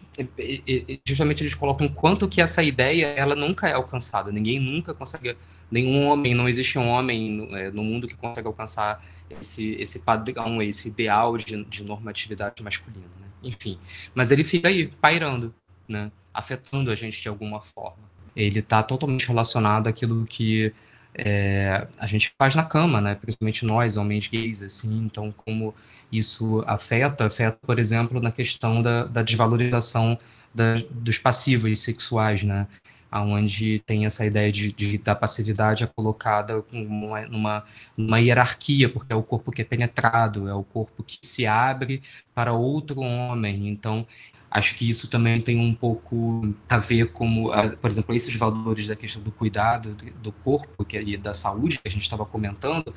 justamente 1.04 1.42
eles 1.42 1.54
colocam 1.54 1.88
quanto 1.88 2.28
que 2.28 2.40
essa 2.40 2.62
ideia 2.62 3.06
ela 3.06 3.34
nunca 3.34 3.68
é 3.68 3.72
alcançada 3.72 4.30
ninguém 4.30 4.60
nunca 4.60 4.92
consegue 4.92 5.36
nenhum 5.70 6.06
homem 6.06 6.34
não 6.34 6.48
existe 6.48 6.78
um 6.78 6.86
homem 6.86 7.30
no, 7.30 7.56
é, 7.56 7.70
no 7.70 7.82
mundo 7.82 8.06
que 8.06 8.16
consegue 8.16 8.46
alcançar 8.46 9.02
esse 9.40 9.74
esse 9.80 10.00
padrão 10.00 10.62
esse 10.62 10.88
ideal 10.88 11.36
de, 11.38 11.64
de 11.64 11.82
normatividade 11.82 12.62
masculina 12.62 13.06
né? 13.18 13.28
enfim 13.42 13.78
mas 14.14 14.30
ele 14.30 14.44
fica 14.44 14.68
aí 14.68 14.88
pairando 15.00 15.54
né 15.88 16.12
afetando 16.40 16.90
a 16.90 16.96
gente 16.96 17.22
de 17.22 17.28
alguma 17.28 17.60
forma 17.60 18.10
ele 18.34 18.60
está 18.60 18.82
totalmente 18.82 19.26
relacionado 19.26 19.88
àquilo 19.88 20.24
que 20.26 20.72
é, 21.14 21.86
a 21.98 22.06
gente 22.06 22.32
faz 22.38 22.54
na 22.54 22.62
cama, 22.62 23.00
né? 23.00 23.14
Principalmente 23.14 23.64
nós, 23.64 23.96
homens 23.96 24.28
gays, 24.28 24.62
assim. 24.62 25.02
Então, 25.04 25.32
como 25.32 25.74
isso 26.10 26.62
afeta, 26.66 27.26
afeta, 27.26 27.58
por 27.60 27.78
exemplo, 27.78 28.20
na 28.20 28.30
questão 28.30 28.82
da, 28.82 29.04
da 29.04 29.22
desvalorização 29.22 30.18
da, 30.54 30.76
dos 30.90 31.18
passivos 31.18 31.80
sexuais, 31.80 32.42
né? 32.42 32.66
Onde 33.12 33.80
tem 33.84 34.06
essa 34.06 34.24
ideia 34.24 34.52
de, 34.52 34.72
de 34.72 34.96
da 34.98 35.16
passividade 35.16 35.82
é 35.82 35.86
colocada 35.88 36.64
numa, 36.70 37.22
numa, 37.22 37.64
numa 37.96 38.20
hierarquia, 38.20 38.88
porque 38.88 39.12
é 39.12 39.16
o 39.16 39.22
corpo 39.22 39.50
que 39.50 39.62
é 39.62 39.64
penetrado, 39.64 40.48
é 40.48 40.54
o 40.54 40.62
corpo 40.62 41.02
que 41.02 41.18
se 41.20 41.44
abre 41.44 42.02
para 42.32 42.52
outro 42.52 43.00
homem. 43.00 43.68
Então, 43.68 44.06
Acho 44.50 44.74
que 44.74 44.88
isso 44.88 45.08
também 45.08 45.40
tem 45.40 45.58
um 45.60 45.72
pouco 45.72 46.52
a 46.68 46.78
ver 46.78 47.12
com, 47.12 47.46
por 47.80 47.88
exemplo, 47.88 48.14
esses 48.14 48.34
valores 48.34 48.88
da 48.88 48.96
questão 48.96 49.22
do 49.22 49.30
cuidado 49.30 49.94
do 50.20 50.32
corpo 50.32 50.84
que, 50.84 50.98
e 51.00 51.16
da 51.16 51.32
saúde 51.32 51.78
que 51.78 51.86
a 51.86 51.90
gente 51.90 52.02
estava 52.02 52.26
comentando, 52.26 52.92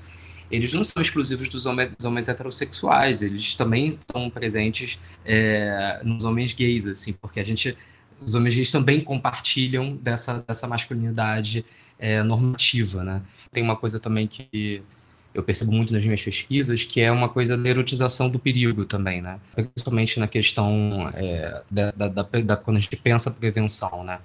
eles 0.50 0.74
não 0.74 0.84
são 0.84 1.02
exclusivos 1.02 1.50
dos 1.50 1.66
homens, 1.66 1.92
dos 1.96 2.06
homens, 2.06 2.28
heterossexuais, 2.28 3.22
eles 3.22 3.54
também 3.54 3.88
estão 3.88 4.30
presentes 4.30 5.00
é, 5.24 6.02
nos 6.04 6.24
homens 6.24 6.54
gays, 6.54 6.88
assim, 6.88 7.14
porque 7.14 7.40
a 7.40 7.44
gente, 7.44 7.78
os 8.20 8.34
homens 8.34 8.56
gays 8.56 8.72
também 8.72 9.02
compartilham 9.02 9.96
dessa, 9.96 10.44
dessa 10.48 10.68
masculinidade 10.68 11.64
é, 12.00 12.24
normativa, 12.24 13.04
né? 13.04 13.22
Tem 13.52 13.64
uma 13.64 13.76
coisa 13.76 14.00
também 14.00 14.28
que 14.28 14.82
eu 15.34 15.44
percebo 15.44 15.72
muito 15.72 15.92
nas 15.94 16.04
minhas 16.04 16.22
pesquisas, 16.22 16.84
que 16.84 17.02
é 17.02 17.12
uma 17.12 17.28
coisa 17.28 17.58
da 17.58 17.70
erotização 17.70 18.30
do 18.30 18.38
perigo 18.38 18.86
também, 18.86 19.22
né? 19.22 19.40
Principalmente 19.56 20.20
na 20.20 20.28
questão 20.28 21.10
é, 21.14 21.64
da, 21.70 21.92
da, 21.92 22.08
da, 22.08 22.24
da, 22.24 22.56
quando 22.56 22.78
a 22.78 22.80
gente 22.80 22.96
pensa 22.98 23.32
prevenção, 23.32 24.04
né? 24.04 24.20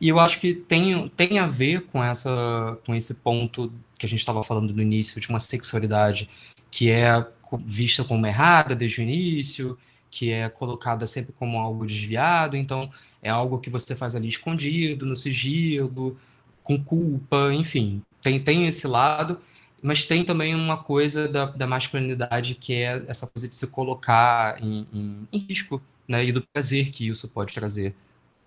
E 0.00 0.08
eu 0.08 0.18
acho 0.18 0.40
que 0.40 0.54
tem, 0.54 1.08
tem 1.16 1.38
a 1.38 1.46
ver 1.46 1.82
com, 1.82 2.02
essa, 2.02 2.78
com 2.86 2.94
esse 2.94 3.14
ponto 3.14 3.72
que 3.98 4.06
a 4.06 4.08
gente 4.08 4.20
estava 4.20 4.42
falando 4.42 4.72
no 4.72 4.82
início, 4.82 5.20
de 5.20 5.28
uma 5.28 5.38
sexualidade 5.38 6.28
que 6.70 6.90
é 6.90 7.26
vista 7.66 8.04
como 8.04 8.26
errada 8.26 8.74
desde 8.74 9.00
o 9.00 9.02
início, 9.02 9.78
que 10.10 10.30
é 10.30 10.48
colocada 10.48 11.06
sempre 11.06 11.32
como 11.32 11.58
algo 11.58 11.86
desviado, 11.86 12.56
então 12.56 12.90
é 13.22 13.28
algo 13.28 13.58
que 13.58 13.70
você 13.70 13.94
faz 13.94 14.14
ali 14.14 14.28
escondido, 14.28 15.04
no 15.04 15.16
sigilo, 15.16 16.18
com 16.62 16.82
culpa, 16.82 17.52
enfim, 17.52 18.02
tem, 18.20 18.38
tem 18.40 18.66
esse 18.66 18.86
lado, 18.86 19.38
mas 19.82 20.04
tem 20.04 20.24
também 20.24 20.54
uma 20.54 20.76
coisa 20.76 21.28
da, 21.28 21.46
da 21.46 21.66
masculinidade 21.66 22.54
que 22.54 22.74
é 22.74 23.02
essa 23.08 23.26
coisa 23.26 23.48
de 23.48 23.54
se 23.54 23.66
colocar 23.68 24.62
em, 24.62 24.86
em, 24.92 25.28
em, 25.32 25.38
risco, 25.38 25.80
né? 26.06 26.24
E 26.24 26.32
do 26.32 26.42
prazer 26.52 26.90
que 26.90 27.08
isso 27.08 27.28
pode 27.28 27.54
trazer. 27.54 27.94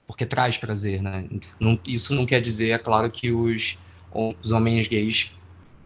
Porque 0.06 0.26
traz 0.26 0.58
prazer, 0.58 1.02
né? 1.02 1.26
Não, 1.60 1.80
isso 1.86 2.14
não 2.14 2.26
quer 2.26 2.42
dizer, 2.42 2.70
é 2.70 2.78
claro, 2.78 3.10
que 3.10 3.32
os, 3.32 3.80
os 4.14 4.52
homens 4.52 4.88
gays 4.88 5.32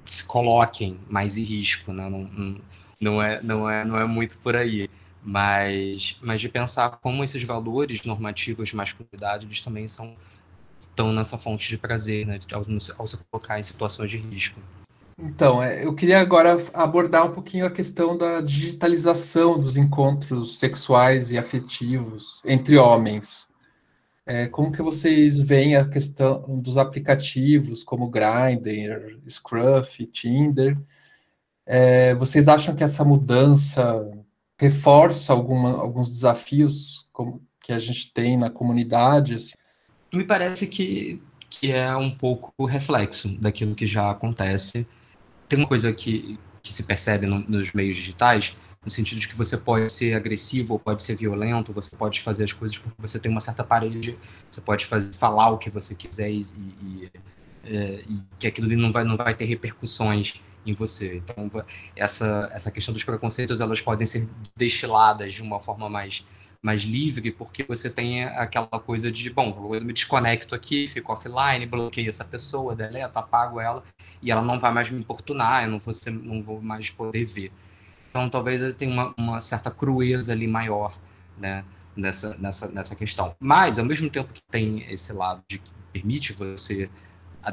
se 0.05 0.23
coloquem 0.25 0.99
mais 1.10 1.38
em 1.38 1.43
risco, 1.43 1.93
né? 1.93 2.10
Não, 2.10 2.23
não, 2.23 2.62
não, 2.99 3.21
é, 3.21 3.41
não, 3.41 3.69
é, 3.69 3.86
não 3.86 3.97
é 3.99 4.05
muito 4.05 4.38
por 4.39 4.55
aí. 4.55 4.89
Mas, 5.23 6.17
mas 6.21 6.39
de 6.41 6.49
pensar 6.49 6.89
como 7.01 7.23
esses 7.23 7.43
valores 7.43 8.01
normativos 8.03 8.69
de 8.69 8.75
masculinidade, 8.75 9.45
eles 9.45 9.62
também 9.62 9.88
são 9.88 10.15
estão 10.79 11.12
nessa 11.13 11.38
fonte 11.38 11.69
de 11.69 11.77
prazer, 11.77 12.25
né? 12.25 12.39
Ao, 12.51 12.65
ao 12.99 13.07
se 13.07 13.25
colocar 13.25 13.60
em 13.60 13.63
situações 13.63 14.12
de 14.12 14.17
risco. 14.17 14.60
Então, 15.19 15.63
é, 15.63 15.84
eu 15.84 15.95
queria 15.95 16.19
agora 16.19 16.58
abordar 16.73 17.25
um 17.25 17.34
pouquinho 17.34 17.65
a 17.65 17.71
questão 17.71 18.15
da 18.15 18.39
digitalização 18.39 19.58
dos 19.58 19.75
encontros 19.75 20.60
sexuais 20.60 21.32
e 21.32 21.38
afetivos 21.38 22.41
entre 22.45 22.77
homens. 22.77 23.49
É, 24.27 24.47
como 24.47 24.71
que 24.71 24.82
vocês 24.82 25.41
veem 25.41 25.75
a 25.75 25.88
questão 25.88 26.60
dos 26.60 26.77
aplicativos 26.77 27.84
como 27.84 28.10
Grindr, 28.10 29.17
Scruff, 29.27 30.06
Tinder? 30.08 30.77
É, 31.65 32.13
vocês 32.13 32.47
acham 32.47 32.75
que 32.75 32.84
essa 32.84 33.03
mudança 33.03 34.06
reforça 34.60 35.34
alguma, 35.34 35.80
alguns 35.80 36.10
desafios 36.10 37.10
como, 37.12 37.41
que 37.63 37.73
a 37.73 37.80
gente 37.80 38.13
tem 38.13 38.38
na 38.38 38.51
comunidade? 38.51 39.36
Assim? 39.36 39.56
Me 40.13 40.23
parece 40.23 40.67
que, 40.67 41.21
que 41.49 41.71
é 41.71 41.95
um 41.95 42.12
pouco 42.12 42.65
reflexo 42.65 43.36
daquilo 43.41 43.73
que 43.73 43.88
já 43.88 44.12
acontece 44.12 44.88
tem 45.47 45.60
uma 45.60 45.67
coisa 45.67 45.91
que, 45.93 46.39
que 46.62 46.73
se 46.73 46.83
percebe 46.83 47.25
no, 47.25 47.39
nos 47.39 47.71
meios 47.73 47.95
digitais, 47.95 48.55
no 48.83 48.91
sentido 48.91 49.19
de 49.19 49.27
que 49.27 49.36
você 49.36 49.57
pode 49.57 49.91
ser 49.91 50.13
agressivo 50.13 50.73
ou 50.73 50.79
pode 50.79 51.03
ser 51.03 51.15
violento, 51.15 51.73
você 51.73 51.95
pode 51.95 52.21
fazer 52.21 52.45
as 52.45 52.53
coisas 52.53 52.77
porque 52.77 52.95
você 53.01 53.19
tem 53.19 53.29
uma 53.29 53.41
certa 53.41 53.63
parede, 53.63 54.17
você 54.49 54.62
pode 54.62 54.86
fazer, 54.86 55.13
falar 55.17 55.49
o 55.49 55.57
que 55.57 55.69
você 55.69 55.93
quiser 55.93 56.29
e, 56.29 56.41
e, 56.81 57.12
é, 57.65 58.03
e 58.07 58.21
que 58.39 58.47
aquilo 58.47 58.67
não 58.77 58.91
vai, 58.91 59.03
não 59.03 59.17
vai 59.17 59.33
ter 59.33 59.45
repercussões 59.45 60.41
em 60.65 60.73
você. 60.73 61.17
Então, 61.17 61.51
essa, 61.95 62.49
essa 62.53 62.71
questão 62.71 62.93
dos 62.93 63.03
preconceitos, 63.03 63.60
elas 63.60 63.81
podem 63.81 64.05
ser 64.05 64.29
destiladas 64.55 65.33
de 65.33 65.41
uma 65.41 65.60
forma 65.60 65.89
mais 65.89 66.25
mais 66.62 66.81
livre, 66.81 67.31
porque 67.31 67.63
você 67.63 67.89
tem 67.89 68.23
aquela 68.25 68.67
coisa 68.67 69.12
de, 69.12 69.29
bom, 69.29 69.75
eu 69.75 69.86
me 69.86 69.93
desconecto 69.93 70.55
aqui, 70.55 70.88
fico 70.88 71.13
offline, 71.13 71.65
bloqueio 71.65 72.10
essa 72.10 72.25
pessoa, 72.25 72.75
deleto, 72.75 73.17
apago 73.17 73.60
ela, 73.60 73.83
e 74.21 74.32
ela 74.32 74.41
não 74.41 74.60
vai 74.60 74.71
mais 74.73 74.89
me 74.89 74.99
importunar, 74.99 75.63
eu 75.63 75.71
não 75.71 75.80
vou, 75.80 75.93
ser, 75.93 76.12
não 76.12 76.41
vou 76.41 76.62
mais 76.62 76.89
poder 76.89 77.25
ver. 77.25 77.51
Então, 78.10 78.30
talvez 78.30 78.75
tenha 78.75 78.91
uma, 78.91 79.13
uma 79.17 79.39
certa 79.39 79.69
crueza 79.69 80.32
ali 80.32 80.47
maior, 80.47 80.97
né, 81.38 81.63
nessa, 81.95 82.38
nessa, 82.39 82.71
nessa 82.71 82.95
questão. 82.95 83.36
Mas, 83.39 83.77
ao 83.77 83.86
mesmo 83.86 84.10
tempo 84.10 84.34
que 84.34 84.41
tem 84.49 84.84
esse 84.91 85.13
lado 85.13 85.43
de 85.47 85.60
que 85.60 85.71
permite 85.93 86.34
você, 86.34 86.89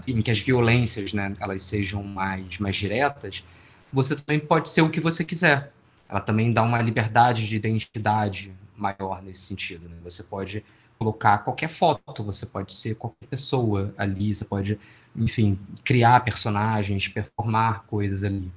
em 0.09 0.23
que 0.23 0.31
as 0.31 0.41
violências, 0.41 1.13
né, 1.13 1.33
elas 1.39 1.63
sejam 1.63 2.03
mais, 2.03 2.59
mais 2.59 2.77
diretas, 2.77 3.45
você 3.93 4.17
também 4.17 4.41
pode 4.41 4.69
ser 4.69 4.83
o 4.83 4.91
que 4.91 5.01
você 5.01 5.25
quiser. 5.25 5.73
Ela 6.09 6.21
também 6.21 6.53
dá 6.53 6.63
uma 6.63 6.81
liberdade 6.81 7.49
de 7.49 7.57
identidade 7.57 8.53
maior 8.77 9.23
nesse 9.23 9.43
sentido. 9.43 9.89
Né? 9.89 9.97
Você 10.03 10.23
pode 10.23 10.65
colocar 10.99 11.39
qualquer 11.39 11.69
foto, 11.69 12.23
você 12.23 12.47
pode 12.47 12.73
ser 12.73 12.97
qualquer 12.97 13.27
pessoa 13.27 13.95
ali, 13.97 14.35
você 14.35 14.45
pode, 14.45 14.79
enfim, 15.17 15.59
criar 15.85 16.25
personagens, 16.25 17.09
performar 17.09 17.85
coisas 17.85 18.25
ali. 18.25 18.51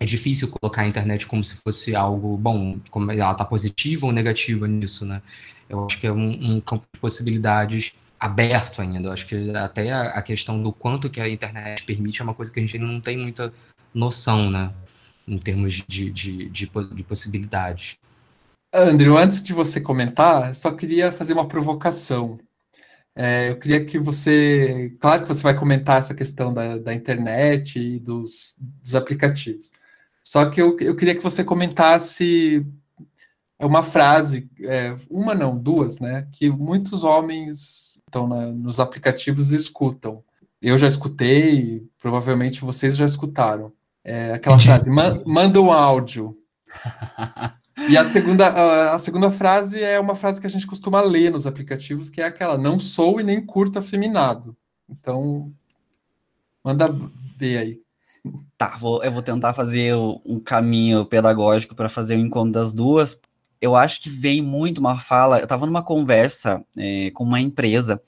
É 0.00 0.04
difícil 0.04 0.48
colocar 0.48 0.82
a 0.82 0.88
internet 0.88 1.26
como 1.26 1.42
se 1.42 1.56
fosse 1.56 1.94
algo 1.94 2.36
bom, 2.36 2.78
como 2.90 3.10
ela 3.10 3.32
está 3.32 3.44
positiva 3.44 4.06
ou 4.06 4.12
negativa 4.12 4.68
nisso, 4.68 5.04
né? 5.04 5.20
Eu 5.68 5.86
acho 5.86 5.98
que 5.98 6.06
é 6.06 6.12
um, 6.12 6.56
um 6.56 6.60
campo 6.60 6.86
de 6.92 7.00
possibilidades 7.00 7.92
aberto 8.18 8.80
ainda. 8.80 9.08
Eu 9.08 9.12
acho 9.12 9.26
que 9.26 9.50
até 9.54 9.90
a, 9.90 10.10
a, 10.10 10.22
questão 10.22 10.62
do 10.62 10.72
quanto 10.72 11.10
que 11.10 11.20
a 11.20 11.28
internet 11.28 11.82
permite 11.82 12.20
é 12.20 12.24
uma 12.24 12.34
coisa 12.34 12.52
que 12.52 12.58
a 12.58 12.62
gente 12.62 12.76
ainda 12.76 12.90
não 12.90 13.00
tem 13.00 13.16
muita 13.16 13.52
noção, 13.92 14.50
né? 14.50 14.72
Em 15.26 15.38
termos 15.38 15.74
de, 15.86 16.10
de, 16.10 16.48
de, 16.48 16.70
de 16.94 17.04
possibilidades. 17.04 17.96
Andrew, 18.72 19.16
antes 19.16 19.42
de 19.42 19.52
você 19.52 19.80
comentar, 19.80 20.54
só 20.54 20.70
queria 20.70 21.10
fazer 21.10 21.32
uma 21.32 21.48
provocação. 21.48 22.38
É, 23.20 23.50
eu 23.50 23.58
queria 23.58 23.84
que 23.84 23.98
você. 23.98 24.94
Claro 25.00 25.22
que 25.22 25.28
você 25.28 25.42
vai 25.42 25.52
comentar 25.52 25.98
essa 25.98 26.14
questão 26.14 26.54
da, 26.54 26.78
da 26.78 26.94
internet 26.94 27.76
e 27.76 27.98
dos, 27.98 28.56
dos 28.80 28.94
aplicativos. 28.94 29.72
Só 30.22 30.48
que 30.48 30.62
eu, 30.62 30.76
eu 30.78 30.94
queria 30.94 31.16
que 31.16 31.22
você 31.22 31.42
comentasse 31.42 32.64
uma 33.58 33.82
frase, 33.82 34.48
é, 34.60 34.94
uma 35.10 35.34
não, 35.34 35.58
duas, 35.58 35.98
né? 35.98 36.28
Que 36.30 36.48
muitos 36.48 37.02
homens 37.02 37.96
estão 38.06 38.28
na, 38.28 38.52
nos 38.52 38.78
aplicativos 38.78 39.50
escutam. 39.50 40.22
Eu 40.62 40.78
já 40.78 40.86
escutei, 40.86 41.84
provavelmente 42.00 42.60
vocês 42.60 42.96
já 42.96 43.04
escutaram. 43.04 43.72
É, 44.04 44.32
aquela 44.32 44.60
frase, 44.62 44.92
manda 44.92 45.60
um 45.60 45.72
áudio. 45.72 46.38
E 47.86 47.96
a 47.96 48.04
segunda, 48.04 48.92
a 48.92 48.98
segunda 48.98 49.30
frase 49.30 49.82
é 49.82 50.00
uma 50.00 50.14
frase 50.14 50.40
que 50.40 50.46
a 50.46 50.50
gente 50.50 50.66
costuma 50.66 51.00
ler 51.00 51.30
nos 51.30 51.46
aplicativos, 51.46 52.10
que 52.10 52.20
é 52.20 52.24
aquela: 52.24 52.58
não 52.58 52.78
sou 52.78 53.20
e 53.20 53.22
nem 53.22 53.44
curto 53.44 53.78
afeminado. 53.78 54.56
Então, 54.88 55.52
manda 56.64 56.86
ver 57.36 57.58
aí. 57.58 57.80
Tá, 58.56 58.76
vou, 58.76 59.02
eu 59.04 59.12
vou 59.12 59.22
tentar 59.22 59.54
fazer 59.54 59.94
um 59.94 60.40
caminho 60.40 61.04
pedagógico 61.06 61.74
para 61.74 61.88
fazer 61.88 62.16
o 62.16 62.20
encontro 62.20 62.52
das 62.52 62.74
duas. 62.74 63.18
Eu 63.60 63.74
acho 63.74 64.00
que 64.00 64.10
vem 64.10 64.40
muito 64.42 64.78
uma 64.78 64.98
fala. 64.98 65.38
Eu 65.38 65.44
estava 65.44 65.66
numa 65.66 65.82
conversa 65.82 66.64
é, 66.76 67.10
com 67.12 67.24
uma 67.24 67.40
empresa 67.40 68.00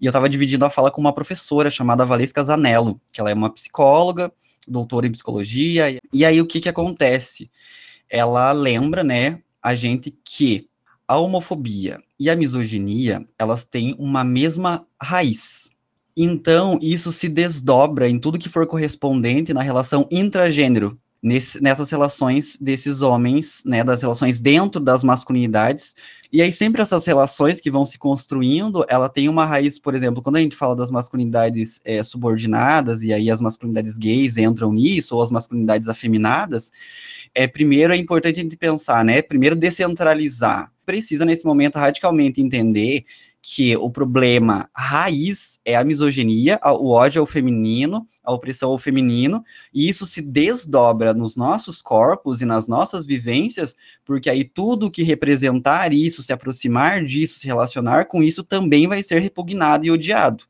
e 0.00 0.06
eu 0.06 0.10
estava 0.10 0.28
dividindo 0.28 0.64
a 0.64 0.70
fala 0.70 0.90
com 0.90 1.00
uma 1.00 1.14
professora 1.14 1.70
chamada 1.70 2.04
Valesca 2.04 2.44
Zanello, 2.44 3.00
que 3.12 3.20
ela 3.20 3.30
é 3.30 3.34
uma 3.34 3.50
psicóloga, 3.50 4.32
doutora 4.66 5.06
em 5.06 5.12
psicologia. 5.12 5.98
E 6.12 6.24
aí 6.24 6.40
o 6.40 6.46
que, 6.46 6.60
que 6.60 6.68
acontece? 6.68 7.50
Ela 8.10 8.52
lembra, 8.52 9.04
né, 9.04 9.40
a 9.62 9.74
gente 9.74 10.14
que 10.24 10.68
a 11.06 11.16
homofobia 11.16 11.98
e 12.18 12.28
a 12.28 12.36
misoginia 12.36 13.24
elas 13.38 13.64
têm 13.64 13.94
uma 13.98 14.22
mesma 14.22 14.86
raiz. 15.02 15.70
Então, 16.16 16.78
isso 16.82 17.12
se 17.12 17.28
desdobra 17.28 18.08
em 18.08 18.18
tudo 18.18 18.38
que 18.38 18.48
for 18.48 18.66
correspondente 18.66 19.54
na 19.54 19.62
relação 19.62 20.06
intragênero, 20.10 20.98
nesse, 21.22 21.62
nessas 21.62 21.90
relações 21.90 22.56
desses 22.60 23.02
homens, 23.02 23.62
né, 23.64 23.84
das 23.84 24.02
relações 24.02 24.40
dentro 24.40 24.80
das 24.80 25.02
masculinidades. 25.04 25.94
E 26.32 26.42
aí, 26.42 26.50
sempre 26.52 26.82
essas 26.82 27.06
relações 27.06 27.60
que 27.60 27.70
vão 27.70 27.86
se 27.86 27.98
construindo, 27.98 28.84
ela 28.88 29.08
tem 29.08 29.28
uma 29.28 29.46
raiz, 29.46 29.78
por 29.78 29.94
exemplo, 29.94 30.22
quando 30.22 30.36
a 30.36 30.40
gente 30.40 30.56
fala 30.56 30.76
das 30.76 30.90
masculinidades 30.90 31.80
é, 31.84 32.02
subordinadas, 32.02 33.02
e 33.02 33.12
aí 33.12 33.30
as 33.30 33.40
masculinidades 33.40 33.96
gays 33.96 34.36
entram 34.36 34.72
nisso, 34.72 35.14
ou 35.14 35.22
as 35.22 35.30
masculinidades 35.30 35.88
afeminadas, 35.88 36.72
é, 37.38 37.46
primeiro 37.46 37.92
é 37.92 37.96
importante 37.96 38.40
a 38.40 38.42
gente 38.42 38.56
pensar, 38.56 39.04
né, 39.04 39.22
primeiro 39.22 39.54
descentralizar. 39.54 40.72
Precisa, 40.84 41.24
nesse 41.24 41.44
momento, 41.44 41.76
radicalmente 41.76 42.40
entender 42.40 43.04
que 43.40 43.76
o 43.76 43.88
problema 43.88 44.68
raiz 44.74 45.60
é 45.64 45.76
a 45.76 45.84
misoginia, 45.84 46.58
o 46.64 46.90
ódio 46.90 47.20
ao 47.20 47.26
feminino, 47.26 48.04
a 48.24 48.32
opressão 48.32 48.70
ao 48.70 48.78
feminino, 48.78 49.44
e 49.72 49.88
isso 49.88 50.04
se 50.04 50.20
desdobra 50.20 51.14
nos 51.14 51.36
nossos 51.36 51.80
corpos 51.80 52.40
e 52.40 52.44
nas 52.44 52.66
nossas 52.66 53.06
vivências, 53.06 53.76
porque 54.04 54.28
aí 54.28 54.42
tudo 54.42 54.90
que 54.90 55.04
representar 55.04 55.92
isso, 55.92 56.24
se 56.24 56.32
aproximar 56.32 57.04
disso, 57.04 57.38
se 57.38 57.46
relacionar 57.46 58.06
com 58.06 58.20
isso, 58.20 58.42
também 58.42 58.88
vai 58.88 59.00
ser 59.00 59.20
repugnado 59.20 59.86
e 59.86 59.92
odiado. 59.92 60.42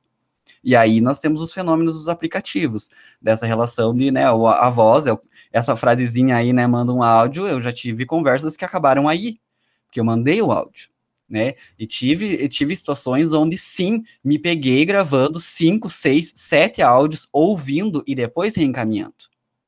E 0.64 0.74
aí 0.74 1.00
nós 1.02 1.20
temos 1.20 1.42
os 1.42 1.52
fenômenos 1.52 1.94
dos 1.94 2.08
aplicativos, 2.08 2.88
dessa 3.20 3.46
relação 3.46 3.94
de, 3.94 4.10
né, 4.10 4.24
a 4.24 4.70
voz, 4.70 5.06
é 5.06 5.18
essa 5.52 5.76
frasezinha 5.76 6.36
aí, 6.36 6.52
né, 6.52 6.66
manda 6.66 6.92
um 6.92 7.02
áudio, 7.02 7.46
eu 7.46 7.60
já 7.60 7.72
tive 7.72 8.06
conversas 8.06 8.56
que 8.56 8.64
acabaram 8.64 9.08
aí, 9.08 9.38
porque 9.86 10.00
eu 10.00 10.04
mandei 10.04 10.40
o 10.42 10.52
áudio 10.52 10.88
né? 11.28 11.52
E 11.78 11.86
tive, 11.86 12.48
tive 12.48 12.74
situações 12.74 13.32
onde 13.32 13.58
sim, 13.58 14.02
me 14.24 14.38
peguei 14.38 14.84
gravando 14.84 15.38
cinco, 15.38 15.90
seis, 15.90 16.32
sete 16.34 16.80
áudios, 16.80 17.28
ouvindo 17.32 18.02
e 18.06 18.14
depois 18.14 18.56
reencaminhando, 18.56 19.14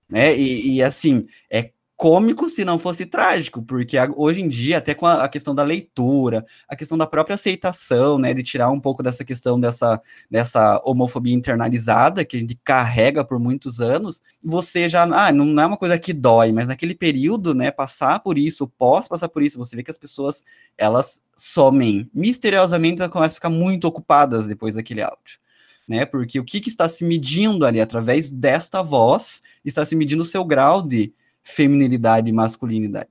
né? 0.08 0.36
E, 0.36 0.76
e 0.76 0.82
assim, 0.82 1.26
é 1.50 1.70
cômico 2.00 2.48
se 2.48 2.64
não 2.64 2.78
fosse 2.78 3.04
trágico, 3.04 3.62
porque 3.62 3.98
hoje 4.16 4.40
em 4.40 4.48
dia, 4.48 4.78
até 4.78 4.94
com 4.94 5.04
a, 5.04 5.24
a, 5.24 5.28
questão 5.28 5.54
da 5.54 5.62
leitura, 5.62 6.46
a 6.66 6.74
questão 6.74 6.96
da 6.96 7.06
própria 7.06 7.34
aceitação, 7.34 8.18
né, 8.18 8.32
de 8.32 8.42
tirar 8.42 8.70
um 8.70 8.80
pouco 8.80 9.02
dessa 9.02 9.22
questão 9.22 9.60
dessa, 9.60 10.00
dessa 10.30 10.80
homofobia 10.82 11.34
internalizada 11.34 12.24
que 12.24 12.38
a 12.38 12.40
gente 12.40 12.58
carrega 12.64 13.22
por 13.22 13.38
muitos 13.38 13.82
anos, 13.82 14.22
você 14.42 14.88
já, 14.88 15.02
ah, 15.02 15.30
não 15.30 15.62
é 15.62 15.66
uma 15.66 15.76
coisa 15.76 15.98
que 15.98 16.14
dói, 16.14 16.52
mas 16.52 16.68
naquele 16.68 16.94
período, 16.94 17.54
né, 17.54 17.70
passar 17.70 18.20
por 18.20 18.38
isso, 18.38 18.66
pós 18.66 19.06
passar 19.06 19.28
por 19.28 19.42
isso, 19.42 19.58
você 19.58 19.76
vê 19.76 19.82
que 19.82 19.90
as 19.90 19.98
pessoas, 19.98 20.42
elas 20.78 21.20
somem, 21.36 22.08
misteriosamente 22.14 23.02
elas 23.02 23.12
começam 23.12 23.34
a 23.34 23.40
ficar 23.40 23.50
muito 23.50 23.86
ocupadas 23.86 24.46
depois 24.46 24.74
daquele 24.74 25.02
áudio. 25.02 25.38
Né, 25.86 26.06
porque 26.06 26.40
o 26.40 26.44
que, 26.44 26.60
que 26.60 26.68
está 26.70 26.88
se 26.88 27.04
medindo 27.04 27.66
ali 27.66 27.78
através 27.78 28.32
desta 28.32 28.80
voz 28.80 29.42
está 29.62 29.84
se 29.84 29.94
medindo 29.94 30.22
o 30.22 30.26
seu 30.26 30.44
grau 30.44 30.80
de 30.80 31.12
feminilidade 31.42 32.28
e 32.28 32.32
masculinidade. 32.32 33.10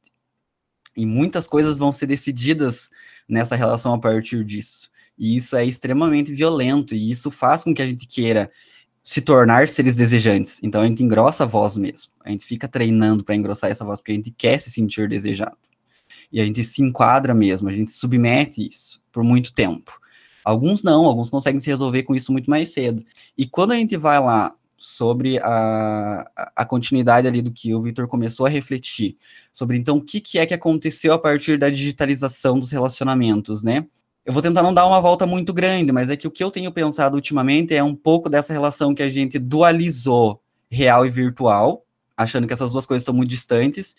E 0.95 1.05
muitas 1.05 1.47
coisas 1.47 1.77
vão 1.77 1.91
ser 1.91 2.07
decididas 2.07 2.89
nessa 3.27 3.55
relação 3.55 3.93
a 3.93 3.99
partir 3.99 4.43
disso. 4.43 4.89
E 5.17 5.37
isso 5.37 5.55
é 5.55 5.65
extremamente 5.65 6.33
violento, 6.33 6.95
e 6.95 7.11
isso 7.11 7.29
faz 7.29 7.63
com 7.63 7.73
que 7.73 7.81
a 7.81 7.87
gente 7.87 8.07
queira 8.07 8.51
se 9.03 9.21
tornar 9.21 9.67
seres 9.67 9.95
desejantes. 9.95 10.59
Então 10.61 10.81
a 10.81 10.87
gente 10.87 11.03
engrossa 11.03 11.43
a 11.43 11.47
voz 11.47 11.77
mesmo. 11.77 12.11
A 12.23 12.29
gente 12.29 12.45
fica 12.45 12.67
treinando 12.67 13.23
para 13.23 13.35
engrossar 13.35 13.69
essa 13.69 13.85
voz, 13.85 13.99
porque 13.99 14.11
a 14.11 14.15
gente 14.15 14.31
quer 14.31 14.59
se 14.59 14.69
sentir 14.69 15.07
desejado. 15.09 15.57
E 16.31 16.39
a 16.39 16.45
gente 16.45 16.63
se 16.63 16.81
enquadra 16.81 17.33
mesmo, 17.33 17.69
a 17.69 17.71
gente 17.71 17.91
submete 17.91 18.67
isso 18.67 19.01
por 19.11 19.23
muito 19.23 19.53
tempo. 19.53 19.99
Alguns 20.43 20.83
não, 20.83 21.05
alguns 21.05 21.29
conseguem 21.29 21.59
se 21.59 21.69
resolver 21.69 22.03
com 22.03 22.15
isso 22.15 22.31
muito 22.31 22.49
mais 22.49 22.71
cedo. 22.71 23.03
E 23.37 23.47
quando 23.47 23.71
a 23.71 23.75
gente 23.75 23.95
vai 23.97 24.19
lá 24.19 24.53
sobre 24.79 25.37
a, 25.39 26.51
a 26.55 26.65
continuidade 26.65 27.27
ali 27.27 27.41
do 27.41 27.51
que 27.51 27.73
o 27.73 27.81
Vitor 27.81 28.07
começou 28.07 28.45
a 28.45 28.49
refletir, 28.49 29.17
sobre 29.51 29.77
então 29.77 29.97
o 29.97 30.01
que, 30.01 30.21
que 30.21 30.39
é 30.39 30.45
que 30.45 30.53
aconteceu 30.53 31.13
a 31.13 31.19
partir 31.19 31.57
da 31.57 31.69
digitalização 31.69 32.59
dos 32.59 32.71
relacionamentos, 32.71 33.61
né? 33.61 33.85
Eu 34.25 34.33
vou 34.33 34.41
tentar 34.41 34.61
não 34.61 34.73
dar 34.73 34.85
uma 34.85 35.01
volta 35.01 35.25
muito 35.25 35.53
grande, 35.53 35.91
mas 35.91 36.09
é 36.09 36.15
que 36.15 36.27
o 36.27 36.31
que 36.31 36.43
eu 36.43 36.51
tenho 36.51 36.71
pensado 36.71 37.15
ultimamente 37.15 37.75
é 37.75 37.83
um 37.83 37.95
pouco 37.95 38.29
dessa 38.29 38.53
relação 38.53 38.93
que 38.93 39.03
a 39.03 39.09
gente 39.09 39.39
dualizou 39.39 40.41
real 40.69 41.05
e 41.05 41.09
virtual, 41.09 41.85
achando 42.15 42.45
que 42.45 42.53
essas 42.53 42.71
duas 42.71 42.85
coisas 42.85 43.01
estão 43.01 43.13
muito 43.13 43.29
distantes, 43.29 43.95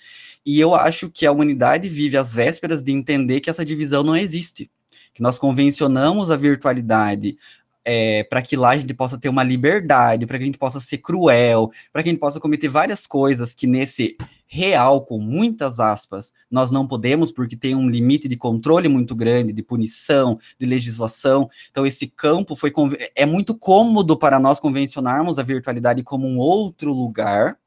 e 0.46 0.60
eu 0.60 0.74
acho 0.74 1.10
que 1.10 1.26
a 1.26 1.32
humanidade 1.32 1.88
vive 1.88 2.16
às 2.16 2.32
vésperas 2.32 2.82
de 2.82 2.92
entender 2.92 3.40
que 3.40 3.50
essa 3.50 3.64
divisão 3.64 4.02
não 4.02 4.16
existe 4.16 4.70
que 5.14 5.22
nós 5.22 5.38
convencionamos 5.38 6.30
a 6.30 6.36
virtualidade 6.36 7.36
é, 7.84 8.24
para 8.24 8.42
que 8.42 8.56
lá 8.56 8.70
a 8.70 8.78
gente 8.78 8.94
possa 8.94 9.18
ter 9.18 9.28
uma 9.28 9.42
liberdade, 9.42 10.26
para 10.26 10.38
que 10.38 10.44
a 10.44 10.46
gente 10.46 10.58
possa 10.58 10.80
ser 10.80 10.98
cruel, 10.98 11.70
para 11.92 12.02
que 12.02 12.08
a 12.08 12.12
gente 12.12 12.20
possa 12.20 12.40
cometer 12.40 12.68
várias 12.68 13.06
coisas 13.06 13.54
que 13.54 13.66
nesse 13.66 14.16
real, 14.46 15.04
com 15.04 15.18
muitas 15.18 15.78
aspas, 15.78 16.32
nós 16.50 16.72
não 16.72 16.86
podemos, 16.86 17.30
porque 17.30 17.56
tem 17.56 17.74
um 17.74 17.88
limite 17.88 18.28
de 18.28 18.36
controle 18.36 18.88
muito 18.88 19.14
grande, 19.14 19.52
de 19.52 19.62
punição, 19.62 20.38
de 20.58 20.66
legislação. 20.66 21.48
Então, 21.70 21.86
esse 21.86 22.08
campo 22.08 22.56
foi 22.56 22.72
é 23.14 23.24
muito 23.24 23.54
cômodo 23.54 24.18
para 24.18 24.40
nós 24.40 24.58
convencionarmos 24.58 25.38
a 25.38 25.44
virtualidade 25.44 26.02
como 26.02 26.26
um 26.26 26.36
outro 26.38 26.92
lugar, 26.92 27.58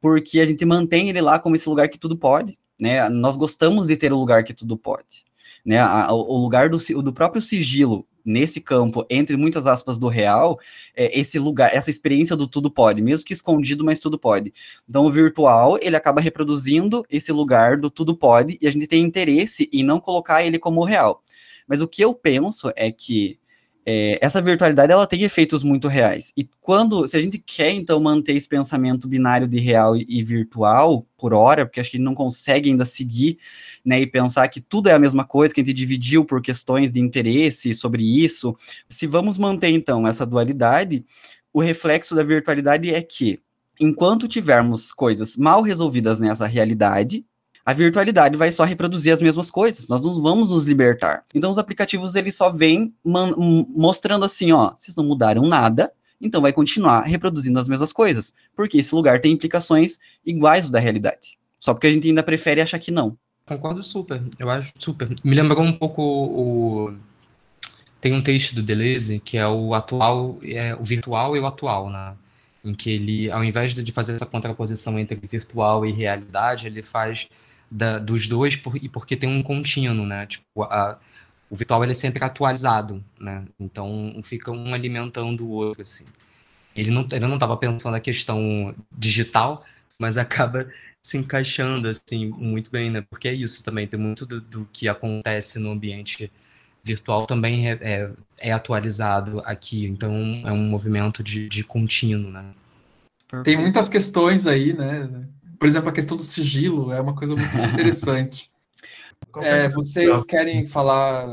porque 0.00 0.38
a 0.38 0.46
gente 0.46 0.64
mantém 0.64 1.08
ele 1.08 1.20
lá 1.20 1.38
como 1.40 1.56
esse 1.56 1.68
lugar 1.68 1.88
que 1.88 1.98
tudo 1.98 2.16
pode. 2.16 2.56
Né? 2.80 3.08
Nós 3.08 3.36
gostamos 3.36 3.88
de 3.88 3.96
ter 3.96 4.12
o 4.12 4.18
lugar 4.18 4.44
que 4.44 4.54
tudo 4.54 4.76
pode. 4.76 5.24
Né? 5.66 5.82
O 6.10 6.38
lugar 6.38 6.68
do, 6.68 6.78
do 7.02 7.12
próprio 7.12 7.42
sigilo 7.42 8.06
nesse 8.28 8.60
campo, 8.60 9.04
entre 9.08 9.36
muitas 9.36 9.66
aspas, 9.66 9.98
do 9.98 10.08
real, 10.08 10.60
é, 10.94 11.18
esse 11.18 11.38
lugar, 11.38 11.74
essa 11.74 11.90
experiência 11.90 12.36
do 12.36 12.46
tudo 12.46 12.70
pode, 12.70 13.00
mesmo 13.00 13.24
que 13.24 13.32
escondido, 13.32 13.84
mas 13.84 13.98
tudo 13.98 14.18
pode. 14.18 14.52
Então, 14.88 15.06
o 15.06 15.10
virtual, 15.10 15.78
ele 15.80 15.96
acaba 15.96 16.20
reproduzindo 16.20 17.04
esse 17.10 17.32
lugar 17.32 17.78
do 17.78 17.90
tudo 17.90 18.14
pode, 18.14 18.58
e 18.60 18.68
a 18.68 18.70
gente 18.70 18.86
tem 18.86 19.02
interesse 19.02 19.68
em 19.72 19.82
não 19.82 19.98
colocar 19.98 20.44
ele 20.44 20.58
como 20.58 20.84
real. 20.84 21.22
Mas 21.66 21.80
o 21.80 21.88
que 21.88 22.02
eu 22.02 22.14
penso 22.14 22.70
é 22.76 22.92
que 22.92 23.38
é, 23.90 24.18
essa 24.20 24.42
virtualidade 24.42 24.92
ela 24.92 25.06
tem 25.06 25.22
efeitos 25.22 25.62
muito 25.62 25.88
reais. 25.88 26.30
E 26.36 26.46
quando, 26.60 27.08
se 27.08 27.16
a 27.16 27.20
gente 27.20 27.38
quer 27.38 27.70
então 27.70 27.98
manter 27.98 28.34
esse 28.34 28.46
pensamento 28.46 29.08
binário 29.08 29.48
de 29.48 29.58
real 29.58 29.96
e, 29.96 30.22
virtual 30.22 31.06
por 31.16 31.32
hora, 31.32 31.64
porque 31.64 31.80
acho 31.80 31.92
que 31.92 31.96
ele 31.96 32.04
não 32.04 32.14
consegue 32.14 32.68
ainda 32.68 32.84
seguir, 32.84 33.38
né, 33.82 33.98
e 33.98 34.06
pensar 34.06 34.46
que 34.48 34.60
tudo 34.60 34.90
é 34.90 34.92
a 34.92 34.98
mesma 34.98 35.24
coisa, 35.24 35.54
que 35.54 35.62
a 35.62 35.64
gente 35.64 35.74
dividiu 35.74 36.22
por 36.22 36.42
questões 36.42 36.92
de 36.92 37.00
interesse 37.00 37.74
sobre 37.74 38.02
isso. 38.02 38.54
Se 38.90 39.06
vamos 39.06 39.38
manter 39.38 39.70
então 39.70 40.06
essa 40.06 40.26
dualidade, 40.26 41.02
o 41.50 41.62
reflexo 41.62 42.14
da 42.14 42.22
virtualidade 42.22 42.94
é 42.94 43.00
que 43.00 43.40
enquanto 43.80 44.28
tivermos 44.28 44.92
coisas 44.92 45.34
mal 45.34 45.62
resolvidas 45.62 46.20
nessa 46.20 46.46
realidade, 46.46 47.24
a 47.68 47.74
virtualidade 47.74 48.34
vai 48.34 48.50
só 48.50 48.64
reproduzir 48.64 49.12
as 49.12 49.20
mesmas 49.20 49.50
coisas, 49.50 49.88
nós 49.88 50.02
não 50.02 50.22
vamos 50.22 50.48
nos 50.48 50.66
libertar. 50.66 51.22
Então 51.34 51.50
os 51.50 51.58
aplicativos 51.58 52.14
eles 52.14 52.34
só 52.34 52.50
vêm 52.50 52.94
mostrando 53.04 54.24
assim, 54.24 54.52
ó, 54.52 54.72
vocês 54.74 54.96
não 54.96 55.04
mudaram 55.04 55.46
nada, 55.46 55.92
então 56.18 56.40
vai 56.40 56.50
continuar 56.50 57.02
reproduzindo 57.02 57.58
as 57.58 57.68
mesmas 57.68 57.92
coisas, 57.92 58.32
porque 58.56 58.78
esse 58.78 58.94
lugar 58.94 59.20
tem 59.20 59.32
implicações 59.32 59.98
iguais 60.24 60.70
da 60.70 60.78
realidade. 60.78 61.36
Só 61.60 61.74
porque 61.74 61.88
a 61.88 61.92
gente 61.92 62.08
ainda 62.08 62.22
prefere 62.22 62.62
achar 62.62 62.78
que 62.78 62.90
não. 62.90 63.18
Concordo 63.44 63.82
super, 63.82 64.22
eu 64.38 64.48
acho 64.48 64.72
super. 64.78 65.14
Me 65.22 65.36
lembrou 65.36 65.62
um 65.62 65.74
pouco 65.74 66.00
o 66.02 66.94
tem 68.00 68.14
um 68.14 68.22
texto 68.22 68.54
do 68.54 68.62
Deleuze 68.62 69.20
que 69.20 69.36
é 69.36 69.46
o 69.46 69.74
atual, 69.74 70.38
é 70.42 70.74
o 70.74 70.82
virtual 70.82 71.36
e 71.36 71.40
o 71.40 71.44
atual, 71.44 71.90
né? 71.90 72.14
Em 72.64 72.72
que 72.72 72.88
ele, 72.88 73.30
ao 73.30 73.44
invés 73.44 73.74
de 73.74 73.92
fazer 73.92 74.14
essa 74.14 74.24
contraposição 74.24 74.98
entre 74.98 75.20
virtual 75.30 75.84
e 75.84 75.92
realidade, 75.92 76.66
ele 76.66 76.82
faz 76.82 77.28
da, 77.70 77.98
dos 77.98 78.26
dois 78.26 78.56
por, 78.56 78.76
e 78.76 78.88
porque 78.88 79.16
tem 79.16 79.28
um 79.28 79.42
contínuo, 79.42 80.06
né? 80.06 80.26
Tipo, 80.26 80.62
a, 80.64 80.98
o 81.50 81.56
virtual 81.56 81.82
ele 81.82 81.92
é 81.92 81.94
sempre 81.94 82.24
atualizado, 82.24 83.04
né? 83.18 83.44
Então 83.58 84.20
fica 84.22 84.50
um 84.50 84.74
alimentando 84.74 85.46
o 85.46 85.50
outro, 85.50 85.82
assim. 85.82 86.06
Ele 86.76 86.90
não 86.90 87.06
ele 87.10 87.26
não 87.26 87.34
estava 87.34 87.56
pensando 87.56 87.92
na 87.92 88.00
questão 88.00 88.74
digital, 88.96 89.64
mas 89.98 90.16
acaba 90.18 90.68
se 91.02 91.16
encaixando 91.18 91.88
assim 91.88 92.28
muito 92.30 92.70
bem, 92.70 92.90
né? 92.90 93.00
Porque 93.08 93.28
é 93.28 93.34
isso 93.34 93.64
também, 93.64 93.86
tem 93.86 93.98
muito 93.98 94.26
do, 94.26 94.40
do 94.40 94.68
que 94.72 94.88
acontece 94.88 95.58
no 95.58 95.70
ambiente 95.70 96.30
virtual 96.84 97.26
também 97.26 97.68
é, 97.68 97.78
é, 97.80 98.10
é, 98.38 98.52
atualizado 98.52 99.40
aqui, 99.40 99.84
então 99.86 100.12
é 100.44 100.52
um 100.52 100.68
movimento 100.68 101.22
de, 101.22 101.48
de 101.48 101.62
contínuo, 101.62 102.30
né? 102.30 102.44
Tem 103.44 103.58
muitas 103.58 103.90
questões 103.90 104.46
aí, 104.46 104.72
né? 104.72 105.08
Por 105.58 105.66
exemplo, 105.66 105.88
a 105.88 105.92
questão 105.92 106.16
do 106.16 106.22
sigilo 106.22 106.92
é 106.92 107.00
uma 107.00 107.14
coisa 107.14 107.34
muito 107.34 107.56
interessante. 107.56 108.50
É, 109.40 109.68
vocês 109.68 110.24
querem 110.24 110.64
falar, 110.64 111.28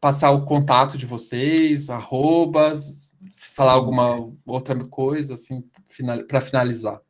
passar 0.00 0.30
o 0.30 0.44
contato 0.44 0.96
de 0.96 1.06
vocês, 1.06 1.90
arrobas, 1.90 3.14
falar 3.32 3.72
alguma 3.72 4.32
outra 4.46 4.82
coisa, 4.84 5.34
assim, 5.34 5.62
para 6.26 6.40
finalizar? 6.40 7.00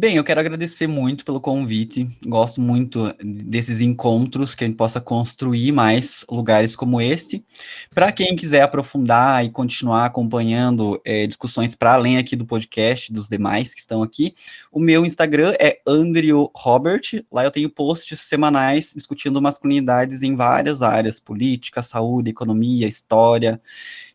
Bem, 0.00 0.14
eu 0.14 0.22
quero 0.22 0.38
agradecer 0.38 0.86
muito 0.86 1.24
pelo 1.24 1.40
convite. 1.40 2.06
Gosto 2.24 2.60
muito 2.60 3.12
desses 3.20 3.80
encontros 3.80 4.54
que 4.54 4.62
a 4.62 4.66
gente 4.68 4.76
possa 4.76 5.00
construir 5.00 5.72
mais 5.72 6.24
lugares 6.30 6.76
como 6.76 7.00
este. 7.00 7.44
Para 7.92 8.12
quem 8.12 8.36
quiser 8.36 8.62
aprofundar 8.62 9.44
e 9.44 9.50
continuar 9.50 10.04
acompanhando 10.04 11.00
é, 11.04 11.26
discussões 11.26 11.74
para 11.74 11.94
além 11.94 12.16
aqui 12.16 12.36
do 12.36 12.46
podcast, 12.46 13.12
dos 13.12 13.28
demais 13.28 13.74
que 13.74 13.80
estão 13.80 14.00
aqui, 14.00 14.32
o 14.70 14.78
meu 14.78 15.04
Instagram 15.04 15.56
é 15.58 15.80
Andrew 15.84 16.48
Robert. 16.54 17.24
Lá 17.32 17.42
eu 17.42 17.50
tenho 17.50 17.68
posts 17.68 18.20
semanais 18.20 18.92
discutindo 18.94 19.42
masculinidades 19.42 20.22
em 20.22 20.36
várias 20.36 20.80
áreas: 20.80 21.18
política, 21.18 21.82
saúde, 21.82 22.30
economia, 22.30 22.86
história. 22.86 23.60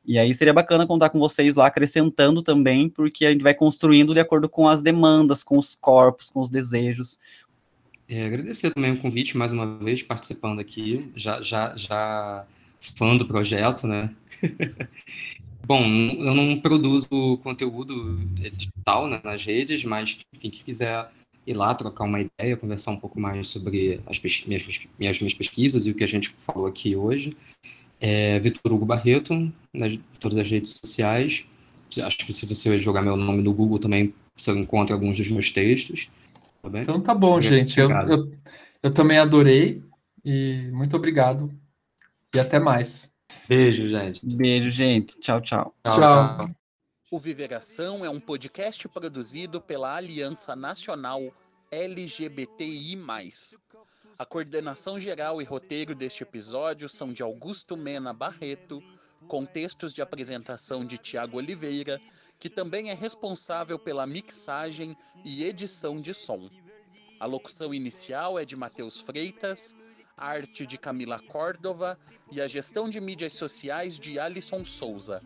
E 0.06 0.20
aí 0.20 0.34
seria 0.34 0.54
bacana 0.54 0.86
contar 0.86 1.10
com 1.10 1.20
vocês 1.20 1.56
lá 1.56 1.68
acrescentando 1.68 2.42
também, 2.42 2.90
porque 2.90 3.26
a 3.26 3.32
gente 3.32 3.44
vai 3.44 3.54
construindo 3.54 4.14
de 4.14 4.20
acordo 4.20 4.50
com 4.50 4.68
as 4.68 4.82
demandas, 4.82 5.44
com 5.44 5.58
os 5.58 5.76
corpos, 5.76 6.30
com 6.30 6.42
os 6.42 6.50
desejos. 6.50 7.20
É, 8.08 8.26
agradecer 8.26 8.72
também 8.72 8.92
o 8.92 9.00
convite 9.00 9.38
mais 9.38 9.54
uma 9.54 9.78
vez, 9.78 10.04
participando 10.04 10.60
aqui, 10.60 11.12
já, 11.16 11.42
já, 11.42 11.74
já 11.76 12.46
fã 12.80 13.16
do 13.16 13.26
projeto, 13.26 13.88
né? 13.88 14.14
Bom, 15.66 15.82
eu 15.86 16.34
não 16.34 16.60
produzo 16.60 17.38
conteúdo 17.42 18.18
digital 18.36 19.08
né, 19.08 19.22
nas 19.24 19.46
redes, 19.46 19.86
mas 19.86 20.20
enfim, 20.34 20.50
quem 20.50 20.64
quiser 20.64 21.10
ir 21.48 21.54
lá 21.54 21.74
trocar 21.74 22.04
uma 22.04 22.20
ideia, 22.20 22.58
conversar 22.58 22.92
um 22.92 23.00
pouco 23.00 23.18
mais 23.18 23.48
sobre 23.48 24.02
as 24.06 24.22
minhas, 24.46 24.86
minhas, 25.00 25.20
minhas 25.20 25.34
pesquisas 25.34 25.86
e 25.86 25.92
o 25.92 25.96
que 25.96 26.04
a 26.04 26.08
gente 26.08 26.36
falou 26.38 26.68
aqui 26.68 26.98
hoje, 26.98 27.38
é 28.06 28.38
Vitor 28.38 28.74
Hugo 28.74 28.86
Barreto, 28.86 29.34
nas 29.74 29.98
todas 30.20 30.38
as 30.38 30.52
redes 30.52 30.72
sociais. 30.72 31.46
Acho 32.04 32.18
que 32.18 32.34
se 32.34 32.46
você 32.46 32.78
jogar 32.78 33.02
meu 33.02 33.16
nome 33.16 33.42
no 33.42 33.54
Google 33.54 33.80
também 33.80 34.14
você 34.36 34.52
encontra 34.52 34.94
alguns 34.94 35.16
dos 35.16 35.30
meus 35.30 35.52
textos. 35.52 36.10
Tá 36.62 36.70
bem? 36.70 36.82
Então 36.82 37.00
tá 37.00 37.14
bom, 37.14 37.40
gente. 37.40 37.80
Eu, 37.80 37.90
eu, 37.90 38.32
eu 38.82 38.94
também 38.94 39.20
adorei 39.20 39.82
e 40.26 40.70
muito 40.74 40.98
obrigado. 40.98 41.50
E 42.36 42.40
até 42.40 42.60
mais. 42.60 43.10
Beijo, 43.48 43.88
gente. 43.88 44.26
Beijo, 44.26 44.70
gente. 44.70 45.18
Tchau, 45.22 45.40
tchau. 45.40 45.74
Tchau. 45.86 46.38
tchau. 46.38 46.50
O 47.10 47.20
Viveração 47.20 48.04
é 48.04 48.10
um 48.10 48.20
podcast 48.20 48.90
produzido 48.90 49.62
pela 49.62 49.96
Aliança 49.96 50.56
Nacional 50.58 51.32
LGBTI+. 51.72 52.98
A 54.20 54.26
coordenação 54.26 55.00
geral 55.00 55.42
e 55.42 55.46
roteiro 55.46 55.96
deste 55.96 56.22
episódio 56.22 56.88
são 56.88 57.12
de 57.12 57.24
Augusto 57.24 57.76
Mena 57.76 58.14
Barreto, 58.14 58.82
com 59.28 59.44
textos 59.44 59.92
de 59.92 60.04
apresentação 60.04 60.86
de 60.86 61.00
Tiago 61.00 61.38
Oliveira, 61.38 62.00
que 62.40 62.48
também 62.48 62.92
é 62.92 62.94
responsável 62.94 63.80
pela 63.80 64.06
mixagem 64.06 64.96
e 65.26 65.44
edição 65.44 66.00
de 66.00 66.14
som. 66.14 66.48
A 67.20 67.26
locução 67.26 67.74
inicial 67.74 68.38
é 68.38 68.46
de 68.46 68.56
Matheus 68.56 69.00
Freitas, 69.00 69.76
a 70.16 70.28
arte 70.28 70.68
de 70.68 70.78
Camila 70.78 71.20
Córdova 71.20 71.98
e 72.32 72.40
a 72.40 72.48
gestão 72.48 72.88
de 72.88 73.02
mídias 73.02 73.34
sociais 73.34 74.00
de 74.00 74.20
Alisson 74.20 74.64
Souza. 74.64 75.24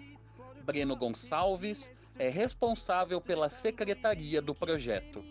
Breno 0.64 0.96
Gonçalves 0.96 1.92
é 2.18 2.30
responsável 2.30 3.20
pela 3.20 3.50
secretaria 3.50 4.42
do 4.42 4.56
projeto. 4.56 5.24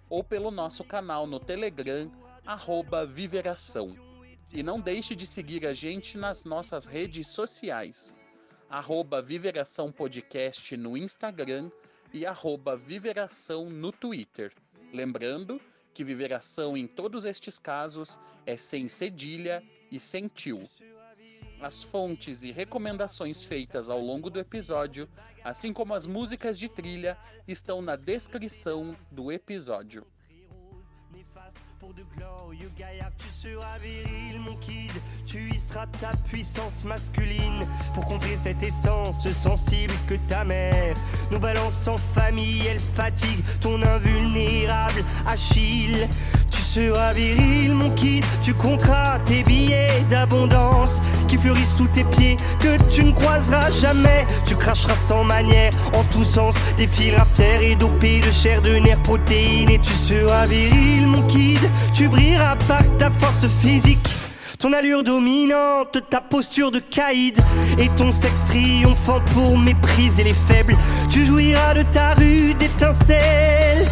ou 0.08 0.24
pelo 0.24 0.50
nosso 0.50 0.84
canal 0.84 1.26
no 1.26 1.40
Telegram 1.40 2.10
@viveração. 3.08 3.96
E 4.52 4.62
não 4.62 4.80
deixe 4.80 5.14
de 5.14 5.26
seguir 5.26 5.66
a 5.66 5.74
gente 5.74 6.16
nas 6.16 6.44
nossas 6.44 6.86
redes 6.86 7.28
sociais, 7.28 8.14
arroba 8.70 9.20
Viveração 9.20 9.90
Podcast 9.90 10.76
no 10.76 10.96
Instagram 10.96 11.70
e 12.12 12.24
arroba 12.24 12.76
Viveração 12.76 13.68
no 13.68 13.92
Twitter. 13.92 14.52
Lembrando 14.92 15.60
que 15.92 16.04
Viveração 16.04 16.76
em 16.76 16.86
todos 16.86 17.24
estes 17.24 17.58
casos 17.58 18.18
é 18.46 18.56
sem 18.56 18.88
cedilha 18.88 19.62
e 19.90 20.00
sentiu. 20.00 20.68
As 21.60 21.82
fontes 21.82 22.42
e 22.42 22.50
recomendações 22.50 23.44
feitas 23.44 23.88
ao 23.88 24.00
longo 24.00 24.28
do 24.28 24.38
episódio, 24.38 25.08
assim 25.42 25.72
como 25.72 25.94
as 25.94 26.06
músicas 26.06 26.58
de 26.58 26.68
trilha, 26.68 27.16
estão 27.48 27.80
na 27.80 27.96
descrição 27.96 28.94
do 29.10 29.32
episódio. 29.32 30.06
pour 31.78 31.94
de. 31.94 32.04
Tu 33.18 33.24
seras 33.30 33.80
viril, 33.80 34.40
mon 34.40 34.56
kid. 34.58 34.92
Tu 35.26 35.38
ta 36.00 36.16
puissance 36.28 36.84
masculine 36.84 37.66
pour 37.94 38.04
contrer 38.06 38.36
cette 38.36 38.62
essence 38.62 39.28
sensible 39.32 39.94
que 40.06 40.16
ta 40.28 40.44
mère 40.44 40.96
nous 41.30 41.38
balance 41.38 41.86
en 41.88 41.96
famille. 41.96 42.66
Elle 42.66 42.80
fatigue 42.80 43.42
ton 43.60 43.82
invulnérable 43.82 45.04
Achille. 45.26 46.08
Tu 46.76 46.88
seras 46.88 47.14
viril, 47.14 47.72
mon 47.72 47.88
kid. 47.92 48.22
Tu 48.42 48.52
compteras 48.52 49.18
tes 49.20 49.42
billets 49.42 50.04
d'abondance 50.10 51.00
qui 51.26 51.38
fleurissent 51.38 51.74
sous 51.74 51.86
tes 51.86 52.04
pieds 52.04 52.36
que 52.60 52.76
tu 52.94 53.02
ne 53.02 53.12
croiseras 53.12 53.70
jamais. 53.70 54.26
Tu 54.44 54.56
cracheras 54.56 54.94
sans 54.94 55.24
manière 55.24 55.72
en 55.94 56.04
tous 56.12 56.24
sens 56.24 56.54
des 56.76 56.86
fils 56.86 57.14
et 57.62 57.76
dopés 57.76 58.20
de 58.20 58.30
chair, 58.30 58.60
de 58.60 58.76
nerfs, 58.76 59.02
protéines. 59.02 59.70
Et 59.70 59.78
tu 59.78 59.90
seras 59.90 60.44
viril, 60.44 61.06
mon 61.06 61.22
kid? 61.22 61.60
Tu 61.94 62.08
brilleras 62.08 62.56
par 62.68 62.82
ta 62.98 63.10
force 63.10 63.48
physique. 63.48 64.10
Ton 64.58 64.74
allure 64.74 65.02
dominante, 65.02 65.96
ta 66.10 66.20
posture 66.20 66.70
de 66.70 66.80
caïd 66.80 67.38
et 67.78 67.88
ton 67.96 68.12
sexe 68.12 68.44
triomphant 68.48 69.22
pour 69.32 69.56
mépriser 69.56 70.24
les 70.24 70.34
faibles. 70.34 70.76
Tu 71.08 71.24
jouiras 71.24 71.72
de 71.72 71.84
ta 71.84 72.10
rude 72.10 72.60
étincelle 72.60 73.86